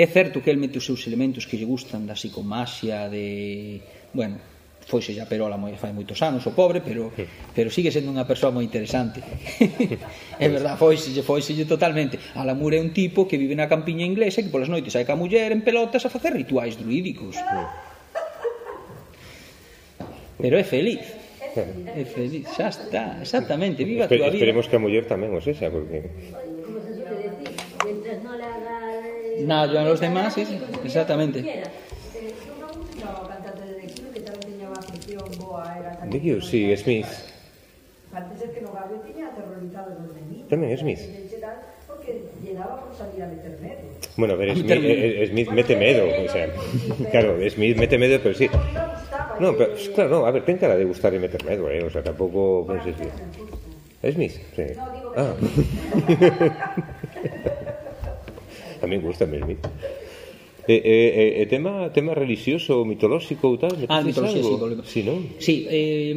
É 0.00 0.06
certo 0.08 0.40
que 0.40 0.48
el 0.48 0.56
mete 0.56 0.80
os 0.80 0.88
seus 0.88 1.04
elementos 1.04 1.44
que 1.44 1.60
lle 1.60 1.68
gustan 1.68 2.08
da 2.08 2.16
psicomaxia, 2.16 3.12
de, 3.12 3.84
bueno, 4.16 4.40
foise 4.88 5.12
xa 5.12 5.28
Perola 5.28 5.60
moi 5.60 5.76
fai 5.76 5.92
moitos 5.92 6.16
anos, 6.24 6.48
o 6.48 6.56
pobre, 6.56 6.80
pero 6.80 7.12
pero 7.52 7.68
sigue 7.68 7.92
sendo 7.92 8.08
unha 8.08 8.24
persoa 8.24 8.48
moi 8.48 8.64
interesante. 8.64 9.20
é 9.60 10.48
pois. 10.48 10.48
verdad, 10.48 10.74
foise, 10.80 11.12
foise 11.20 11.52
totalmente. 11.68 12.16
Alamur 12.32 12.72
é 12.72 12.80
un 12.80 12.96
tipo 12.96 13.28
que 13.28 13.36
vive 13.36 13.52
na 13.52 13.68
campiña 13.68 14.08
inglesa 14.08 14.40
que 14.40 14.48
polas 14.48 14.72
noites 14.72 14.96
sai 14.96 15.04
ca 15.04 15.12
muller 15.12 15.52
en 15.52 15.60
pelotas 15.60 16.08
a 16.08 16.10
facer 16.10 16.32
rituais 16.32 16.80
druídicos. 16.80 17.36
Pero 20.40 20.56
é 20.56 20.64
feliz. 20.64 21.04
É 21.92 22.04
feliz, 22.08 22.48
xa 22.56 22.72
está, 22.72 23.20
exactamente, 23.20 23.84
viva 23.84 24.08
Espe, 24.08 24.16
a 24.16 24.18
tua 24.24 24.30
vida. 24.32 24.40
Esperemos 24.40 24.64
que 24.72 24.76
a 24.76 24.80
muller 24.80 25.04
tamén 25.04 25.36
o 25.36 25.40
sexa, 25.44 25.68
porque... 25.68 26.06
Como 26.64 26.78
se 26.80 26.94
suele 26.94 27.28
decir, 27.28 27.50
mientras 27.84 28.18
no 28.22 28.32
la 28.38 28.46
haga... 28.46 28.76
Nada, 29.42 29.66
yo 29.68 29.76
a 29.82 29.84
los 29.84 29.98
demás, 29.98 30.38
es, 30.38 30.48
exactamente. 30.86 31.42
De 36.04 36.20
Q, 36.20 36.40
sí, 36.42 36.76
Smith. 36.76 37.06
Antes 38.12 38.42
el 38.42 38.50
que 38.52 38.60
no 38.62 38.72
Gable 38.72 38.98
tenía 39.06 39.28
aterrorizado 39.28 39.94
los 40.00 40.14
de 40.14 40.20
mí. 40.22 40.44
También 40.48 40.78
Smith. 40.78 40.98
Porque 41.86 42.22
llenaba 42.42 42.84
por 42.84 42.96
salir 42.96 43.22
al 43.22 43.32
internet. 43.32 43.78
Bueno, 44.16 44.34
a 44.34 44.36
ver, 44.36 44.56
Smith, 44.56 44.70
eh, 44.70 45.26
Smith 45.30 45.50
mete 45.50 45.76
miedo. 45.76 46.06
O 46.24 46.28
sea, 46.28 46.48
claro, 47.10 47.38
Smith 47.50 47.76
mete 47.76 47.98
miedo, 47.98 48.18
pero 48.22 48.34
sí. 48.34 48.48
No, 49.40 49.56
pero 49.56 49.74
claro, 49.94 50.10
no, 50.10 50.26
a 50.26 50.30
ver, 50.30 50.44
ten 50.44 50.58
cara 50.58 50.76
de 50.76 50.84
gustar 50.84 51.14
y 51.14 51.18
meter 51.18 51.44
miedo, 51.44 51.70
¿eh? 51.70 51.82
O 51.82 51.90
sea, 51.90 52.02
tampoco. 52.02 52.64
Pues, 52.66 52.82
es 54.02 54.14
Smith, 54.14 54.32
sí. 54.54 54.62
No, 54.76 54.90
digo 54.92 55.12
que 55.12 55.20
ah. 55.20 55.34
A 58.82 58.86
mí 58.86 58.96
me 58.96 59.04
gusta 59.04 59.26
Smith. 59.26 59.58
eh, 60.68 61.40
e, 61.40 61.42
e 61.42 61.44
tema, 61.48 61.88
tema 61.96 62.12
religioso, 62.12 62.84
mitolóxico 62.84 63.48
ou 63.48 63.56
tal? 63.56 63.72
Ah, 63.88 64.04
mitolóxico, 64.04 64.60
algo? 64.60 64.84
sí, 64.84 65.00
sí, 65.00 65.08
non? 65.08 65.18
Sí, 65.40 65.64
eh, 65.64 66.12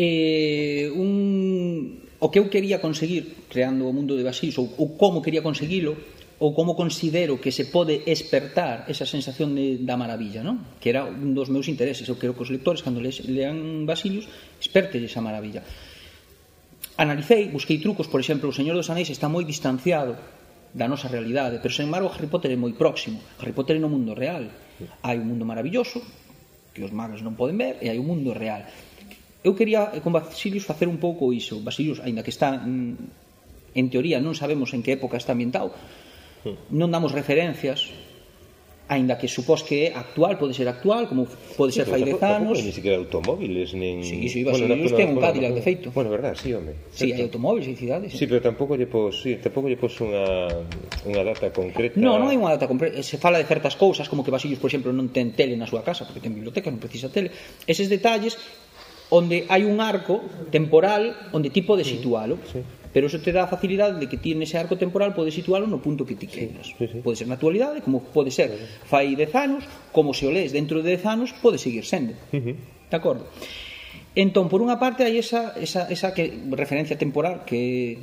eh, 0.00 0.88
un, 0.88 2.00
o 2.16 2.32
que 2.32 2.40
eu 2.40 2.48
quería 2.48 2.80
conseguir 2.80 3.44
creando 3.52 3.84
o 3.84 3.92
mundo 3.92 4.16
de 4.16 4.24
Basís 4.24 4.56
ou, 4.56 4.72
ou 4.80 4.96
como 4.96 5.20
quería 5.20 5.44
conseguilo 5.44 5.94
ou 6.42 6.50
como 6.56 6.74
considero 6.74 7.38
que 7.38 7.54
se 7.54 7.70
pode 7.70 8.02
despertar 8.02 8.90
esa 8.90 9.06
sensación 9.06 9.54
de, 9.54 9.78
da 9.78 9.94
maravilla, 9.94 10.42
non? 10.42 10.58
Que 10.82 10.90
era 10.90 11.06
un 11.06 11.38
dos 11.38 11.46
meus 11.54 11.70
intereses. 11.70 12.02
Eu 12.10 12.18
quero 12.18 12.34
que 12.34 12.42
os 12.42 12.50
lectores, 12.50 12.82
cando 12.82 12.98
les, 12.98 13.22
lean 13.30 13.86
Basilius, 13.86 14.26
esperte 14.58 14.98
esa 14.98 15.22
maravilla. 15.22 15.62
Analicei, 16.98 17.46
busquei 17.46 17.78
trucos, 17.78 18.10
por 18.10 18.18
exemplo, 18.18 18.50
o 18.50 18.56
Señor 18.56 18.74
dos 18.74 18.90
Anéis 18.90 19.06
está 19.14 19.30
moi 19.30 19.46
distanciado 19.46 20.18
da 20.72 20.88
nosa 20.88 21.08
realidade, 21.08 21.60
pero 21.60 21.72
sen 21.72 21.88
embargo 21.88 22.08
Harry 22.08 22.28
Potter 22.28 22.50
é 22.52 22.58
moi 22.58 22.72
próximo. 22.72 23.20
Harry 23.40 23.52
Potter 23.52 23.76
é 23.76 23.80
no 23.80 23.92
mundo 23.92 24.16
real. 24.16 24.48
Hai 25.04 25.20
un 25.20 25.28
mundo 25.28 25.44
maravilloso 25.44 26.00
que 26.72 26.80
os 26.80 26.92
magos 26.92 27.20
non 27.20 27.36
poden 27.36 27.60
ver 27.60 27.76
e 27.84 27.92
hai 27.92 28.00
un 28.00 28.08
mundo 28.08 28.32
real. 28.32 28.64
Eu 29.44 29.52
quería 29.52 29.92
eh, 29.92 30.00
con 30.00 30.16
Basilius 30.16 30.64
facer 30.64 30.88
un 30.88 30.96
pouco 30.96 31.28
iso. 31.30 31.60
Basilius, 31.60 32.00
aínda 32.00 32.24
que 32.24 32.32
está 32.32 32.56
mm, 32.56 33.76
en 33.76 33.86
teoría 33.92 34.20
non 34.20 34.32
sabemos 34.32 34.72
en 34.72 34.80
que 34.80 34.96
época 34.96 35.20
está 35.20 35.36
ambientado, 35.36 35.76
hmm. 36.44 36.72
non 36.72 36.88
damos 36.88 37.12
referencias 37.12 37.92
aínda 38.92 39.16
que 39.16 39.24
supós 39.24 39.64
que 39.64 39.88
é 39.88 39.96
actual, 39.96 40.36
pode 40.36 40.52
ser 40.52 40.68
actual, 40.68 41.08
como 41.08 41.24
pode 41.56 41.72
ser 41.72 41.88
sí, 41.88 41.90
fai 41.90 42.04
10 42.04 42.20
anos. 42.20 42.60
Ni 42.60 42.76
siquiera 42.76 43.00
automóviles, 43.00 43.72
nin... 43.72 44.04
Sí, 44.04 44.28
sí, 44.28 44.44
iba 44.44 44.52
bueno, 44.52 44.68
a 44.68 44.84
usted 44.84 45.08
un 45.08 45.16
Cadillac, 45.16 45.56
de 45.56 45.62
feito. 45.64 45.88
Bueno, 45.96 46.12
verdad, 46.12 46.36
sí, 46.36 46.52
home. 46.52 46.76
Sí, 46.92 47.08
hai 47.08 47.24
automóviles 47.24 47.72
en 47.72 47.76
cidades. 47.80 48.12
Sí, 48.12 48.28
pero 48.28 48.44
tampouco 48.44 48.76
lle 48.76 48.84
pos, 48.84 49.24
sí, 49.24 49.40
tampouco 49.40 49.72
lle 49.72 49.80
pos 49.80 49.96
unha, 50.04 50.52
unha 51.08 51.22
data 51.24 51.48
concreta. 51.48 51.96
No, 51.96 52.20
non 52.20 52.28
hai 52.28 52.36
unha 52.36 52.52
data 52.52 52.68
concreta. 52.68 53.00
Se 53.00 53.16
fala 53.16 53.40
de 53.40 53.48
certas 53.48 53.80
cousas, 53.80 54.12
como 54.12 54.20
que 54.20 54.28
Basillos, 54.28 54.60
por 54.60 54.68
exemplo, 54.68 54.92
non 54.92 55.08
ten 55.08 55.32
tele 55.32 55.56
na 55.56 55.64
súa 55.64 55.80
casa, 55.80 56.04
porque 56.04 56.20
ten 56.20 56.36
biblioteca, 56.36 56.68
non 56.68 56.76
precisa 56.76 57.08
tele. 57.08 57.32
Eses 57.64 57.88
detalles 57.88 58.36
onde 59.08 59.48
hai 59.48 59.64
un 59.64 59.80
arco 59.80 60.20
temporal 60.52 61.32
onde 61.32 61.48
ti 61.48 61.64
podes 61.64 61.88
situalo. 61.88 62.36
Sí 62.44 62.81
pero 62.92 63.08
eso 63.08 63.18
te 63.18 63.32
dá 63.32 63.44
a 63.44 63.50
facilidade 63.50 63.96
de 63.96 64.06
que 64.06 64.20
ti 64.20 64.36
nese 64.36 64.60
arco 64.60 64.76
temporal 64.76 65.16
podes 65.16 65.32
situalo 65.32 65.64
no 65.64 65.80
punto 65.80 66.04
que 66.04 66.14
ti 66.14 66.28
queiras 66.28 66.76
sí, 66.76 66.76
sí, 66.78 66.86
sí. 66.92 66.98
pode 67.00 67.16
ser 67.16 67.26
na 67.26 67.40
actualidade, 67.40 67.80
como 67.80 68.04
pode 68.04 68.30
ser 68.30 68.52
fai 68.84 69.16
10 69.16 69.32
anos, 69.34 69.64
como 69.90 70.12
se 70.12 70.28
o 70.28 70.32
lees 70.32 70.52
dentro 70.52 70.84
de 70.84 70.94
10 70.94 71.08
anos 71.08 71.32
pode 71.32 71.56
seguir 71.56 71.88
sendo 71.88 72.12
uh 72.12 72.38
-huh. 72.38 72.56
de 72.88 72.96
acordo? 72.96 73.24
Entón, 74.12 74.52
por 74.52 74.60
unha 74.60 74.76
parte, 74.76 75.08
hai 75.08 75.16
esa, 75.16 75.56
esa, 75.56 75.88
esa 75.88 76.12
que, 76.12 76.28
referencia 76.52 77.00
temporal 77.00 77.48
que 77.48 77.96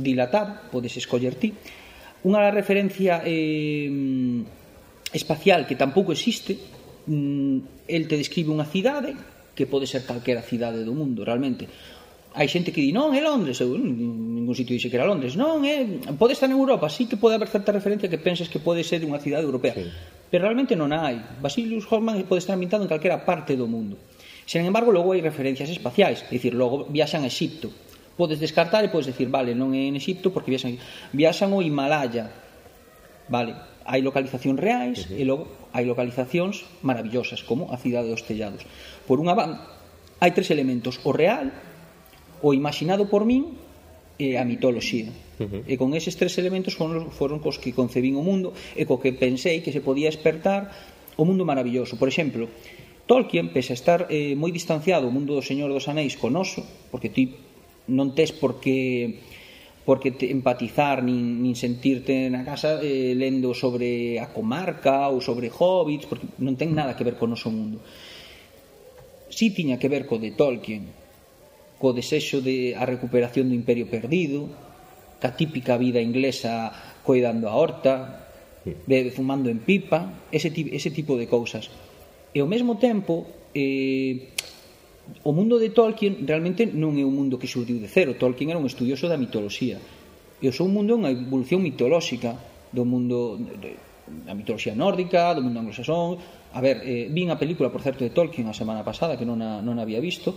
dilatar, 0.00 0.72
podes 0.72 0.96
escoller 0.96 1.36
ti. 1.36 1.52
Unha 2.24 2.48
referencia 2.48 3.20
eh, 3.28 3.88
espacial 5.12 5.68
que 5.68 5.76
tampouco 5.76 6.16
existe, 6.16 6.56
mm, 7.04 7.84
el 7.84 8.02
te 8.08 8.16
describe 8.16 8.48
unha 8.48 8.64
cidade 8.64 9.12
que 9.52 9.68
pode 9.68 9.84
ser 9.84 10.08
calquera 10.08 10.40
cidade 10.40 10.80
do 10.88 10.96
mundo, 10.96 11.20
realmente 11.20 11.68
hai 12.30 12.46
xente 12.46 12.70
que 12.70 12.78
di 12.78 12.94
non, 12.94 13.10
é 13.10 13.18
Londres, 13.18 13.58
eu 13.58 13.74
ningún 13.74 14.54
sitio 14.54 14.78
dixe 14.78 14.86
que 14.86 14.94
era 14.94 15.06
Londres, 15.06 15.34
non, 15.34 15.66
é, 15.66 15.82
pode 16.14 16.38
estar 16.38 16.46
en 16.46 16.54
Europa, 16.54 16.86
sí 16.86 17.10
que 17.10 17.18
pode 17.18 17.34
haber 17.34 17.50
certa 17.50 17.74
referencia 17.74 18.06
que 18.06 18.22
penses 18.22 18.46
que 18.46 18.62
pode 18.62 18.86
ser 18.86 19.02
unha 19.02 19.18
cidade 19.18 19.42
europea, 19.42 19.74
sí. 19.74 19.90
pero 20.30 20.46
realmente 20.46 20.78
non 20.78 20.94
hai. 20.94 21.18
Basilius 21.42 21.90
Hoffman 21.90 22.22
pode 22.30 22.38
estar 22.38 22.54
ambientado 22.54 22.86
en 22.86 22.90
calquera 22.90 23.26
parte 23.26 23.58
do 23.58 23.66
mundo. 23.66 23.98
Sen 24.46 24.62
embargo, 24.62 24.94
logo 24.94 25.10
hai 25.10 25.22
referencias 25.22 25.70
espaciais, 25.70 26.22
é 26.22 26.30
dicir, 26.30 26.54
logo 26.54 26.86
viaxan 26.86 27.26
a 27.26 27.30
Egipto. 27.30 27.70
Podes 28.14 28.38
descartar 28.38 28.86
e 28.86 28.92
podes 28.94 29.10
decir, 29.10 29.26
vale, 29.26 29.54
non 29.54 29.74
é 29.74 29.90
en 29.90 29.98
Egipto 29.98 30.30
porque 30.30 30.54
viaxan, 30.54 30.78
viaxan 31.10 31.50
ao 31.50 31.62
Himalaya. 31.62 32.30
Vale, 33.26 33.58
hai 33.82 34.02
localizacións 34.06 34.58
reais 34.58 35.06
uh 35.06 35.14
-huh. 35.14 35.20
e 35.20 35.24
logo 35.26 35.44
hai 35.74 35.82
localizacións 35.82 36.66
maravillosas 36.82 37.42
como 37.42 37.74
a 37.74 37.76
cidade 37.78 38.10
dos 38.10 38.22
tellados. 38.22 38.62
Por 39.06 39.18
unha 39.18 39.34
hai 40.20 40.30
tres 40.36 40.50
elementos, 40.52 41.00
o 41.02 41.10
real, 41.10 41.50
o 42.42 42.52
imaginado 42.56 43.08
por 43.08 43.24
min 43.24 43.56
e 44.20 44.36
a 44.36 44.44
mitoloxía. 44.44 45.08
Uh 45.40 45.48
-huh. 45.48 45.62
E 45.64 45.74
con 45.80 45.96
eses 45.96 46.16
tres 46.20 46.36
elementos 46.36 46.76
foron, 46.76 47.08
foron 47.08 47.40
cos 47.40 47.56
que 47.56 47.72
concebín 47.72 48.20
o 48.20 48.24
mundo 48.24 48.52
e 48.76 48.84
co 48.84 49.00
que 49.00 49.16
pensei 49.16 49.64
que 49.64 49.72
se 49.72 49.80
podía 49.80 50.12
despertar 50.12 50.68
o 51.16 51.24
mundo 51.24 51.48
maravilloso. 51.48 51.96
Por 51.96 52.08
exemplo, 52.12 52.48
Tolkien, 53.08 53.50
pese 53.50 53.72
a 53.72 53.78
estar 53.80 54.00
eh, 54.12 54.36
moi 54.36 54.52
distanciado 54.52 55.08
o 55.08 55.14
mundo 55.14 55.34
do 55.34 55.42
Señor 55.42 55.72
dos 55.72 55.88
Anéis 55.88 56.14
con 56.20 56.36
oso, 56.36 56.62
porque 56.92 57.08
ti 57.08 57.34
non 57.90 58.12
tes 58.12 58.30
por 58.30 58.60
que 58.60 59.24
porque 59.88 60.12
te 60.12 60.30
empatizar 60.30 61.02
nin, 61.02 61.42
nin 61.42 61.56
sentirte 61.56 62.30
na 62.30 62.44
casa 62.44 62.78
eh, 62.78 63.16
lendo 63.16 63.56
sobre 63.56 64.20
a 64.20 64.30
comarca 64.30 65.08
ou 65.08 65.18
sobre 65.24 65.50
hobbits, 65.50 66.06
porque 66.06 66.28
non 66.38 66.54
ten 66.54 66.76
nada 66.76 66.94
que 66.94 67.02
ver 67.02 67.16
con 67.16 67.32
o 67.32 67.34
noso 67.34 67.48
mundo. 67.50 67.80
Si 69.32 69.50
tiña 69.50 69.80
que 69.80 69.88
ver 69.90 70.04
co 70.04 70.20
de 70.20 70.36
Tolkien, 70.36 70.99
co 71.80 71.96
desexo 71.96 72.44
de 72.44 72.76
a 72.76 72.84
recuperación 72.84 73.48
do 73.48 73.56
imperio 73.56 73.88
perdido, 73.88 74.52
ca 75.16 75.32
típica 75.32 75.80
vida 75.80 76.04
inglesa 76.04 76.68
coidando 77.00 77.48
a 77.48 77.56
horta, 77.56 78.28
bebe 78.84 79.08
fumando 79.08 79.48
en 79.48 79.64
pipa, 79.64 80.28
ese, 80.28 80.52
ese 80.52 80.92
tipo 80.92 81.16
de 81.16 81.24
cousas. 81.24 81.72
E 82.36 82.44
ao 82.44 82.46
mesmo 82.46 82.76
tempo, 82.76 83.24
eh, 83.56 84.36
o 85.24 85.32
mundo 85.32 85.58
de 85.58 85.72
Tolkien 85.72 86.22
realmente 86.28 86.68
non 86.68 87.00
é 87.00 87.02
un 87.02 87.16
mundo 87.16 87.40
que 87.40 87.48
surdiu 87.48 87.80
de 87.80 87.88
cero. 87.88 88.14
Tolkien 88.14 88.52
era 88.52 88.60
un 88.60 88.68
estudioso 88.68 89.08
da 89.08 89.16
mitoloxía. 89.16 89.80
E 90.38 90.46
o 90.46 90.54
seu 90.54 90.68
mundo 90.68 90.94
é 90.94 90.96
unha 91.00 91.10
evolución 91.10 91.64
mitolóxica 91.64 92.36
do 92.70 92.84
mundo 92.84 93.40
da 94.28 94.36
mitoloxía 94.36 94.76
nórdica, 94.76 95.32
do 95.32 95.42
mundo 95.42 95.64
anglosaxón. 95.64 96.20
A 96.52 96.60
ver, 96.60 96.84
eh, 96.84 97.08
vin 97.10 97.32
a 97.32 97.40
película, 97.40 97.72
por 97.72 97.82
certo, 97.82 98.04
de 98.04 98.12
Tolkien 98.12 98.46
a 98.46 98.54
semana 98.54 98.84
pasada, 98.86 99.16
que 99.16 99.26
non 99.26 99.40
a, 99.40 99.64
non 99.64 99.80
a 99.80 99.82
había 99.82 99.98
visto, 99.98 100.36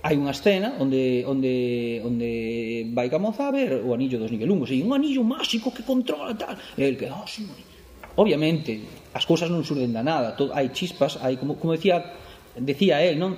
hai 0.00 0.16
unha 0.16 0.32
escena 0.32 0.80
onde 0.80 1.28
onde 1.28 2.00
onde 2.00 2.30
vai 2.96 3.12
ca 3.12 3.20
moza 3.20 3.48
a 3.48 3.52
ver 3.52 3.84
o 3.84 3.92
anillo 3.92 4.16
dos 4.16 4.32
nivelungos 4.32 4.72
e 4.72 4.80
un 4.80 4.96
anillo 4.96 5.20
máxico 5.20 5.68
que 5.68 5.84
controla 5.84 6.32
tal 6.32 6.56
e 6.56 6.82
el 6.88 6.96
que, 6.96 7.12
oh, 7.12 7.28
sí, 7.28 7.44
obviamente 8.16 8.80
as 9.12 9.28
cousas 9.28 9.52
non 9.52 9.60
surden 9.60 9.92
da 9.92 10.00
nada 10.00 10.32
todo, 10.32 10.56
hai 10.56 10.72
chispas, 10.72 11.20
hai 11.20 11.36
como, 11.36 11.60
como 11.60 11.76
decía 11.76 12.00
decía 12.56 13.04
el, 13.04 13.20
non? 13.20 13.36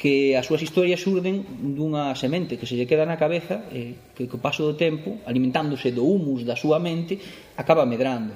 que 0.00 0.32
as 0.32 0.48
súas 0.48 0.64
historias 0.64 1.04
surden 1.04 1.44
dunha 1.76 2.16
semente 2.16 2.56
que 2.56 2.64
se 2.64 2.72
lle 2.72 2.88
queda 2.88 3.04
na 3.04 3.20
cabeza 3.20 3.68
e 3.68 4.16
que 4.16 4.24
co 4.32 4.40
paso 4.40 4.64
do 4.64 4.72
tempo, 4.72 5.20
alimentándose 5.28 5.92
do 5.92 6.08
humus 6.08 6.48
da 6.48 6.56
súa 6.56 6.80
mente, 6.80 7.20
acaba 7.60 7.84
medrando. 7.84 8.32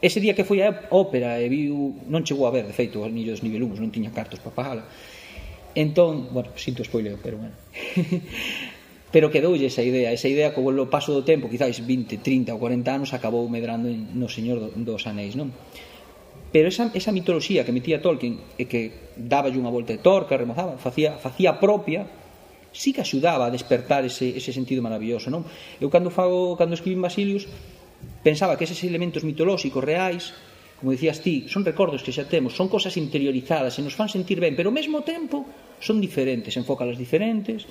Ese 0.00 0.24
día 0.24 0.32
que 0.32 0.48
foi 0.48 0.64
a 0.64 0.88
ópera 0.88 1.36
e 1.36 1.52
viu, 1.52 2.00
non 2.08 2.24
chegou 2.24 2.48
a 2.48 2.54
ver, 2.54 2.64
de 2.64 2.72
feito, 2.72 2.96
o 2.96 3.04
Anillo 3.04 3.36
dos 3.36 3.44
Nivelumus, 3.44 3.76
non 3.76 3.92
tiña 3.92 4.08
cartos 4.08 4.40
para 4.40 4.56
pagala, 4.56 4.88
Entón, 5.78 6.34
bueno, 6.34 6.50
sinto 6.56 6.82
spoiler, 6.82 7.14
pero 7.22 7.38
bueno. 7.38 7.54
pero 9.14 9.30
quedoulle 9.30 9.70
esa 9.70 9.86
idea, 9.86 10.10
esa 10.10 10.26
idea 10.26 10.50
que 10.50 10.58
o 10.58 10.90
paso 10.90 11.14
do 11.14 11.22
tempo, 11.22 11.46
quizáis 11.46 11.78
20, 11.86 12.18
30 12.18 12.50
ou 12.50 12.58
40 12.58 12.90
anos, 12.90 13.14
acabou 13.14 13.46
medrando 13.46 13.86
no 13.86 14.26
Señor 14.26 14.74
dos 14.74 15.06
Anéis, 15.06 15.38
non? 15.38 15.54
Pero 16.50 16.66
esa, 16.66 16.90
esa 16.98 17.14
mitoloxía 17.14 17.62
que 17.62 17.70
metía 17.70 18.02
Tolkien 18.02 18.58
e 18.58 18.66
que 18.66 19.14
daba 19.14 19.54
unha 19.54 19.70
volta 19.70 19.94
de 19.94 20.02
torca, 20.02 20.34
remozaba, 20.34 20.82
facía, 20.82 21.14
facía 21.14 21.62
propia, 21.62 22.10
sí 22.74 22.90
que 22.90 23.06
axudaba 23.06 23.46
a 23.46 23.54
despertar 23.54 24.02
ese, 24.02 24.34
ese 24.34 24.50
sentido 24.50 24.82
maravilloso, 24.82 25.30
non? 25.30 25.46
Eu 25.78 25.94
cando 25.94 26.10
fago, 26.10 26.58
cando 26.58 26.74
escribín 26.74 26.98
Basilius, 26.98 27.46
pensaba 28.26 28.58
que 28.58 28.66
eses 28.66 28.82
elementos 28.82 29.22
mitolóxicos 29.22 29.78
reais 29.78 30.34
como 30.78 30.94
dicías 30.94 31.18
ti, 31.20 31.50
son 31.50 31.66
recordos 31.66 32.06
que 32.06 32.14
xa 32.14 32.30
temos, 32.30 32.54
son 32.54 32.70
cosas 32.70 32.94
interiorizadas 32.94 33.74
e 33.78 33.82
nos 33.82 33.98
fan 33.98 34.06
sentir 34.06 34.38
ben, 34.38 34.54
pero 34.54 34.70
ao 34.70 34.76
mesmo 34.76 35.02
tempo 35.02 35.42
son 35.82 35.98
diferentes, 35.98 36.54
enfócalas 36.54 36.94
diferentes, 36.94 37.66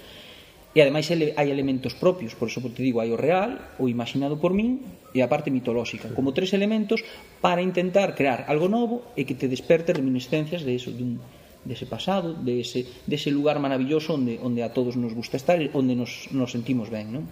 e 0.76 0.84
ademais 0.84 1.08
hai 1.10 1.47
elementos 1.49 1.95
propios, 1.95 2.36
por 2.38 2.51
eso 2.51 2.62
te 2.62 2.84
digo, 2.84 2.99
hai 2.99 3.10
o 3.10 3.18
real, 3.18 3.80
o 3.82 3.88
imaginado 3.88 4.38
por 4.38 4.51
min, 4.53 4.84
e 5.16 5.24
a 5.24 5.32
parte 5.32 5.49
mitolóxica, 5.49 6.12
como 6.14 6.36
tres 6.36 6.51
elementos 6.53 7.01
para 7.39 7.64
intentar 7.64 8.14
crear 8.14 8.45
algo 8.51 8.68
novo 8.68 9.08
e 9.16 9.26
que 9.26 9.34
te 9.34 9.49
desperte 9.49 9.95
reminiscencias 9.95 10.68
de 10.68 10.78
eso, 10.78 10.91
dun, 10.93 11.18
de 11.64 11.74
ese 11.74 11.88
pasado, 11.88 12.36
de 12.36 12.62
ese, 12.62 12.86
de 13.08 13.16
ese 13.16 13.32
lugar 13.32 13.58
maravilloso 13.58 14.14
onde, 14.14 14.38
onde 14.43 14.62
a 14.62 14.70
todos 14.76 14.99
nos 14.99 15.16
gusta 15.16 15.39
estar, 15.39 15.58
onde 15.74 15.95
nos, 15.95 16.30
nos 16.36 16.53
sentimos 16.53 16.91
ben, 16.91 17.10
non? 17.10 17.26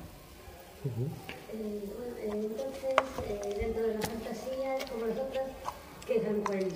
Uh 0.88 0.90
-huh. 0.90 1.95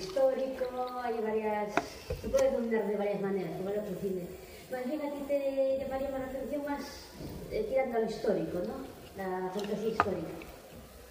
histórico, 0.00 0.64
hay 1.04 1.14
varias, 1.22 1.74
se 2.20 2.28
puede 2.28 2.50
dominar 2.50 2.88
de 2.88 2.96
varias 2.96 3.20
maneras, 3.20 3.52
igual 3.60 3.74
otro 3.78 3.94
cine. 4.00 4.24
Más 4.72 4.84
bien 4.88 5.00
a 5.02 5.10
ti 5.12 5.20
te 5.28 5.78
llamaría 5.80 6.10
más 6.10 6.20
la 6.20 6.26
atención 6.32 6.62
más 6.64 6.84
eh, 7.52 7.66
tirando 7.68 7.98
ao 7.98 8.04
histórico, 8.08 8.56
¿no? 8.64 8.76
La 9.20 9.50
fantasía 9.52 9.90
histórica. 9.90 10.32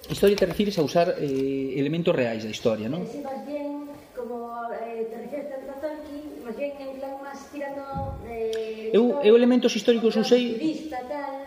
Historia 0.10 0.36
te 0.36 0.46
refires 0.46 0.80
a 0.80 0.82
usar 0.82 1.16
eh, 1.20 1.76
elementos 1.76 2.16
reais 2.16 2.42
da 2.44 2.50
historia, 2.50 2.88
non? 2.90 3.04
Eh, 3.04 3.12
sí, 3.14 3.20
máis 3.20 3.44
bien, 3.46 3.92
como 4.16 4.50
eh, 4.74 5.06
te 5.12 5.18
refieres 5.22 5.48
tanto 5.52 5.70
a 5.70 5.78
Tolkien, 5.84 6.26
máis 6.42 6.56
bien 6.56 6.72
en 6.80 6.92
plan 6.98 7.14
máis 7.20 7.40
tirando... 7.52 7.84
Eh, 8.26 8.96
eu, 8.96 9.20
eu 9.22 9.34
elementos 9.36 9.76
históricos 9.76 10.16
usei... 10.16 10.56
Turista, 10.56 10.98
tal, 11.06 11.46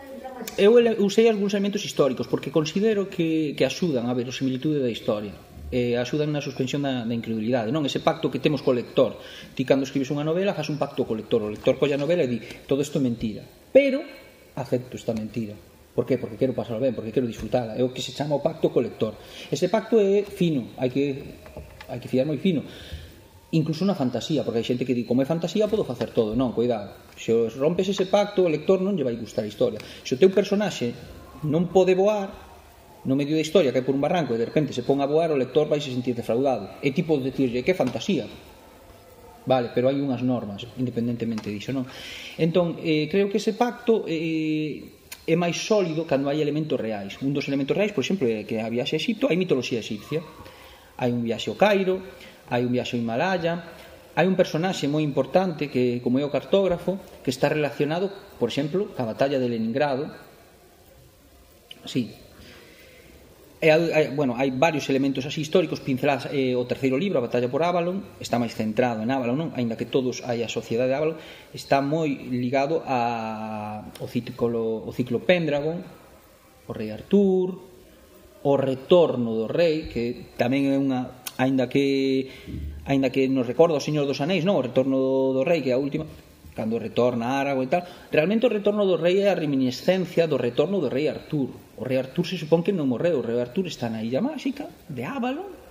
eu 0.55 0.71
usei 1.01 1.25
algúns 1.27 1.57
elementos 1.57 1.83
históricos 1.83 2.29
porque 2.29 2.53
considero 2.53 3.09
que, 3.09 3.57
que 3.57 3.65
axudan 3.65 4.05
a 4.05 4.13
ver 4.13 4.29
o 4.29 4.33
similitude 4.33 4.79
da 4.79 4.93
historia 4.93 5.33
eh, 5.73 5.97
axudan 5.97 6.29
na 6.29 6.45
suspensión 6.45 6.85
da, 6.85 7.01
da 7.01 7.13
incredulidade, 7.17 7.73
non? 7.73 7.81
Ese 7.89 7.97
pacto 7.97 8.29
que 8.29 8.37
temos 8.37 8.61
co 8.61 8.77
lector. 8.77 9.17
Ti 9.57 9.65
cando 9.65 9.89
escribes 9.89 10.13
unha 10.13 10.21
novela, 10.21 10.53
faz 10.53 10.69
un 10.69 10.77
pacto 10.77 11.09
co 11.09 11.17
lector, 11.17 11.41
o 11.41 11.49
lector 11.49 11.81
colla 11.81 11.97
a 11.97 12.01
novela 12.01 12.21
e 12.21 12.29
di, 12.29 12.37
todo 12.69 12.85
isto 12.85 13.01
é 13.01 13.03
mentira, 13.03 13.41
pero 13.73 14.05
acepto 14.53 14.93
esta 14.93 15.17
mentira. 15.17 15.57
Por 15.97 16.05
que? 16.05 16.21
Porque 16.21 16.37
quero 16.37 16.53
pasar 16.53 16.77
ben, 16.77 16.93
porque 16.93 17.13
quero 17.13 17.25
disfrutala. 17.25 17.73
É 17.73 17.81
o 17.81 17.93
que 17.93 18.05
se 18.05 18.13
chama 18.13 18.37
o 18.37 18.45
pacto 18.45 18.69
co 18.69 18.77
lector. 18.81 19.17
Ese 19.49 19.69
pacto 19.73 19.97
é 19.97 20.21
fino, 20.21 20.77
hai 20.77 20.93
que 20.93 21.05
hai 21.89 21.97
que 21.97 22.09
fiar 22.09 22.29
moi 22.29 22.37
fino 22.37 22.61
incluso 23.53 23.85
na 23.85 23.93
fantasía, 23.93 24.41
porque 24.41 24.59
hai 24.59 24.65
xente 24.65 24.81
que 24.81 24.97
di 24.97 25.05
como 25.05 25.21
é 25.21 25.29
fantasía 25.29 25.69
podo 25.69 25.85
facer 25.85 26.09
todo, 26.09 26.33
non, 26.33 26.57
cuidado 26.57 26.97
se 27.13 27.29
rompes 27.53 27.85
ese 27.85 28.09
pacto, 28.09 28.41
o 28.41 28.49
lector 28.49 28.81
non 28.81 28.97
lle 28.97 29.05
vai 29.05 29.13
gustar 29.13 29.45
a 29.45 29.49
historia 29.49 29.77
se 29.77 30.17
o 30.17 30.19
teu 30.19 30.33
personaxe 30.33 30.97
non 31.45 31.69
pode 31.69 31.93
voar 31.93 32.33
no 33.03 33.15
medio 33.15 33.35
da 33.35 33.43
historia 33.43 33.71
que 33.75 33.83
por 33.83 33.95
un 33.95 34.01
barranco 34.01 34.35
e 34.35 34.39
de 34.39 34.47
repente 34.47 34.71
se 34.71 34.83
pon 34.83 35.03
a 35.03 35.07
voar 35.07 35.31
o 35.31 35.39
lector 35.39 35.67
vai 35.67 35.83
se 35.83 35.91
sentir 35.91 36.15
defraudado 36.15 36.79
é 36.79 36.89
tipo 36.91 37.19
de 37.19 37.31
decirle 37.31 37.63
que 37.63 37.75
fantasía 37.75 38.27
Vale, 39.43 39.75
pero 39.75 39.91
hai 39.91 39.99
unhas 39.99 40.23
normas, 40.23 40.63
independentemente 40.79 41.51
diso, 41.51 41.75
non? 41.75 41.83
Entón, 42.39 42.79
eh, 42.79 43.11
creo 43.11 43.27
que 43.27 43.43
ese 43.43 43.51
pacto 43.51 44.07
eh, 44.07 44.87
é 45.27 45.35
máis 45.35 45.59
sólido 45.59 46.07
cando 46.07 46.31
hai 46.31 46.39
elementos 46.39 46.79
reais. 46.79 47.19
Un 47.19 47.35
dos 47.35 47.51
elementos 47.51 47.75
reais, 47.75 47.91
por 47.91 48.07
exemplo, 48.07 48.23
é 48.23 48.47
que 48.47 48.63
a 48.63 48.71
viaxe 48.71 48.95
a 48.95 49.01
Egipto 49.03 49.27
hai 49.27 49.35
mitoloxía 49.35 49.83
egipcia 49.83 50.23
Hai 50.97 51.09
un 51.09 51.25
viaxe 51.25 51.49
ao 51.49 51.57
Cairo, 51.57 52.05
hai 52.53 52.61
un 52.61 52.71
viaxe 52.71 52.93
ao 52.95 53.01
Himalaya, 53.01 53.65
hai 54.13 54.29
un 54.29 54.37
personaxe 54.37 54.85
moi 54.85 55.01
importante 55.01 55.73
que 55.73 56.05
como 56.05 56.21
é 56.21 56.23
o 56.23 56.29
cartógrafo 56.29 57.01
que 57.25 57.33
está 57.33 57.49
relacionado, 57.49 58.13
por 58.37 58.53
exemplo, 58.53 58.93
ca 58.93 59.01
batalla 59.01 59.41
de 59.41 59.49
Leningrado. 59.49 60.05
Sí, 61.89 62.13
E 63.63 63.71
hai, 63.71 64.11
bueno, 64.11 64.35
hai 64.35 64.51
varios 64.51 64.91
elementos 64.91 65.23
así 65.23 65.39
históricos, 65.39 65.79
pinceladas 65.79 66.27
eh, 66.35 66.51
o 66.51 66.67
terceiro 66.67 66.99
libro, 66.99 67.23
a 67.23 67.23
batalla 67.23 67.47
por 67.47 67.63
Avalon, 67.63 68.03
está 68.19 68.35
máis 68.35 68.51
centrado 68.51 68.99
en 68.99 69.07
Avalon, 69.07 69.39
non? 69.39 69.49
aínda 69.55 69.79
que 69.79 69.87
todos 69.87 70.19
hai 70.27 70.43
a 70.43 70.51
sociedade 70.51 70.91
de 70.91 70.99
Avalon, 70.99 71.15
está 71.55 71.79
moi 71.79 72.11
ligado 72.11 72.83
a 72.83 73.87
o 74.03 74.07
ciclo, 74.11 74.83
o 74.83 74.91
ciclo 74.91 75.23
Pendragon, 75.23 75.79
o 75.79 76.71
rei 76.75 76.91
Artur, 76.91 77.55
o 78.43 78.53
retorno 78.59 79.31
do 79.31 79.47
rei, 79.47 79.87
que 79.87 80.35
tamén 80.35 80.67
é 80.67 80.75
unha 80.75 81.23
aínda 81.39 81.71
que 81.71 82.27
aínda 82.83 83.15
que 83.15 83.31
nos 83.31 83.47
recorda 83.47 83.79
o 83.79 83.85
Señor 83.87 84.03
dos 84.03 84.19
Anéis, 84.19 84.43
non? 84.43 84.59
O 84.59 84.65
retorno 84.67 84.99
do, 84.99 85.39
do 85.39 85.47
rei, 85.47 85.63
que 85.63 85.71
é 85.71 85.75
a 85.75 85.79
última, 85.79 86.03
cando 86.53 86.79
retorna 86.79 87.37
a 87.37 87.45
Aragón 87.45 87.65
e 87.65 87.69
tal 87.69 87.83
realmente 88.13 88.47
o 88.47 88.53
retorno 88.53 88.85
do 88.85 88.95
rei 88.97 89.25
é 89.25 89.29
a 89.29 89.37
reminiscencia 89.37 90.29
do 90.29 90.37
retorno 90.37 90.79
do 90.79 90.89
rei 90.89 91.09
Artur 91.09 91.53
o 91.77 91.83
rei 91.83 91.99
Artur 91.99 92.25
se 92.25 92.39
supón 92.39 92.63
que 92.63 92.71
non 92.71 92.89
morreu 92.89 93.19
o 93.19 93.25
rei 93.25 93.37
Artur 93.41 93.67
está 93.67 93.89
na 93.89 94.05
illa 94.05 94.21
máxica 94.21 94.69
de 94.89 95.03
Avalon 95.03 95.63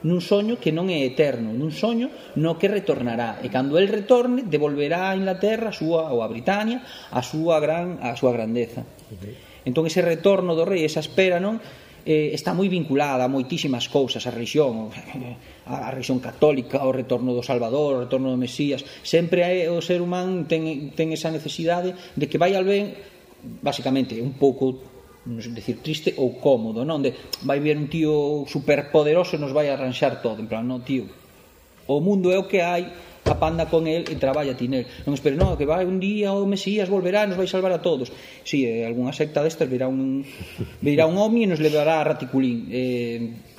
nun 0.00 0.24
soño 0.24 0.56
que 0.56 0.72
non 0.72 0.88
é 0.88 1.04
eterno, 1.04 1.52
nun 1.52 1.76
soño 1.76 2.08
no 2.40 2.56
que 2.56 2.72
retornará. 2.72 3.36
E 3.44 3.52
cando 3.52 3.76
el 3.76 3.84
retorne, 3.84 4.48
devolverá 4.48 5.12
a 5.12 5.16
Inglaterra 5.16 5.68
a 5.68 5.76
súa, 5.76 6.08
ou 6.08 6.24
a 6.24 6.30
Britania 6.30 6.80
a 7.12 7.20
súa 7.20 7.60
gran 7.60 8.00
a 8.00 8.16
súa 8.16 8.32
grandeza. 8.32 8.80
Okay. 9.12 9.36
Entón 9.68 9.84
ese 9.84 10.00
retorno 10.00 10.56
do 10.56 10.64
rei, 10.64 10.88
esa 10.88 11.04
espera, 11.04 11.36
non? 11.36 11.60
eh, 12.06 12.32
está 12.32 12.54
moi 12.54 12.68
vinculada 12.68 13.24
a 13.24 13.32
moitísimas 13.32 13.88
cousas, 13.88 14.24
a 14.26 14.34
religión, 14.34 14.88
a, 15.70 15.88
a 15.88 15.90
religión 15.90 16.20
católica, 16.20 16.82
o 16.84 16.92
retorno 16.92 17.32
do 17.32 17.44
Salvador, 17.44 17.96
o 17.96 18.02
retorno 18.04 18.30
do 18.32 18.38
Mesías, 18.40 18.84
sempre 19.02 19.42
é, 19.42 19.68
o 19.68 19.80
ser 19.84 20.00
humano 20.00 20.44
ten, 20.48 20.92
ten 20.96 21.12
esa 21.12 21.32
necesidade 21.32 21.94
de 22.16 22.24
que 22.28 22.40
vai 22.40 22.56
al 22.56 22.64
ben, 22.64 22.96
basicamente, 23.62 24.20
un 24.20 24.36
pouco 24.36 24.90
non 25.28 25.44
sei 25.44 25.52
decir 25.52 25.84
triste 25.84 26.16
ou 26.16 26.40
cómodo, 26.40 26.80
non? 26.80 27.04
De 27.04 27.12
vai 27.44 27.60
vir 27.60 27.76
un 27.76 27.92
tío 27.92 28.48
superpoderoso 28.48 29.36
e 29.36 29.42
nos 29.42 29.52
vai 29.52 29.68
arranxar 29.68 30.24
todo, 30.24 30.40
en 30.40 30.48
plan, 30.48 30.64
non, 30.64 30.80
tío. 30.80 31.04
O 31.84 32.00
mundo 32.00 32.32
é 32.32 32.38
o 32.40 32.48
que 32.48 32.64
hai, 32.64 32.88
apanda 33.24 33.66
con 33.68 33.86
el 33.86 34.08
e 34.08 34.16
traballa 34.16 34.54
ti 34.54 34.68
nel. 34.68 34.86
Non 35.04 35.14
espero, 35.14 35.36
non, 35.36 35.58
que 35.58 35.68
vai 35.68 35.84
un 35.84 36.00
día 36.00 36.32
o 36.32 36.46
Mesías 36.48 36.88
volverá 36.88 37.24
e 37.24 37.28
nos 37.28 37.36
vai 37.36 37.48
salvar 37.48 37.72
a 37.72 37.84
todos. 37.84 38.08
Si, 38.44 38.64
sí, 38.64 38.68
eh, 38.68 38.86
algunha 38.88 39.12
secta 39.12 39.44
destas 39.44 39.68
virá 39.68 39.88
un 39.88 40.24
virá 40.80 41.04
un 41.04 41.20
ovni 41.20 41.44
e 41.44 41.50
nos 41.50 41.60
levará 41.60 42.00
a 42.00 42.06
Raticulín. 42.16 42.68
Eh, 42.72 43.49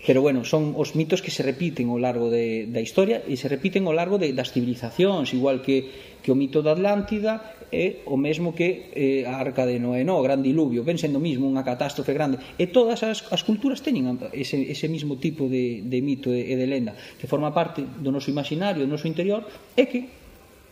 Pero 0.00 0.22
bueno, 0.24 0.48
son 0.48 0.72
os 0.80 0.96
mitos 0.96 1.20
que 1.20 1.28
se 1.28 1.44
repiten 1.44 1.92
ao 1.92 2.00
largo 2.00 2.32
de, 2.32 2.64
da 2.72 2.80
historia 2.80 3.20
e 3.20 3.36
se 3.36 3.52
repiten 3.52 3.84
ao 3.84 3.92
largo 3.92 4.16
de, 4.16 4.32
das 4.32 4.48
civilizacións, 4.48 5.36
igual 5.36 5.60
que, 5.60 6.16
que 6.24 6.32
o 6.32 6.38
mito 6.38 6.64
da 6.64 6.72
Atlántida 6.72 7.60
é 7.68 8.00
o 8.08 8.16
mesmo 8.16 8.56
que 8.56 8.90
eh, 8.96 9.28
a 9.28 9.36
Arca 9.36 9.68
de 9.68 9.76
Noé, 9.76 10.00
no, 10.02 10.16
o 10.16 10.24
Gran 10.24 10.40
Diluvio, 10.40 10.82
ven 10.88 10.96
sendo 10.96 11.20
mismo 11.20 11.44
unha 11.44 11.60
catástrofe 11.60 12.16
grande. 12.16 12.40
E 12.56 12.72
todas 12.72 13.04
as, 13.04 13.28
as 13.28 13.44
culturas 13.44 13.84
teñen 13.84 14.08
ese, 14.32 14.72
ese 14.72 14.88
mismo 14.88 15.20
tipo 15.20 15.52
de, 15.52 15.84
de 15.84 15.98
mito 16.00 16.32
e 16.32 16.56
de 16.56 16.66
lenda 16.66 16.96
que 17.20 17.28
forma 17.28 17.52
parte 17.52 17.84
do 17.84 18.08
noso 18.08 18.32
imaginario, 18.32 18.88
do 18.88 18.90
noso 18.90 19.04
interior, 19.04 19.44
e 19.76 19.84
que 19.84 20.00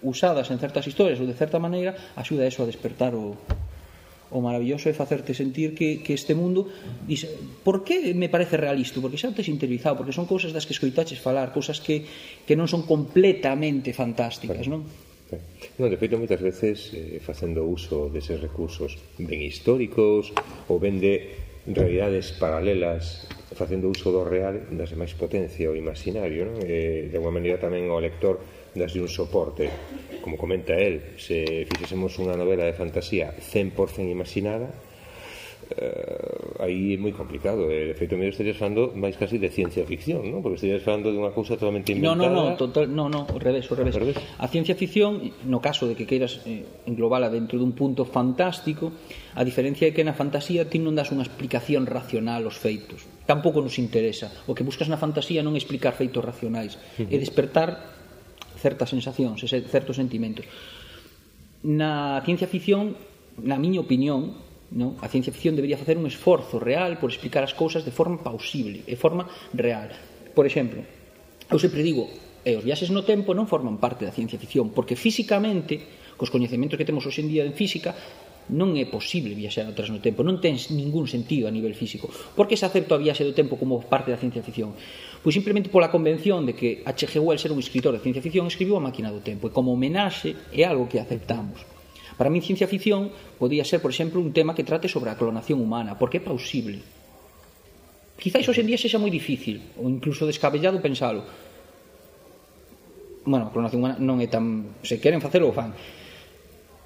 usadas 0.01 0.49
en 0.49 0.57
certas 0.57 0.89
historias 0.89 1.21
ou 1.21 1.29
de 1.29 1.37
certa 1.37 1.61
maneira 1.61 1.93
axuda 2.17 2.49
eso 2.49 2.65
a 2.65 2.71
despertar 2.71 3.13
o, 3.13 3.37
o 4.31 4.45
maravilloso 4.45 4.89
é 4.89 4.95
facerte 4.95 5.33
sentir 5.33 5.73
que, 5.73 6.05
que 6.05 6.13
este 6.13 6.37
mundo 6.37 6.69
dice, 7.09 7.29
por 7.65 7.81
que 7.85 8.13
me 8.13 8.29
parece 8.29 8.61
realista? 8.61 9.01
porque 9.01 9.17
xa 9.17 9.33
te 9.33 9.41
tes 9.41 9.49
interiorizado, 9.49 9.97
porque 9.97 10.13
son 10.13 10.29
cousas 10.29 10.53
das 10.53 10.69
que 10.69 10.77
escoitaches 10.77 11.21
falar, 11.21 11.53
cousas 11.53 11.81
que, 11.81 12.05
que 12.45 12.55
non 12.57 12.69
son 12.69 12.85
completamente 12.85 13.97
fantásticas, 13.97 14.69
non? 14.69 14.85
Non, 15.77 15.93
de 15.93 16.01
feito, 16.01 16.17
moitas 16.17 16.41
veces 16.41 16.93
eh, 16.97 17.21
facendo 17.21 17.69
uso 17.69 18.09
deses 18.09 18.41
recursos 18.41 18.97
ben 19.21 19.45
históricos 19.45 20.33
ou 20.73 20.81
ben 20.81 20.97
de 20.97 21.37
realidades 21.69 22.33
paralelas 22.33 23.29
facendo 23.53 23.93
uso 23.93 24.09
do 24.09 24.25
real 24.25 24.57
das 24.73 24.97
máis 24.97 25.13
potencia 25.13 25.69
o 25.69 25.77
imaginario 25.77 26.49
non? 26.49 26.57
Eh, 26.65 27.13
de 27.13 27.17
unha 27.21 27.33
maneira 27.33 27.61
tamén 27.61 27.93
o 27.93 28.01
lector 28.01 28.41
das 28.73 28.97
un 28.97 29.09
soporte 29.09 29.69
como 30.29 30.37
comenta 30.37 30.77
el, 30.77 31.17
se 31.17 31.65
fixésemos 31.65 32.13
unha 32.21 32.37
novela 32.37 32.69
de 32.69 32.77
fantasía 32.77 33.33
100% 33.33 34.05
imaginada, 34.13 34.69
eh, 35.73 36.61
aí 36.61 36.95
é 36.95 36.99
moi 37.01 37.17
complicado 37.17 37.65
Eh. 37.69 37.93
de 37.93 37.95
feito 37.97 38.17
me 38.21 38.29
estarías 38.29 38.61
falando 38.61 38.93
máis 38.93 39.17
casi 39.17 39.41
de 39.41 39.49
ciencia 39.49 39.85
ficción 39.89 40.25
non? 40.29 40.45
porque 40.45 40.61
estarías 40.61 40.85
falando 40.85 41.13
de 41.13 41.17
unha 41.21 41.33
cousa 41.33 41.57
totalmente 41.57 41.93
inventada 41.93 42.29
non, 42.29 42.33
non, 42.33 42.45
no, 42.53 42.61
total, 42.61 42.85
no, 42.89 43.09
no, 43.09 43.25
o 43.29 43.41
revés, 43.41 43.69
o 43.69 43.75
revés. 43.77 43.97
Revés 43.97 44.17
a 44.17 44.47
ciencia 44.49 44.77
ficción, 44.77 45.33
no 45.49 45.61
caso 45.61 45.89
de 45.89 45.97
que 45.97 46.09
queiras 46.09 46.45
eh, 46.45 46.65
englobala 46.89 47.29
dentro 47.29 47.61
dun 47.61 47.77
punto 47.77 48.05
fantástico 48.05 48.93
a 49.37 49.43
diferencia 49.45 49.89
é 49.89 49.93
que 49.93 50.05
na 50.05 50.13
fantasía 50.13 50.69
ti 50.69 50.81
non 50.81 50.97
das 50.97 51.09
unha 51.09 51.25
explicación 51.25 51.89
racional 51.89 52.45
aos 52.45 52.57
feitos 52.57 53.05
tampouco 53.29 53.61
nos 53.61 53.77
interesa 53.77 54.33
o 54.49 54.57
que 54.57 54.65
buscas 54.65 54.89
na 54.89 54.97
fantasía 54.97 55.45
non 55.45 55.53
é 55.53 55.61
explicar 55.61 55.93
feitos 55.93 56.25
racionais 56.25 56.77
uh 56.77 57.05
-huh. 57.05 57.13
é 57.13 57.17
despertar 57.21 57.98
certas 58.59 58.91
sensacións, 58.91 59.41
ese, 59.47 59.63
certos 59.71 59.97
sentimentos. 59.97 60.45
Na 61.63 62.21
ciencia 62.27 62.51
ficción, 62.51 62.99
na 63.39 63.57
miña 63.59 63.81
opinión, 63.81 64.35
non? 64.75 65.01
A 65.01 65.09
ciencia 65.09 65.33
ficción 65.33 65.57
debería 65.57 65.81
facer 65.81 65.97
un 65.97 66.05
esforzo 66.05 66.61
real 66.61 67.01
por 67.01 67.09
explicar 67.09 67.41
as 67.41 67.57
cousas 67.57 67.87
de 67.87 67.95
forma 67.95 68.21
pausible, 68.21 68.85
de 68.85 68.99
forma 69.01 69.25
real. 69.57 69.89
Por 70.37 70.45
exemplo, 70.45 70.85
eu 71.49 71.57
sempre 71.57 71.81
digo, 71.81 72.05
e 72.45 72.53
os 72.53 72.65
viaxes 72.65 72.93
no 72.93 73.01
tempo 73.03 73.33
non 73.33 73.49
forman 73.49 73.81
parte 73.81 74.05
da 74.05 74.13
ciencia 74.13 74.37
ficción, 74.37 74.71
porque 74.77 74.95
físicamente, 74.95 75.81
cos 76.21 76.29
coñecementos 76.29 76.77
que 76.77 76.85
temos 76.85 77.07
hoxe 77.09 77.25
en 77.25 77.33
día 77.33 77.49
en 77.49 77.57
física, 77.57 77.97
non 78.49 78.73
é 78.81 78.89
posible 78.89 79.37
viaxar 79.37 79.69
atrás 79.69 79.93
no 79.93 80.01
tempo, 80.01 80.25
non 80.25 80.41
ten 80.41 80.57
ningún 80.73 81.05
sentido 81.05 81.45
a 81.49 81.53
nivel 81.53 81.77
físico. 81.77 82.09
Por 82.09 82.49
que 82.49 82.57
se 82.57 82.65
acepta 82.65 82.97
a 82.97 83.01
viaxe 83.01 83.25
do 83.25 83.37
tempo 83.37 83.61
como 83.61 83.85
parte 83.85 84.09
da 84.09 84.21
ciencia 84.21 84.41
ficción? 84.41 84.73
Pois 85.21 85.37
simplemente 85.37 85.69
pola 85.69 85.93
convención 85.93 86.49
de 86.49 86.57
que 86.57 86.81
H.G. 86.85 87.21
Wells 87.21 87.45
era 87.45 87.53
un 87.53 87.61
escritor 87.61 87.93
de 87.93 88.01
ciencia 88.01 88.25
ficción, 88.25 88.49
escribiu 88.49 88.81
a 88.81 88.85
máquina 88.85 89.13
do 89.13 89.21
tempo, 89.21 89.49
e 89.49 89.53
como 89.53 89.77
homenaxe 89.77 90.33
é 90.53 90.65
algo 90.65 90.89
que 90.89 90.97
aceptamos. 90.97 91.61
Para 92.17 92.33
min, 92.33 92.41
ciencia 92.41 92.67
ficción 92.67 93.13
podía 93.37 93.63
ser, 93.69 93.85
por 93.85 93.93
exemplo, 93.93 94.19
un 94.19 94.33
tema 94.33 94.57
que 94.57 94.65
trate 94.65 94.89
sobre 94.89 95.13
a 95.13 95.19
clonación 95.21 95.61
humana, 95.61 96.01
porque 96.01 96.19
é 96.19 96.25
plausible. 96.25 96.81
Quizáis 98.19 98.49
hoxe 98.49 98.65
en 98.65 98.69
día 98.73 98.81
sexa 98.81 98.99
moi 98.99 99.13
difícil, 99.13 99.61
ou 99.79 99.87
incluso 99.93 100.27
descabellado 100.27 100.81
pensalo, 100.81 101.23
bueno, 103.29 103.47
a 103.47 103.53
clonación 103.53 103.85
humana 103.85 104.01
non 104.01 104.25
é 104.25 104.27
tan 104.27 104.81
se 104.81 104.97
queren 104.97 105.21
facelo 105.21 105.53
ou 105.53 105.55
fan 105.55 105.77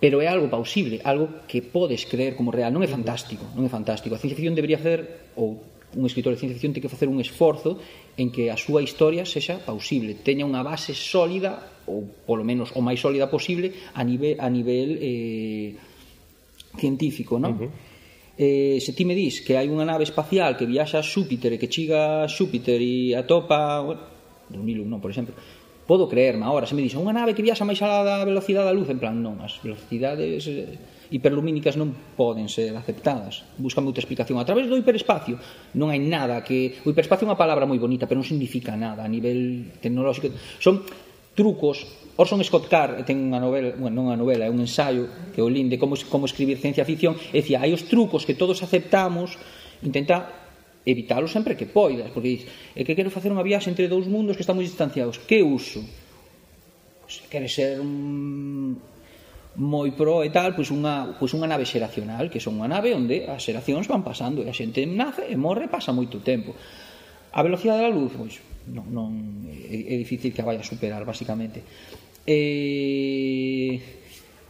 pero 0.03 0.19
é 0.19 0.27
algo 0.27 0.51
pausible, 0.51 0.99
algo 1.07 1.47
que 1.47 1.63
podes 1.63 2.11
creer 2.11 2.35
como 2.35 2.51
real, 2.51 2.75
non 2.75 2.83
é 2.83 2.91
fantástico, 2.91 3.47
non 3.55 3.63
é 3.63 3.71
fantástico. 3.71 4.11
A 4.11 4.19
ciencia 4.19 4.35
ficción 4.35 4.59
debería 4.59 4.83
facer 4.83 5.31
ou 5.39 5.63
un 5.95 6.05
escritor 6.11 6.35
de 6.35 6.43
ciencia 6.43 6.59
ficción 6.59 6.75
ten 6.75 6.83
que 6.83 6.91
facer 6.91 7.07
un 7.07 7.23
esforzo 7.23 7.79
en 8.19 8.35
que 8.35 8.51
a 8.51 8.59
súa 8.59 8.83
historia 8.83 9.23
sexa 9.23 9.63
pausible, 9.63 10.19
teña 10.19 10.43
unha 10.43 10.67
base 10.67 10.91
sólida 10.91 11.87
ou 11.87 12.03
polo 12.27 12.43
menos 12.43 12.75
o 12.75 12.83
máis 12.83 12.99
sólida 12.99 13.31
posible 13.31 13.79
a 13.95 14.03
nivel 14.03 14.35
a 14.43 14.51
nivel 14.51 14.99
eh 14.99 15.79
científico, 16.83 17.39
non? 17.39 17.55
Uh 17.55 17.59
-huh. 17.63 17.71
Eh, 18.43 18.81
se 18.81 18.97
ti 18.97 19.07
me 19.07 19.15
dis 19.15 19.39
que 19.45 19.55
hai 19.55 19.71
unha 19.71 19.87
nave 19.87 20.03
espacial 20.03 20.59
que 20.59 20.67
viaxa 20.67 20.99
a 20.99 21.07
Xúpiter 21.07 21.55
e 21.55 21.61
que 21.63 21.71
chega 21.71 22.27
a 22.27 22.31
Xúpiter 22.33 22.83
e 22.83 23.15
atopa, 23.15 23.79
bueno, 23.87 24.03
2001, 24.51 24.99
por 24.99 25.11
exemplo, 25.15 25.37
Podo 25.83 26.07
creerme 26.07 26.47
agora, 26.47 26.67
se 26.67 26.79
me 26.79 26.83
dixen 26.83 27.03
unha 27.03 27.11
nave 27.11 27.35
que 27.35 27.43
viaxa 27.43 27.67
máis 27.67 27.83
alá 27.83 28.07
da 28.07 28.23
velocidade 28.23 28.71
da 28.71 28.77
luz, 28.77 28.87
en 28.87 29.03
plan, 29.03 29.19
non, 29.19 29.43
as 29.43 29.59
velocidades 29.59 30.47
eh, 30.47 30.79
hiperlumínicas 31.11 31.75
non 31.75 31.93
poden 32.15 32.47
ser 32.47 32.73
aceptadas. 32.79 33.43
Búscame 33.59 33.91
outra 33.91 34.01
explicación. 34.01 34.39
A 34.39 34.47
través 34.47 34.71
do 34.71 34.79
hiperespacio 34.79 35.37
non 35.75 35.91
hai 35.91 35.99
nada 35.99 36.41
que... 36.47 36.81
O 36.87 36.95
hiperespacio 36.95 37.27
é 37.27 37.35
unha 37.35 37.39
palabra 37.39 37.67
moi 37.67 37.83
bonita, 37.83 38.07
pero 38.07 38.23
non 38.23 38.27
significa 38.27 38.79
nada 38.79 39.03
a 39.03 39.11
nivel 39.11 39.75
tecnolóxico. 39.83 40.33
Son 40.63 40.87
trucos 41.35 41.85
Orson 42.17 42.45
Scott 42.45 42.69
Card 42.69 43.09
ten 43.09 43.33
unha 43.33 43.41
novela, 43.41 43.73
bueno, 43.73 44.05
non 44.05 44.05
unha 44.13 44.19
novela, 44.21 44.45
é 44.45 44.53
un 44.53 44.61
ensaio 44.61 45.09
que 45.33 45.41
o 45.41 45.49
linde 45.49 45.81
como, 45.81 45.97
como 46.13 46.29
escribir 46.29 46.61
ciencia 46.61 46.85
ficción, 46.85 47.17
e 47.33 47.41
dicía, 47.41 47.65
hai 47.65 47.73
os 47.73 47.89
trucos 47.89 48.29
que 48.29 48.37
todos 48.37 48.61
aceptamos, 48.61 49.41
intenta 49.81 50.42
evitalo 50.85 51.31
sempre 51.31 51.55
que 51.55 51.67
poidas, 51.67 52.11
porque 52.11 52.29
dices, 52.29 52.49
é 52.75 52.83
que 52.83 52.95
quero 52.99 53.11
facer 53.11 53.31
unha 53.31 53.47
viaxe 53.47 53.71
entre 53.71 53.87
dous 53.87 54.11
mundos 54.11 54.35
que 54.35 54.43
están 54.43 54.59
moi 54.59 54.67
distanciados, 54.67 55.23
que 55.23 55.43
uso? 55.43 55.83
Se 57.07 57.29
queres 57.31 57.55
ser 57.55 57.79
un 57.79 58.79
moi 59.53 59.93
pro 59.93 60.25
e 60.25 60.33
tal, 60.33 60.57
pois 60.57 60.73
unha, 60.73 61.13
pois 61.21 61.31
unha 61.37 61.45
nave 61.45 61.69
xeracional, 61.69 62.33
que 62.33 62.41
son 62.41 62.57
unha 62.57 62.73
nave 62.73 62.97
onde 62.97 63.29
as 63.29 63.45
xeracións 63.45 63.85
van 63.85 64.01
pasando 64.01 64.41
e 64.41 64.49
a 64.49 64.57
xente 64.57 64.83
nace 64.89 65.29
e 65.29 65.37
morre 65.37 65.69
pasa 65.69 65.93
moito 65.93 66.25
tempo. 66.25 66.57
A 67.33 67.41
velocidade 67.45 67.85
da 67.85 67.93
luz, 67.93 68.17
pois, 68.17 68.41
non, 68.73 68.89
non 68.89 69.09
é, 69.49 69.93
é 69.93 69.97
difícil 70.01 70.33
que 70.33 70.41
a 70.41 70.49
vaya 70.49 70.65
a 70.65 70.67
superar, 70.67 71.05
basicamente. 71.05 71.61
Eh, 72.25 74.02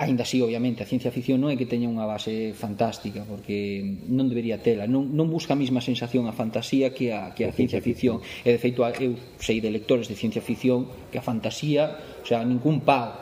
Ainda 0.03 0.27
así, 0.27 0.43
obviamente, 0.43 0.83
a 0.83 0.87
ciencia 0.91 1.15
ficción 1.15 1.39
non 1.39 1.55
é 1.55 1.57
que 1.57 1.63
teña 1.63 1.87
unha 1.87 2.03
base 2.03 2.51
fantástica, 2.59 3.23
porque 3.23 3.79
non 4.11 4.27
debería 4.27 4.59
tela, 4.59 4.91
non, 4.91 5.15
non 5.15 5.31
busca 5.31 5.55
a 5.55 5.59
mesma 5.63 5.79
sensación 5.79 6.27
a 6.27 6.35
fantasía 6.35 6.91
que 6.91 7.15
a, 7.15 7.31
que 7.31 7.47
a 7.47 7.55
ciencia 7.55 7.79
ficción. 7.79 8.19
E, 8.43 8.51
de 8.51 8.59
feito, 8.59 8.83
eu 8.83 9.15
sei 9.39 9.63
de 9.63 9.71
lectores 9.71 10.11
de 10.11 10.19
ciencia 10.19 10.43
ficción 10.43 10.91
que 11.07 11.23
a 11.23 11.25
fantasía, 11.25 12.19
o 12.19 12.27
sea, 12.27 12.43
ningún 12.43 12.83
pau 12.83 13.15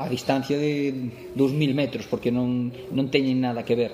a 0.00 0.08
distancia 0.08 0.56
de 0.56 1.12
2000 1.36 1.76
metros, 1.76 2.08
porque 2.08 2.32
non, 2.32 2.72
non 2.72 3.12
teñen 3.12 3.44
nada 3.44 3.60
que 3.60 3.76
ver. 3.76 3.92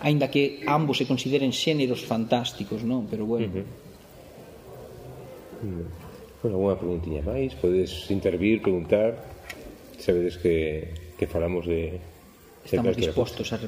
Ainda 0.00 0.32
que 0.32 0.64
ambos 0.64 0.96
se 0.96 1.04
consideren 1.04 1.52
xéneros 1.52 2.00
fantásticos, 2.00 2.80
non? 2.80 3.04
Pero 3.12 3.28
bueno. 3.28 3.44
Uh 3.44 3.60
-huh. 5.60 5.84
Bueno, 6.40 6.64
unha 6.64 6.80
preguntinha 6.80 7.20
máis, 7.20 7.52
podes 7.60 8.08
intervir, 8.08 8.64
preguntar, 8.64 9.20
sabedes 10.00 10.40
que 10.40 10.96
que 11.18 11.26
falamos 11.26 11.66
de 11.66 11.98
estamos 12.64 12.94
dispostos 12.96 13.52
a, 13.52 13.58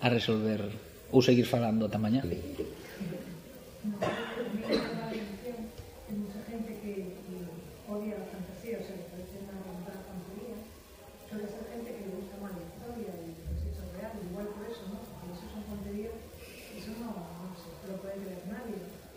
a 0.00 0.08
resolver 0.08 0.62
ou 1.10 1.20
seguir 1.20 1.50
falando 1.50 1.90
ata 1.90 1.98
mañá 1.98 2.22
sí. 2.22 2.38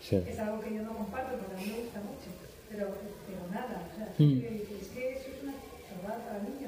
Sí. 0.08 0.16
Es 0.26 0.38
algo 0.38 0.58
que 0.64 0.72
yo 0.74 0.82
no 0.84 0.96
comparto 0.96 1.36
porque 1.36 1.52
a 1.52 1.58
mí 1.58 1.66
me 1.68 1.84
gusta 1.84 2.00
mucho, 2.00 2.32
pero, 2.70 2.96
pero 3.28 3.44
nada, 3.52 3.84
o 3.84 3.94
sea, 3.94 4.08
mm. 4.16 4.40
es 4.80 4.88
que 4.88 5.12
eso 5.12 5.28
es 5.28 5.42
una 5.44 5.52
chorrada 5.84 6.24
para 6.24 6.38
niños, 6.48 6.67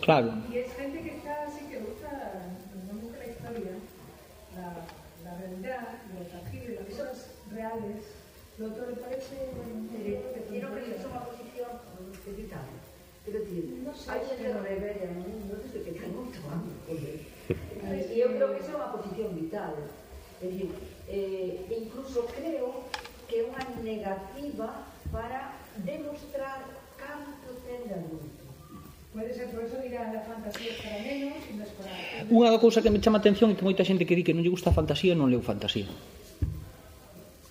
Claro. 0.00 0.32
Y 0.50 0.58
es 0.58 0.72
gente 0.74 1.02
que 1.02 1.16
está 1.16 1.44
así 1.44 1.66
que 1.66 1.78
gusta 1.78 2.10
no 2.86 2.94
nunca 2.94 3.18
la 3.18 3.26
historia, 3.26 3.72
la, 4.56 4.86
la 5.22 5.38
realidad, 5.38 5.88
lo 6.18 6.24
tangible, 6.26 6.80
las 6.80 6.86
cosas 6.86 7.30
reales. 7.52 8.02
Lo 8.58 8.66
otro 8.68 8.90
le 8.90 8.96
parece 8.96 9.36
directo 9.96 10.34
que 10.34 10.40
Quiero 10.50 10.74
que 10.74 10.96
es 10.96 11.04
una 11.04 11.20
posición 11.30 11.68
vital. 12.36 12.66
Es 13.26 13.34
decir, 13.34 13.82
no 13.84 13.94
sé, 13.94 14.10
alguien 14.10 14.36
que 14.38 14.48
no 14.48 14.60
revela 14.62 15.04
en 15.04 15.16
un 15.18 15.30
mundo 15.30 15.56
desde 15.62 15.84
que 15.84 15.92
ten 15.92 16.10
moito 16.16 16.40
ano. 16.48 16.72
E 16.88 18.18
eu 18.18 18.34
creo 18.34 18.50
que 18.56 18.60
esa 18.64 18.72
é 18.72 18.76
unha 18.80 18.90
posición 18.90 19.30
vital. 19.36 19.76
É 20.40 20.48
dicir, 20.48 20.72
eh, 21.06 21.68
incluso 21.68 22.24
creo 22.32 22.88
que 23.28 23.38
é 23.38 23.46
unha 23.46 23.62
negativa 23.84 24.89
Unha 32.30 32.48
da 32.48 32.60
cousa 32.62 32.80
que 32.80 32.92
me 32.92 33.00
chama 33.02 33.18
a 33.18 33.22
atención 33.22 33.52
é 33.52 33.54
que 33.58 33.66
moita 33.66 33.84
xente 33.84 34.08
que 34.08 34.16
di 34.16 34.24
que 34.24 34.32
non 34.32 34.44
lle 34.44 34.52
gusta 34.52 34.72
a 34.72 34.76
fantasía 34.76 35.12
non 35.12 35.28
leu 35.28 35.44
fantasía. 35.44 35.88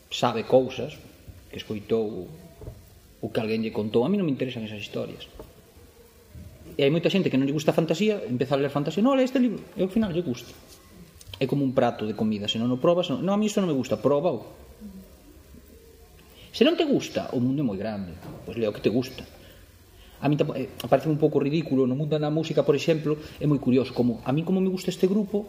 Sabe 0.09 0.47
cousas 0.49 0.97
que 1.49 1.57
escoitou 1.61 2.25
o 3.21 3.27
que 3.29 3.39
alguén 3.41 3.61
lle 3.61 3.75
contou. 3.75 4.01
A 4.05 4.09
mí 4.09 4.17
non 4.17 4.25
me 4.25 4.33
interesan 4.33 4.65
esas 4.65 4.81
historias. 4.81 5.27
E 6.77 6.81
hai 6.81 6.91
moita 6.93 7.11
xente 7.11 7.27
que 7.27 7.37
non 7.37 7.45
lle 7.45 7.53
gusta 7.53 7.75
a 7.75 7.77
fantasía, 7.77 8.17
empeza 8.23 8.55
a 8.55 8.61
ler 8.61 8.71
fantasía, 8.71 9.03
non, 9.03 9.19
este 9.19 9.37
libro, 9.37 9.59
e 9.75 9.83
ao 9.83 9.91
final 9.91 10.15
lle 10.15 10.23
gusta. 10.23 10.53
É 11.39 11.45
como 11.45 11.61
un 11.67 11.75
prato 11.75 12.07
de 12.07 12.15
comida, 12.15 12.47
se 12.47 12.57
non 12.57 12.71
o 12.71 12.79
probas, 12.79 13.11
non, 13.11 13.21
non 13.21 13.35
a 13.35 13.39
mí 13.39 13.51
isto 13.51 13.59
non 13.59 13.69
me 13.69 13.77
gusta, 13.77 13.99
proba 13.99 14.31
-o. 14.31 14.41
Se 16.55 16.65
non 16.65 16.73
te 16.79 16.87
gusta, 16.87 17.29
o 17.35 17.39
mundo 17.43 17.61
é 17.61 17.65
moi 17.67 17.77
grande, 17.77 18.15
pois 18.47 18.57
leo 18.57 18.73
que 18.73 18.81
te 18.81 18.89
gusta 18.89 19.21
a 20.21 20.27
mí 20.27 20.35
eh, 20.55 20.67
parece 20.89 21.07
un 21.07 21.17
pouco 21.17 21.39
ridículo 21.39 21.87
no 21.87 21.95
mundo 21.95 22.19
da 22.19 22.29
música, 22.29 22.63
por 22.67 22.75
exemplo, 22.75 23.15
é 23.39 23.45
moi 23.47 23.59
curioso 23.59 23.95
como 23.95 24.19
a 24.27 24.31
mí 24.35 24.43
como 24.43 24.59
me 24.59 24.67
gusta 24.67 24.91
este 24.91 25.07
grupo, 25.07 25.47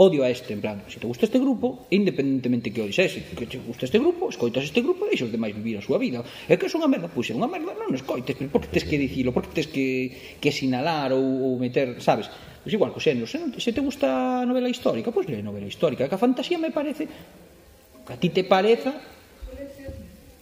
odio 0.00 0.24
a 0.24 0.30
este, 0.30 0.54
en 0.54 0.60
plan, 0.60 0.82
se 0.88 0.98
te 0.98 1.06
gusta 1.06 1.26
este 1.26 1.38
grupo, 1.38 1.84
independentemente 1.90 2.72
que 2.72 2.80
odies 2.80 2.98
ese, 2.98 3.20
que 3.36 3.44
te 3.44 3.58
gusta 3.58 3.84
este 3.84 3.98
grupo, 3.98 4.32
escoitas 4.32 4.64
este 4.64 4.80
grupo 4.80 5.04
e 5.04 5.16
os 5.20 5.28
demais 5.28 5.52
vivir 5.52 5.76
a 5.76 5.84
súa 5.84 6.00
vida. 6.00 6.24
É 6.48 6.56
que 6.56 6.64
é 6.64 6.72
unha 6.72 6.88
merda, 6.88 7.12
pois 7.12 7.28
é 7.28 7.36
unha 7.36 7.44
merda, 7.44 7.76
non 7.76 7.92
escoites, 7.92 8.32
pero 8.32 8.48
por 8.48 8.64
que 8.64 8.72
tes 8.72 8.88
que 8.88 8.96
dicilo, 8.96 9.28
por 9.36 9.44
que 9.44 9.52
tes 9.60 9.68
que, 9.68 10.40
que 10.40 10.48
sinalar 10.48 11.12
ou, 11.12 11.52
ou 11.52 11.60
meter, 11.60 12.00
sabes? 12.00 12.32
Pois 12.64 12.72
igual, 12.72 12.96
cos 12.96 13.04
xenos, 13.04 13.28
se, 13.28 13.36
se 13.60 13.76
te 13.76 13.84
gusta 13.84 14.40
a 14.40 14.48
novela 14.48 14.72
histórica, 14.72 15.12
pois 15.12 15.28
lee 15.28 15.44
novela 15.44 15.68
histórica, 15.68 16.08
que 16.08 16.16
a 16.16 16.20
fantasía 16.20 16.56
me 16.56 16.72
parece, 16.72 17.04
que 17.04 18.12
a 18.12 18.16
ti 18.16 18.32
te 18.32 18.44
pareza... 18.48 18.96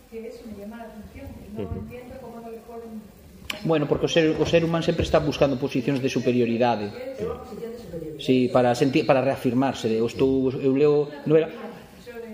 Que 0.09 0.25
eso 0.25 0.41
me 0.49 0.55
llama 0.55 0.81
a 0.81 0.89
atención, 0.89 1.27
non 1.53 1.67
uh 1.67 1.69
-huh. 1.69 1.98
Bueno, 3.65 3.87
porque 3.89 4.07
o 4.07 4.11
ser, 4.11 4.37
o 4.39 4.47
ser 4.47 4.63
humano 4.63 4.85
sempre 4.85 5.03
está 5.03 5.19
buscando 5.19 5.59
posicións 5.59 5.99
de 5.99 6.11
superioridade. 6.11 6.91
Sí, 8.19 8.51
para 8.53 8.75
sentir 8.75 9.07
para 9.07 9.23
reafirmarse, 9.23 9.91
eu 9.91 10.07
estou 10.07 10.51
eu 10.55 10.75
leo 10.75 11.09
novela 11.27 11.51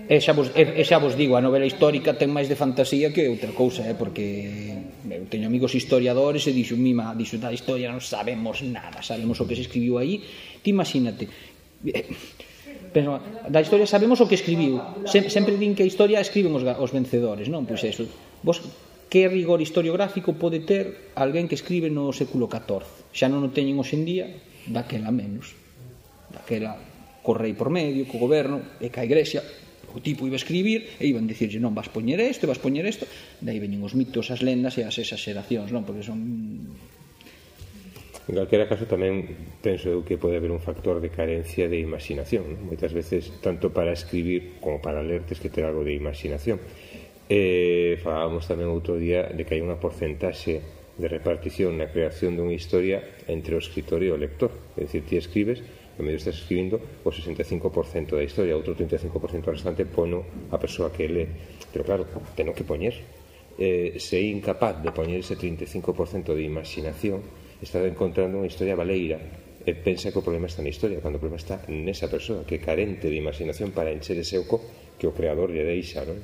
E 0.05 0.21
xa, 0.21 0.37
vos, 0.37 0.53
e 0.53 0.83
xa 0.85 1.01
vos 1.01 1.17
digo, 1.17 1.33
a 1.33 1.41
novela 1.41 1.65
histórica 1.65 2.13
ten 2.13 2.29
máis 2.29 2.45
de 2.45 2.53
fantasía 2.53 3.09
que 3.09 3.25
outra 3.25 3.49
cousa, 3.57 3.81
eh? 3.89 3.97
porque 3.97 4.69
eu 5.01 5.25
teño 5.25 5.49
amigos 5.49 5.73
historiadores 5.73 6.45
e 6.45 6.53
dixo, 6.53 6.77
mima, 6.77 7.17
dixo 7.17 7.41
da 7.41 7.49
historia 7.49 7.89
non 7.89 7.97
sabemos 8.05 8.61
nada, 8.61 9.01
sabemos 9.01 9.41
o 9.41 9.49
que 9.49 9.57
se 9.57 9.65
escribiu 9.65 9.97
aí, 9.97 10.21
ti 10.61 10.69
imagínate, 10.77 11.25
eh, 11.89 12.05
pero 12.93 13.17
da 13.49 13.65
historia 13.65 13.89
sabemos 13.89 14.21
o 14.21 14.29
que 14.29 14.37
escribiu, 14.37 14.77
Sem, 15.09 15.25
sempre 15.33 15.57
din 15.57 15.73
que 15.73 15.81
a 15.81 15.89
historia 15.89 16.21
escriben 16.21 16.53
os, 16.53 16.61
os 16.61 16.91
vencedores, 16.93 17.49
non? 17.49 17.65
Pois 17.65 17.81
eso, 17.81 18.05
vos 18.45 18.61
que 19.09 19.29
rigor 19.29 19.61
historiográfico 19.61 20.33
pode 20.35 20.65
ter 20.65 21.13
alguén 21.15 21.47
que 21.47 21.55
escribe 21.55 21.93
no 21.93 22.11
século 22.11 22.49
XIV. 22.49 23.13
Xa 23.13 23.27
non 23.29 23.45
o 23.45 23.53
teñen 23.53 23.77
hoxendía, 23.77 24.27
daquela 24.67 25.13
menos. 25.13 25.53
Daquela 26.33 26.75
co 27.25 27.33
rei 27.33 27.57
por 27.57 27.73
medio, 27.73 28.05
co 28.05 28.21
goberno, 28.21 28.61
e 28.77 28.93
ca 28.93 29.01
igrexa, 29.01 29.41
o 29.95 30.03
tipo 30.03 30.27
iba 30.27 30.35
a 30.35 30.41
escribir 30.43 30.99
e 30.99 31.07
iban 31.07 31.25
dicirlle 31.25 31.63
non 31.63 31.73
vas 31.73 31.87
poñer 31.87 32.19
isto, 32.19 32.45
vas 32.45 32.59
poñer 32.59 32.83
isto, 32.85 33.07
dai 33.39 33.57
veñen 33.57 33.81
os 33.81 33.95
mitos, 33.95 34.29
as 34.29 34.43
lendas 34.43 34.75
e 34.77 34.83
as 34.83 34.93
exageracións, 34.99 35.71
non, 35.71 35.87
porque 35.87 36.03
son 36.03 36.19
En 38.25 38.33
calquera 38.33 38.65
caso 38.65 38.89
tamén 38.89 39.21
penso 39.61 39.85
eu 39.85 40.01
que 40.01 40.17
pode 40.17 40.33
haber 40.33 40.49
un 40.49 40.57
factor 40.57 40.97
de 40.97 41.13
carencia 41.13 41.69
de 41.69 41.77
imaginación, 41.77 42.57
non? 42.57 42.73
moitas 42.73 42.89
veces 42.89 43.29
tanto 43.39 43.69
para 43.69 43.93
escribir 43.93 44.57
como 44.57 44.81
para 44.81 45.05
ler 45.05 45.21
tes 45.29 45.37
que 45.37 45.53
ter 45.53 45.61
algo 45.61 45.85
de 45.85 45.93
imaginación 45.93 46.57
E 47.25 47.97
falábamos 48.05 48.45
tamén 48.45 48.69
outro 48.69 49.01
día 49.01 49.33
de 49.33 49.41
que 49.49 49.57
hai 49.57 49.61
unha 49.65 49.81
porcentaxe 49.81 50.61
de 50.95 51.07
repartición 51.09 51.73
na 51.73 51.89
creación 51.89 52.37
dunha 52.37 52.53
historia 52.53 53.01
entre 53.25 53.57
o 53.57 53.61
escritor 53.61 54.05
e 54.05 54.13
o 54.13 54.17
lector. 54.21 54.53
É 54.77 54.85
dicir, 54.85 55.09
ti 55.09 55.17
escribes, 55.17 55.65
no 55.97 56.05
medio 56.05 56.21
estás 56.21 56.37
escribindo 56.37 56.77
o 57.01 57.09
65% 57.09 58.13
da 58.13 58.21
historia, 58.21 58.53
outro 58.53 58.77
35% 58.77 59.41
restante 59.49 59.89
pono 59.89 60.21
a 60.53 60.61
persoa 60.61 60.93
que 60.93 61.09
lee. 61.09 61.25
Pero 61.73 61.81
claro, 61.81 62.05
teno 62.37 62.53
que 62.53 62.61
poñer. 62.61 62.93
Eh, 63.57 63.97
se 63.97 64.21
é 64.21 64.23
incapaz 64.29 64.83
de 64.85 64.93
poñer 64.93 65.25
ese 65.25 65.33
35% 65.33 66.29
de 66.29 66.43
imaginación, 66.45 67.25
está 67.57 67.81
encontrando 67.81 68.37
unha 68.37 68.45
historia 68.45 68.77
baleira 68.77 69.17
e 69.65 69.73
pensa 69.73 70.13
que 70.13 70.19
o 70.19 70.25
problema 70.25 70.45
está 70.45 70.61
na 70.61 70.69
historia, 70.69 71.01
cando 71.01 71.17
o 71.17 71.23
problema 71.23 71.41
está 71.41 71.63
nesa 71.71 72.05
persoa 72.05 72.45
que 72.45 72.61
carente 72.61 73.09
de 73.09 73.17
imaginación 73.17 73.73
para 73.73 73.89
encher 73.89 74.19
ese 74.21 74.37
oco 74.37 74.61
que 75.01 75.09
o 75.09 75.15
creador 75.15 75.49
lle 75.49 75.65
deixa, 75.65 76.05
non? 76.05 76.21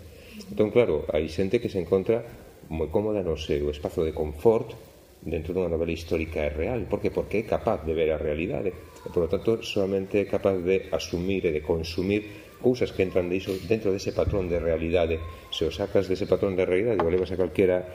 Entón, 0.49 0.73
claro, 0.73 1.05
hai 1.13 1.29
xente 1.29 1.61
que 1.61 1.69
se 1.69 1.77
encontra 1.77 2.25
moi 2.71 2.87
cómoda 2.87 3.21
no 3.21 3.35
seu 3.35 3.67
espazo 3.69 4.01
de 4.07 4.15
confort 4.15 4.73
dentro 5.21 5.53
dunha 5.53 5.69
novela 5.69 5.93
histórica 5.93 6.41
e 6.41 6.49
real. 6.49 6.81
Por 6.89 6.97
que? 7.03 7.13
Porque 7.13 7.43
é 7.43 7.45
capaz 7.45 7.85
de 7.85 7.93
ver 7.93 8.09
a 8.09 8.17
realidade. 8.17 8.73
E, 9.05 9.09
por 9.13 9.25
lo 9.25 9.29
tanto, 9.29 9.61
solamente 9.61 10.17
é 10.17 10.25
capaz 10.25 10.57
de 10.63 10.89
asumir 10.89 11.45
e 11.45 11.51
de 11.53 11.61
consumir 11.61 12.57
cousas 12.61 12.93
que 12.93 13.05
entran 13.05 13.29
de 13.29 13.37
iso 13.37 13.53
dentro 13.69 13.93
dese 13.93 14.13
patrón 14.13 14.49
de 14.49 14.57
realidade. 14.57 15.21
Se 15.53 15.65
o 15.65 15.71
sacas 15.73 16.09
dese 16.09 16.25
patrón 16.25 16.57
de 16.57 16.65
realidade 16.65 16.97
e 16.97 17.05
o 17.05 17.11
levas 17.13 17.29
a 17.33 17.37
calquera 17.37 17.85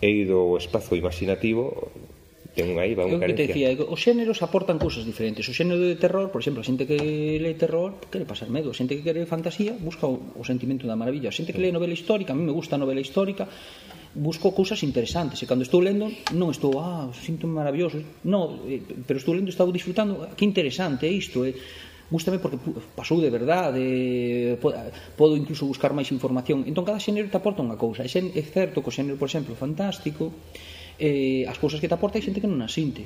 eido 0.00 0.42
ou 0.42 0.60
espazo 0.60 0.96
imaginativo, 0.96 1.92
ten 2.56 2.72
unha 2.72 2.88
va 2.96 3.04
unha 3.04 3.20
carencia. 3.20 3.52
Que 3.52 3.52
te 3.52 3.76
decía, 3.76 3.76
os 3.76 4.00
xéneros 4.00 4.40
aportan 4.40 4.80
cousas 4.80 5.04
diferentes. 5.04 5.44
O 5.44 5.52
xénero 5.52 5.76
de 5.76 6.00
terror, 6.00 6.32
por 6.32 6.40
exemplo, 6.40 6.64
a 6.64 6.66
xente 6.66 6.88
que 6.88 6.96
lee 6.96 7.54
terror 7.60 8.00
quere 8.08 8.24
pasar 8.24 8.48
medo, 8.48 8.72
a 8.72 8.76
xente 8.76 8.96
que 8.96 9.04
quere 9.04 9.28
fantasía 9.28 9.76
busca 9.76 10.08
o, 10.08 10.16
o 10.40 10.44
sentimento 10.48 10.88
da 10.88 10.96
maravilla, 10.96 11.28
a 11.28 11.36
xente 11.36 11.52
que 11.52 11.60
lee 11.60 11.70
novela 11.70 11.92
histórica, 11.92 12.32
a 12.32 12.36
mí 12.36 12.40
me 12.48 12.56
gusta 12.56 12.74
a 12.74 12.80
novela 12.80 13.04
histórica, 13.04 13.44
busco 14.16 14.56
cousas 14.56 14.80
interesantes. 14.80 15.36
E 15.36 15.44
cando 15.44 15.68
estou 15.68 15.84
lendo 15.84 16.08
non 16.32 16.48
estou, 16.48 16.80
ah, 16.80 17.12
sinto 17.12 17.44
maravilloso 17.44 18.00
no, 18.24 18.64
eh, 18.64 18.80
pero 19.04 19.20
estou 19.20 19.36
lendo, 19.36 19.52
estou 19.52 19.68
disfrutando 19.68 20.24
ah, 20.24 20.32
que 20.32 20.48
interesante 20.48 21.04
é 21.04 21.12
isto 21.12 21.44
eh? 21.44 21.52
gústame 22.08 22.38
porque 22.38 22.56
pasou 22.96 23.20
de 23.20 23.28
verdade 23.28 23.82
eh, 23.84 24.56
podo 25.18 25.36
incluso 25.36 25.68
buscar 25.68 25.92
máis 25.92 26.08
información. 26.08 26.64
Entón 26.64 26.88
cada 26.88 27.02
xénero 27.02 27.28
te 27.28 27.36
aporta 27.36 27.60
unha 27.60 27.76
cousa. 27.76 28.06
É 28.06 28.42
certo 28.48 28.80
que 28.80 28.88
o 28.88 28.94
xénero, 28.94 29.20
por 29.20 29.28
exemplo, 29.28 29.52
fantástico 29.52 30.32
eh, 30.98 31.44
as 31.48 31.58
cousas 31.58 31.80
que 31.80 31.88
te 31.88 31.96
aporta 31.96 32.18
hai 32.18 32.24
xente 32.24 32.40
que 32.40 32.48
non 32.48 32.60
as 32.64 32.72
sinte 32.72 33.04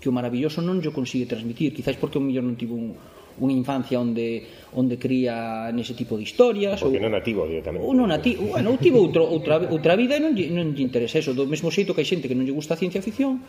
que 0.00 0.10
o 0.10 0.14
maravilloso 0.14 0.60
non 0.60 0.82
yo 0.84 0.92
consigue 0.92 1.26
transmitir 1.26 1.72
quizás 1.72 1.96
porque 1.96 2.18
o 2.18 2.24
mellor 2.24 2.44
non 2.44 2.58
tivo 2.58 2.76
un, 2.76 2.94
unha 3.40 3.54
infancia 3.54 3.98
onde 3.98 4.46
onde 4.74 4.94
cría 5.00 5.70
nese 5.74 5.98
tipo 5.98 6.14
de 6.14 6.22
historias 6.28 6.78
porque 6.78 7.00
ou, 7.00 7.04
non 7.04 7.14
nativo 7.14 7.46
directamente 7.48 7.82
ou 7.82 7.94
non 7.96 8.06
nativo, 8.10 8.54
bueno, 8.54 8.70
ou 8.70 8.78
tivo 8.78 9.02
outro, 9.02 9.26
outra, 9.26 9.58
outra 9.66 9.94
vida 9.98 10.14
e 10.14 10.20
non, 10.22 10.34
non 10.34 10.66
lle 10.74 10.84
interesa 10.84 11.18
eso 11.18 11.34
do 11.34 11.48
mesmo 11.48 11.72
xeito 11.74 11.94
que 11.94 12.02
hai 12.02 12.08
xente 12.08 12.30
que 12.30 12.36
non 12.38 12.46
lle 12.46 12.54
gusta 12.54 12.74
a 12.74 12.80
ciencia 12.80 13.02
ficción 13.02 13.42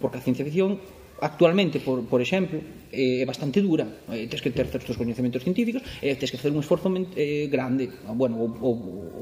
porque 0.00 0.16
a 0.16 0.24
ciencia 0.24 0.44
ficción 0.44 0.80
actualmente, 1.20 1.80
por, 1.80 2.04
por 2.04 2.20
exemplo, 2.20 2.60
eh, 2.92 3.20
é 3.20 3.22
eh, 3.22 3.24
bastante 3.24 3.62
dura. 3.62 3.86
Eh, 4.12 4.28
tens 4.28 4.42
que 4.42 4.52
ter 4.52 4.68
certos 4.68 4.96
coñecementos 4.96 5.42
científicos 5.42 5.82
e 6.04 6.12
eh, 6.12 6.16
tens 6.16 6.30
que 6.30 6.36
facer 6.36 6.52
un 6.52 6.60
esforzo 6.60 6.92
eh, 7.16 7.48
grande, 7.48 7.88
bueno, 8.12 8.36
o, 8.36 8.46
ou, 8.60 8.74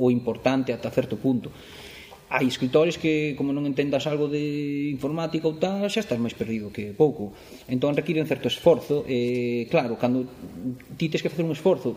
ou 0.03 0.07
importante 0.11 0.75
ata 0.75 0.91
certo 0.91 1.17
punto 1.17 1.55
hai 2.35 2.51
escritores 2.51 2.99
que 2.99 3.39
como 3.39 3.55
non 3.55 3.63
entendas 3.63 4.11
algo 4.11 4.27
de 4.27 4.91
informática 4.91 5.47
ou 5.47 5.55
tal, 5.55 5.87
xa 5.87 6.03
estás 6.03 6.19
máis 6.19 6.35
perdido 6.35 6.75
que 6.75 6.91
pouco. 6.91 7.31
Entón 7.71 7.95
requiren 7.95 8.27
certo 8.27 8.51
esforzo 8.51 9.07
e 9.07 9.71
claro, 9.71 9.95
cando 9.95 10.27
ti 10.99 11.07
tes 11.07 11.23
que 11.23 11.31
facer 11.31 11.47
un 11.47 11.55
esforzo 11.55 11.95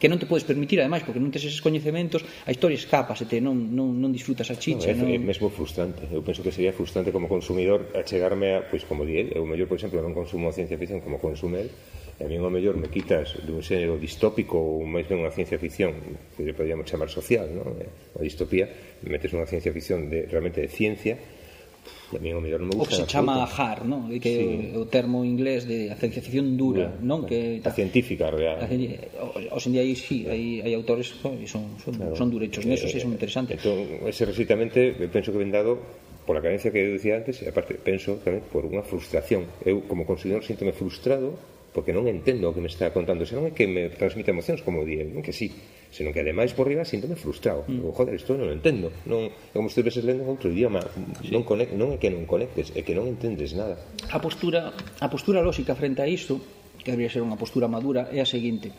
que 0.00 0.08
non 0.08 0.16
te 0.16 0.24
podes 0.24 0.48
permitir 0.48 0.80
ademais 0.80 1.04
porque 1.04 1.20
non 1.20 1.28
tes 1.28 1.44
eses 1.44 1.60
coñecementos, 1.60 2.24
a 2.24 2.50
historia 2.54 2.78
escapasete, 2.78 3.42
non 3.42 3.74
non 3.74 3.98
non 4.00 4.14
disfrutas 4.14 4.48
a 4.48 4.56
chicha, 4.56 4.94
non. 4.96 5.10
É, 5.10 5.12
non... 5.12 5.12
é 5.12 5.20
mesmo 5.20 5.52
frustrante. 5.52 6.08
Eu 6.08 6.24
penso 6.24 6.40
que 6.40 6.54
sería 6.54 6.72
frustrante 6.72 7.12
como 7.12 7.28
consumidor 7.28 7.90
achegarme 7.92 8.56
a, 8.56 8.64
pois 8.64 8.86
como 8.88 9.04
di 9.04 9.20
el, 9.20 9.28
eu 9.36 9.44
mellor, 9.44 9.68
por 9.68 9.76
exemplo, 9.76 10.00
non 10.00 10.16
consumo 10.16 10.54
ciencia 10.56 10.80
ficción 10.80 11.04
como 11.04 11.20
consume 11.20 11.66
el, 11.66 11.68
E 12.20 12.24
a 12.24 12.28
mí, 12.28 12.36
o 12.36 12.52
mellor, 12.52 12.76
me 12.76 12.92
quitas 12.92 13.32
dun 13.48 13.64
xénero 13.64 13.96
distópico 13.96 14.60
ou 14.60 14.84
máis 14.84 15.08
ben 15.08 15.24
unha 15.24 15.32
ciencia 15.32 15.56
ficción 15.56 15.96
que 16.36 16.44
lle 16.44 16.52
podríamos 16.52 16.84
chamar 16.84 17.08
social, 17.08 17.48
non? 17.48 17.80
Eh, 17.80 17.88
a 17.88 18.20
distopía, 18.20 18.68
me 19.00 19.16
metes 19.16 19.32
unha 19.32 19.48
ciencia 19.48 19.72
ficción 19.72 20.12
de, 20.12 20.28
realmente 20.28 20.60
de 20.60 20.68
ciencia, 20.68 21.16
a 21.16 22.18
mí 22.18 22.28
o 22.34 22.44
mellor 22.44 22.60
non 22.60 22.68
me 22.68 22.76
gusta. 22.76 22.92
O 22.92 22.98
que 23.00 23.00
se 23.00 23.08
chama 23.08 23.40
hard, 23.46 23.86
non? 23.86 24.10
Que 24.20 24.34
sí. 24.36 24.76
o 24.76 24.84
termo 24.84 25.24
inglés 25.24 25.64
de 25.64 25.88
a 25.88 25.96
ciencia 25.96 26.20
ficción 26.20 26.60
dura, 26.60 26.92
yeah, 26.92 27.06
non? 27.06 27.24
Que 27.24 27.62
a 27.62 27.72
científica 27.72 28.28
real. 28.28 28.60
A, 28.60 28.68
hoxe 29.54 29.70
en 29.70 29.80
día 29.80 29.84
aí 29.86 29.94
sí, 29.94 30.26
hai, 30.26 30.60
hai 30.60 30.72
autores 30.74 31.14
que 31.14 31.48
son, 31.48 31.78
son, 31.80 31.94
claro. 31.96 32.12
son 32.18 32.28
durechos 32.28 32.66
nesos 32.66 32.90
eh, 32.90 32.98
sí, 32.98 32.98
son 33.00 33.14
interesantes. 33.14 33.56
Entón, 33.56 34.04
ese 34.04 34.26
recitamente 34.26 34.92
eh, 34.92 35.08
penso 35.08 35.30
que 35.30 35.38
ven 35.38 35.54
dado 35.54 35.78
pola 36.26 36.44
carencia 36.44 36.68
que 36.68 36.84
eu 36.84 36.92
dicía 36.92 37.16
antes, 37.16 37.40
e 37.40 37.48
aparte 37.48 37.80
penso 37.80 38.20
tamén 38.20 38.42
por 38.44 38.66
unha 38.66 38.84
frustración. 38.84 39.46
Eu, 39.64 39.86
como 39.86 40.04
consumidor, 40.04 40.44
síntome 40.44 40.76
frustrado 40.76 41.32
porque 41.70 41.94
non 41.94 42.10
entendo 42.10 42.50
o 42.50 42.54
que 42.54 42.62
me 42.62 42.66
está 42.66 42.90
contando, 42.90 43.22
senón 43.22 43.46
é 43.46 43.54
que 43.54 43.70
me 43.70 43.86
transmite 43.94 44.34
emocións 44.34 44.58
como 44.66 44.82
di, 44.82 44.98
non 45.06 45.22
que 45.22 45.30
sí, 45.30 45.54
senón 45.94 46.10
que 46.10 46.22
ademais 46.26 46.50
por 46.50 46.66
riba 46.66 46.82
síntome 46.82 47.14
frustrado. 47.14 47.62
Mm. 47.70 47.78
Digo, 47.78 47.94
joder, 47.94 48.14
isto 48.18 48.34
non 48.34 48.50
entendo, 48.50 48.90
non 49.06 49.30
é 49.30 49.54
como 49.54 49.70
se 49.70 49.78
estuveses 49.78 50.02
lendo 50.02 50.26
outro 50.26 50.50
idioma, 50.50 50.82
sí. 51.22 51.30
non 51.30 51.46
conect, 51.46 51.70
non 51.78 51.94
é 51.94 51.96
que 52.02 52.10
non 52.10 52.26
conectes, 52.26 52.74
é 52.74 52.82
que 52.82 52.90
non 52.90 53.06
entendes 53.06 53.54
nada. 53.54 53.78
A 54.10 54.18
postura, 54.18 54.74
a 54.74 55.06
postura 55.06 55.38
lógica 55.46 55.78
frente 55.78 56.02
a 56.02 56.10
isto, 56.10 56.42
que 56.82 56.90
debería 56.90 57.10
ser 57.10 57.22
unha 57.22 57.38
postura 57.38 57.70
madura, 57.70 58.10
é 58.10 58.18
a 58.18 58.26
seguinte. 58.26 58.74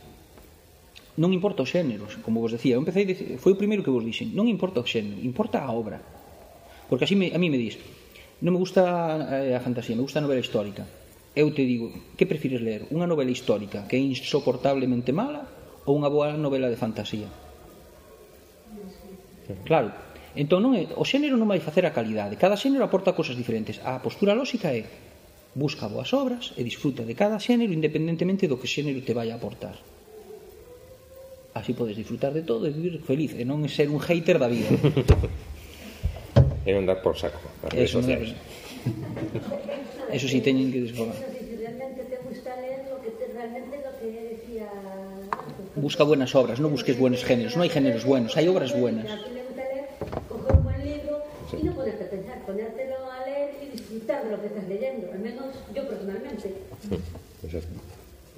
Non 1.15 1.31
importa 1.31 1.63
os 1.63 1.71
xéneros, 1.71 2.19
como 2.19 2.43
vos 2.43 2.51
decía, 2.51 2.75
eu 2.75 2.83
empecé 2.83 3.07
dice, 3.07 3.39
foi 3.39 3.55
o 3.55 3.59
primeiro 3.59 3.87
que 3.87 3.91
vos 3.91 4.03
dixen, 4.03 4.35
non 4.35 4.51
importa 4.51 4.83
o 4.83 4.87
xénero, 4.87 5.15
importa 5.23 5.63
a 5.63 5.71
obra. 5.71 6.03
Porque 6.91 7.07
así 7.07 7.15
me, 7.15 7.31
a 7.31 7.39
mí 7.39 7.47
me 7.47 7.55
dis, 7.55 7.79
non 8.43 8.51
me 8.51 8.59
gusta 8.59 9.15
eh, 9.31 9.55
a 9.55 9.63
fantasía, 9.63 9.95
me 9.95 10.03
gusta 10.03 10.19
a 10.19 10.23
novela 10.27 10.43
histórica 10.43 10.83
eu 11.35 11.47
te 11.55 11.63
digo, 11.63 11.91
que 12.17 12.27
prefires 12.27 12.59
ler? 12.59 12.87
Unha 12.91 13.07
novela 13.07 13.31
histórica 13.31 13.87
que 13.87 13.95
é 13.95 14.01
insoportablemente 14.01 15.15
mala 15.15 15.47
ou 15.87 15.95
unha 15.95 16.11
boa 16.11 16.35
novela 16.35 16.67
de 16.67 16.75
fantasía? 16.75 17.31
Claro. 19.63 19.91
Entón, 20.35 20.63
non 20.63 20.71
é, 20.75 20.87
o 20.95 21.03
xénero 21.03 21.35
non 21.35 21.47
vai 21.47 21.59
facer 21.59 21.83
a 21.83 21.95
calidade. 21.95 22.39
Cada 22.39 22.55
xénero 22.55 22.83
aporta 22.87 23.15
cousas 23.15 23.35
diferentes. 23.35 23.79
A 23.83 23.99
postura 23.99 24.35
lóxica 24.35 24.71
é 24.71 24.87
busca 25.55 25.91
boas 25.91 26.11
obras 26.15 26.55
e 26.55 26.63
disfruta 26.63 27.03
de 27.03 27.15
cada 27.15 27.35
xénero 27.39 27.75
independentemente 27.75 28.47
do 28.47 28.55
que 28.55 28.71
xénero 28.71 29.03
te 29.03 29.11
vai 29.11 29.27
a 29.31 29.35
aportar. 29.35 29.75
Así 31.51 31.75
podes 31.75 31.99
disfrutar 31.99 32.31
de 32.31 32.47
todo 32.47 32.63
e 32.63 32.71
vivir 32.71 33.03
feliz 33.03 33.35
e 33.35 33.43
non 33.43 33.67
ser 33.67 33.91
un 33.91 33.99
hater 33.99 34.39
da 34.39 34.47
vida. 34.47 34.71
e 36.67 36.71
non 36.71 36.87
dar 36.87 37.03
por 37.03 37.19
saco. 37.19 37.43
Eso, 37.75 37.75
redes 37.75 37.91
sociais. 37.91 38.31
Eso 40.11 40.27
sí, 40.27 40.41
teñen 40.41 40.71
que 40.71 40.81
desfogar. 40.81 41.15
Realmente 41.15 42.03
te 42.11 42.17
gusta 42.27 42.51
leer 42.61 42.81
lo 42.91 42.97
que 43.03 43.11
te, 43.17 43.33
realmente 43.33 43.75
lo 43.79 43.91
que 43.99 44.07
decía 44.31 44.67
busca 45.75 46.03
buenas 46.03 46.35
obras, 46.35 46.59
no 46.59 46.69
busques 46.69 46.97
buenos 46.97 47.23
géneros, 47.23 47.55
no 47.55 47.63
hay 47.63 47.69
géneros 47.69 48.03
buenos, 48.03 48.35
hay 48.35 48.47
obras 48.47 48.73
buenas. 48.75 49.09
A 49.09 49.23
ti 49.23 49.29
le 49.33 49.43
gusta 49.47 49.63
leer, 49.63 49.85
coger 50.27 50.57
un 50.57 50.63
buen 50.63 50.81
libro 50.83 51.23
y 51.57 51.63
no 51.63 51.71
ponerte 51.73 52.03
a 52.03 52.09
pensar, 52.09 52.45
ponértelo 52.45 52.95
a 53.09 53.25
leer 53.25 53.49
y 53.63 53.71
disfrutar 53.71 54.25
de 54.25 54.31
lo 54.31 54.41
que 54.41 54.47
estás 54.47 54.67
leyendo, 54.67 55.11
al 55.11 55.19
menos 55.19 55.45
yo 55.73 55.87
personalmente. 55.87 56.55
Exacto. 57.43 57.90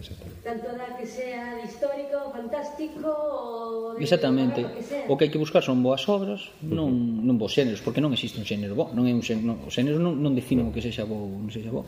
Exactamente. 0.04 0.44
Tanto 0.44 0.68
da 0.76 0.88
que 1.00 1.08
sea 1.08 1.64
histórico, 1.64 2.28
fantástico... 2.36 3.08
O 3.08 3.96
de 3.96 4.04
Exactamente. 4.04 4.68
Que 4.68 4.84
sea. 4.84 5.08
O 5.08 5.16
que 5.16 5.24
hai 5.24 5.32
que 5.32 5.40
buscar 5.40 5.64
son 5.64 5.80
boas 5.80 6.04
obras, 6.12 6.52
non, 6.60 6.92
non 7.24 7.40
bons 7.40 7.56
xéneros, 7.56 7.80
porque 7.80 8.04
non 8.04 8.12
existe 8.12 8.36
un 8.36 8.44
xénero 8.44 8.76
bo. 8.76 8.92
Non 8.92 9.08
é 9.08 9.16
un 9.16 9.24
xénero, 9.24 9.48
non, 9.48 9.58
os 9.64 9.72
xéneros 9.72 10.04
non, 10.04 10.20
non 10.20 10.36
definen 10.36 10.68
o 10.68 10.76
que 10.76 10.84
sexa 10.84 11.08
bo 11.08 11.16
ou 11.16 11.40
non 11.40 11.48
sexa 11.48 11.72
bo. 11.72 11.88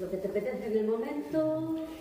Lo 0.00 0.06
que 0.08 0.16
te 0.16 0.26
apetece 0.32 0.72
en 0.72 0.76
el 0.80 0.86
momento... 0.88 1.38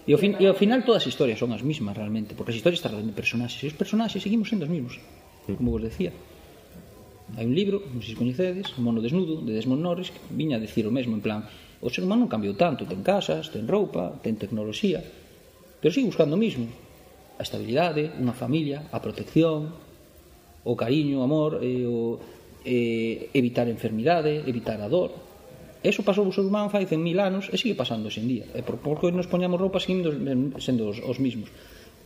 E 0.07 0.11
ao, 0.15 0.19
fin, 0.19 0.39
e 0.39 0.47
ao 0.47 0.55
final 0.55 0.87
todas 0.87 1.03
as 1.03 1.11
historias 1.11 1.39
son 1.39 1.51
as 1.51 1.63
mismas 1.63 1.95
realmente, 1.99 2.35
porque 2.35 2.55
as 2.55 2.57
historias 2.57 2.79
están 2.79 2.95
de 2.95 3.11
personaxes, 3.11 3.59
e 3.59 3.67
os 3.67 3.75
personaxes 3.75 4.23
seguimos 4.23 4.47
sendo 4.47 4.63
os 4.63 4.71
mesmos, 4.71 5.03
como 5.45 5.75
vos 5.75 5.83
decía. 5.83 6.15
Hai 7.35 7.45
un 7.47 7.55
libro, 7.55 7.83
non 7.91 7.99
sei 7.99 8.15
se 8.15 8.19
coñecedes, 8.19 8.75
Mono 8.79 8.99
Desnudo, 8.99 9.39
de 9.43 9.51
Desmond 9.55 9.83
Norris, 9.83 10.11
que 10.11 10.19
viña 10.31 10.59
a 10.59 10.63
decir 10.63 10.83
o 10.87 10.91
mesmo, 10.91 11.15
en 11.15 11.23
plan, 11.23 11.47
O 11.83 11.91
ser 11.91 12.07
humano 12.07 12.23
non 12.23 12.31
cambiou 12.31 12.55
tanto, 12.55 12.87
ten 12.87 13.03
casas, 13.03 13.51
ten 13.51 13.67
roupa, 13.67 14.15
ten 14.23 14.39
tecnoloxía, 14.39 15.03
pero 15.83 15.91
sigue 15.91 16.07
buscando 16.07 16.39
o 16.39 16.39
mismo. 16.39 16.71
A 17.35 17.43
estabilidade, 17.43 18.07
unha 18.23 18.31
familia, 18.31 18.87
a 18.95 19.03
protección, 19.03 19.75
o 20.63 20.73
cariño, 20.79 21.19
o 21.19 21.27
amor, 21.27 21.59
e 21.59 21.83
o, 21.83 22.23
e, 22.63 23.27
evitar 23.35 23.67
enfermidade, 23.67 24.47
evitar 24.47 24.79
a 24.79 24.87
dor. 24.87 25.11
Eso 25.83 26.07
pasou 26.07 26.23
o 26.23 26.31
ser 26.31 26.47
humano 26.47 26.71
fai 26.71 26.87
100.000 26.87 27.19
anos 27.19 27.43
e 27.51 27.59
sigue 27.59 27.75
pasando 27.75 28.07
sen 28.07 28.31
día. 28.31 28.47
E 28.55 28.63
por 28.63 28.79
pouco 28.79 29.11
nos 29.11 29.27
poñamos 29.27 29.59
roupa 29.59 29.83
seguindo 29.83 30.15
sendo 30.63 30.87
os, 30.87 31.03
os 31.03 31.19
mismos. 31.19 31.51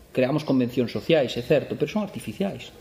Creamos 0.09 0.41
convencións 0.41 0.89
sociais, 0.89 1.38
é 1.38 1.45
certo, 1.45 1.78
pero 1.78 1.86
son 1.86 2.01
artificiais. 2.01 2.73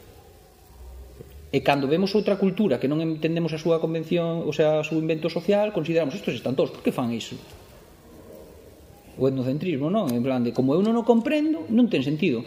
E 1.56 1.64
cando 1.64 1.88
vemos 1.88 2.12
outra 2.12 2.36
cultura 2.36 2.76
que 2.76 2.84
non 2.84 3.00
entendemos 3.00 3.48
a 3.56 3.62
súa 3.64 3.80
convención, 3.80 4.44
o 4.44 4.52
sea, 4.52 4.76
o 4.76 4.84
seu 4.84 5.00
invento 5.00 5.32
social, 5.32 5.72
consideramos 5.72 6.12
estos 6.12 6.36
están 6.36 6.52
todos, 6.52 6.68
por 6.68 6.84
que 6.84 6.92
fan 6.92 7.08
iso? 7.16 7.32
O 9.16 9.24
etnocentrismo, 9.24 9.88
non? 9.88 10.12
En 10.12 10.20
plan 10.20 10.44
de, 10.44 10.52
como 10.52 10.76
eu 10.76 10.84
non 10.84 11.00
o 11.00 11.08
comprendo, 11.08 11.64
non 11.72 11.88
ten 11.88 12.04
sentido. 12.04 12.44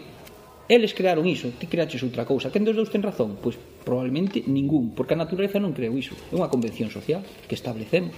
Eles 0.70 0.94
crearon 0.94 1.26
iso, 1.26 1.50
ti 1.58 1.66
creaches 1.66 2.06
outra 2.06 2.30
cousa. 2.30 2.54
Quen 2.54 2.62
dos 2.62 2.78
dous 2.78 2.94
ten 2.94 3.02
razón? 3.02 3.42
Pois 3.42 3.58
probablemente 3.82 4.46
ningún, 4.46 4.94
porque 4.94 5.18
a 5.18 5.22
natureza 5.26 5.58
non 5.58 5.74
creou 5.74 5.98
iso. 5.98 6.14
É 6.30 6.38
unha 6.38 6.54
convención 6.54 6.94
social 6.94 7.26
que 7.50 7.58
establecemos. 7.58 8.14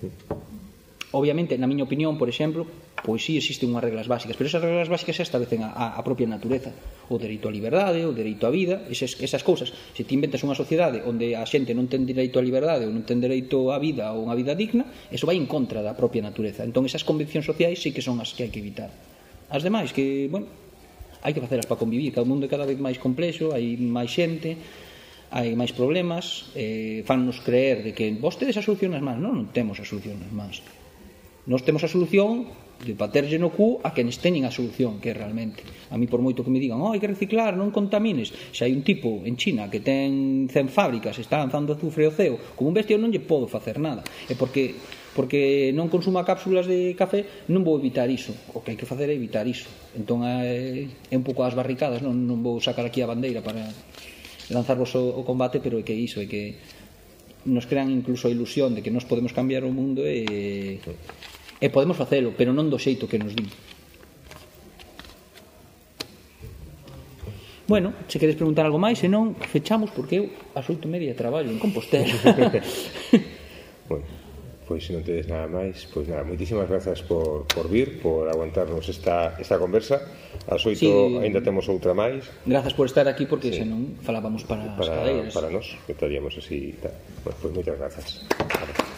Sí 0.00 0.47
obviamente, 1.12 1.56
na 1.56 1.70
miña 1.70 1.88
opinión, 1.88 2.20
por 2.20 2.28
exemplo, 2.28 2.68
pois 3.00 3.24
sí 3.24 3.38
existen 3.38 3.72
unhas 3.72 3.84
reglas 3.84 4.10
básicas, 4.10 4.36
pero 4.36 4.50
esas 4.50 4.60
reglas 4.60 4.92
básicas 4.92 5.16
establecen 5.22 5.64
a, 5.64 5.96
a 5.96 6.02
propia 6.04 6.28
natureza, 6.28 6.74
o 7.08 7.16
dereito 7.16 7.48
á 7.48 7.52
liberdade, 7.52 8.04
o 8.04 8.12
dereito 8.12 8.44
á 8.44 8.50
vida, 8.52 8.84
esas, 8.92 9.16
esas 9.16 9.40
cousas. 9.40 9.72
Se 9.96 10.04
ti 10.04 10.12
inventas 10.12 10.44
unha 10.44 10.58
sociedade 10.58 11.00
onde 11.06 11.32
a 11.32 11.44
xente 11.48 11.72
non 11.72 11.88
ten 11.88 12.04
dereito 12.04 12.36
á 12.36 12.42
liberdade 12.44 12.84
ou 12.84 12.92
non 12.92 13.06
ten 13.08 13.22
dereito 13.22 13.72
á 13.72 13.80
vida 13.80 14.12
ou 14.12 14.28
unha 14.28 14.36
vida 14.36 14.52
digna, 14.52 14.84
eso 15.08 15.24
vai 15.24 15.40
en 15.40 15.48
contra 15.48 15.80
da 15.80 15.96
propia 15.96 16.20
natureza. 16.20 16.66
Entón, 16.66 16.84
esas 16.84 17.06
convencións 17.06 17.48
sociais 17.48 17.80
sí 17.80 17.94
que 17.94 18.04
son 18.04 18.20
as 18.20 18.36
que 18.36 18.44
hai 18.44 18.52
que 18.52 18.60
evitar. 18.60 18.92
As 19.48 19.64
demais, 19.64 19.96
que, 19.96 20.28
bueno, 20.28 20.44
hai 21.24 21.32
que 21.32 21.40
facelas 21.40 21.64
para 21.64 21.80
convivir, 21.80 22.12
que 22.12 22.20
o 22.20 22.28
mundo 22.28 22.44
é 22.44 22.52
cada 22.52 22.68
vez 22.68 22.76
máis 22.76 23.00
complexo, 23.00 23.56
hai 23.56 23.80
máis 23.80 24.12
xente, 24.12 24.60
hai 25.32 25.52
máis 25.56 25.72
problemas, 25.72 26.52
eh, 26.52 27.00
fannos 27.08 27.40
creer 27.40 27.84
de 27.84 27.92
que 27.92 28.12
vostedes 28.16 28.56
a 28.56 28.62
solución 28.64 28.92
nas 28.92 29.04
mans, 29.04 29.20
non, 29.20 29.32
non 29.32 29.46
temos 29.52 29.80
a 29.80 29.84
solución 29.84 30.20
nas 30.20 30.32
mans. 30.32 30.60
Nós 31.48 31.64
temos 31.64 31.80
a 31.80 31.88
solución 31.88 32.44
de 32.84 32.92
baterlle 32.92 33.40
no 33.40 33.48
cu 33.48 33.80
a 33.80 33.96
quenes 33.96 34.20
teñen 34.20 34.44
a 34.44 34.52
solución 34.52 35.00
que 35.00 35.16
realmente. 35.16 35.64
A 35.88 35.96
mí 35.96 36.04
por 36.04 36.20
moito 36.20 36.44
que 36.44 36.52
me 36.52 36.60
digan, 36.60 36.76
"Oh, 36.84 36.92
hai 36.92 37.00
que 37.00 37.08
reciclar, 37.08 37.56
non 37.56 37.72
contamines". 37.72 38.36
Se 38.52 38.68
hai 38.68 38.72
un 38.76 38.84
tipo 38.84 39.24
en 39.24 39.40
China 39.40 39.72
que 39.72 39.80
ten 39.80 40.46
100 40.52 40.68
fábricas, 40.68 41.16
está 41.16 41.40
lanzando 41.40 41.72
azufre 41.72 42.04
ao 42.04 42.12
ceo, 42.12 42.36
como 42.52 42.68
un 42.68 42.76
bestia 42.76 43.00
non 43.00 43.08
lle 43.08 43.24
podo 43.24 43.48
facer 43.48 43.80
nada. 43.80 44.04
É 44.28 44.36
porque 44.36 44.76
porque 45.16 45.72
non 45.72 45.88
consuma 45.88 46.22
cápsulas 46.22 46.68
de 46.68 46.92
café, 46.94 47.48
non 47.48 47.64
vou 47.64 47.80
evitar 47.80 48.12
iso. 48.12 48.36
O 48.52 48.60
que 48.60 48.76
hai 48.76 48.78
que 48.78 48.84
facer 48.84 49.08
é 49.08 49.16
evitar 49.16 49.48
iso. 49.48 49.66
Entón 49.96 50.22
é, 50.28 50.84
é 50.84 51.16
un 51.16 51.24
pouco 51.24 51.48
as 51.48 51.56
barricadas, 51.56 52.04
non, 52.04 52.12
non 52.12 52.44
vou 52.44 52.60
sacar 52.60 52.84
aquí 52.84 53.00
a 53.00 53.08
bandeira 53.08 53.40
para 53.40 53.64
lanzarvos 54.52 54.92
o, 54.94 55.16
o 55.16 55.24
combate, 55.24 55.64
pero 55.64 55.80
é 55.80 55.82
que 55.82 55.96
iso, 55.96 56.20
é 56.20 56.28
que 56.28 56.60
nos 57.48 57.66
crean 57.66 57.90
incluso 57.90 58.28
a 58.28 58.30
ilusión 58.30 58.76
de 58.76 58.84
que 58.84 58.92
nos 58.92 59.08
podemos 59.08 59.32
cambiar 59.32 59.64
o 59.64 59.72
mundo 59.72 60.04
e 60.04 60.78
E 61.58 61.66
podemos 61.74 61.98
facelo, 61.98 62.30
pero 62.38 62.54
non 62.54 62.70
do 62.70 62.78
xeito 62.78 63.10
que 63.10 63.18
nos 63.18 63.34
din. 63.34 63.50
Bueno, 67.68 67.92
se 68.08 68.18
queres 68.18 68.34
preguntar 68.34 68.64
algo 68.64 68.80
máis, 68.80 68.96
senón 68.96 69.36
fechamos 69.36 69.92
porque 69.92 70.24
eu 70.24 70.24
ás 70.56 70.64
oito 70.72 70.88
media 70.88 71.12
traballo 71.12 71.52
en 71.52 71.60
Compostela. 71.60 72.08
bueno, 73.90 74.08
pois 74.64 74.88
se 74.88 74.96
non 74.96 75.04
tedes 75.04 75.28
nada 75.28 75.44
máis, 75.44 75.84
pois 75.92 76.08
nada, 76.08 76.24
moitísimas 76.24 76.64
grazas 76.64 77.04
por, 77.04 77.44
por 77.44 77.68
vir, 77.68 78.00
por 78.00 78.24
aguantarnos 78.24 78.88
esta, 78.88 79.36
esta 79.36 79.60
conversa. 79.60 80.00
Ás 80.48 80.64
oito 80.64 80.80
sí, 80.80 81.20
ainda 81.20 81.44
temos 81.44 81.68
outra 81.68 81.92
máis. 81.92 82.24
Grazas 82.48 82.72
por 82.72 82.88
estar 82.88 83.04
aquí 83.04 83.28
porque 83.28 83.52
sí. 83.52 83.60
senón 83.60 84.00
falábamos 84.00 84.48
para, 84.48 84.72
para 84.72 84.88
as 84.88 84.96
cadeiras. 85.04 85.32
Para 85.36 85.52
nós, 85.52 85.76
que 85.84 85.92
estaríamos 85.92 86.32
así. 86.40 86.72
Bueno, 87.20 87.36
pois 87.36 87.52
moitas 87.52 87.76
grazas. 87.76 88.24
Vale. 88.32 88.97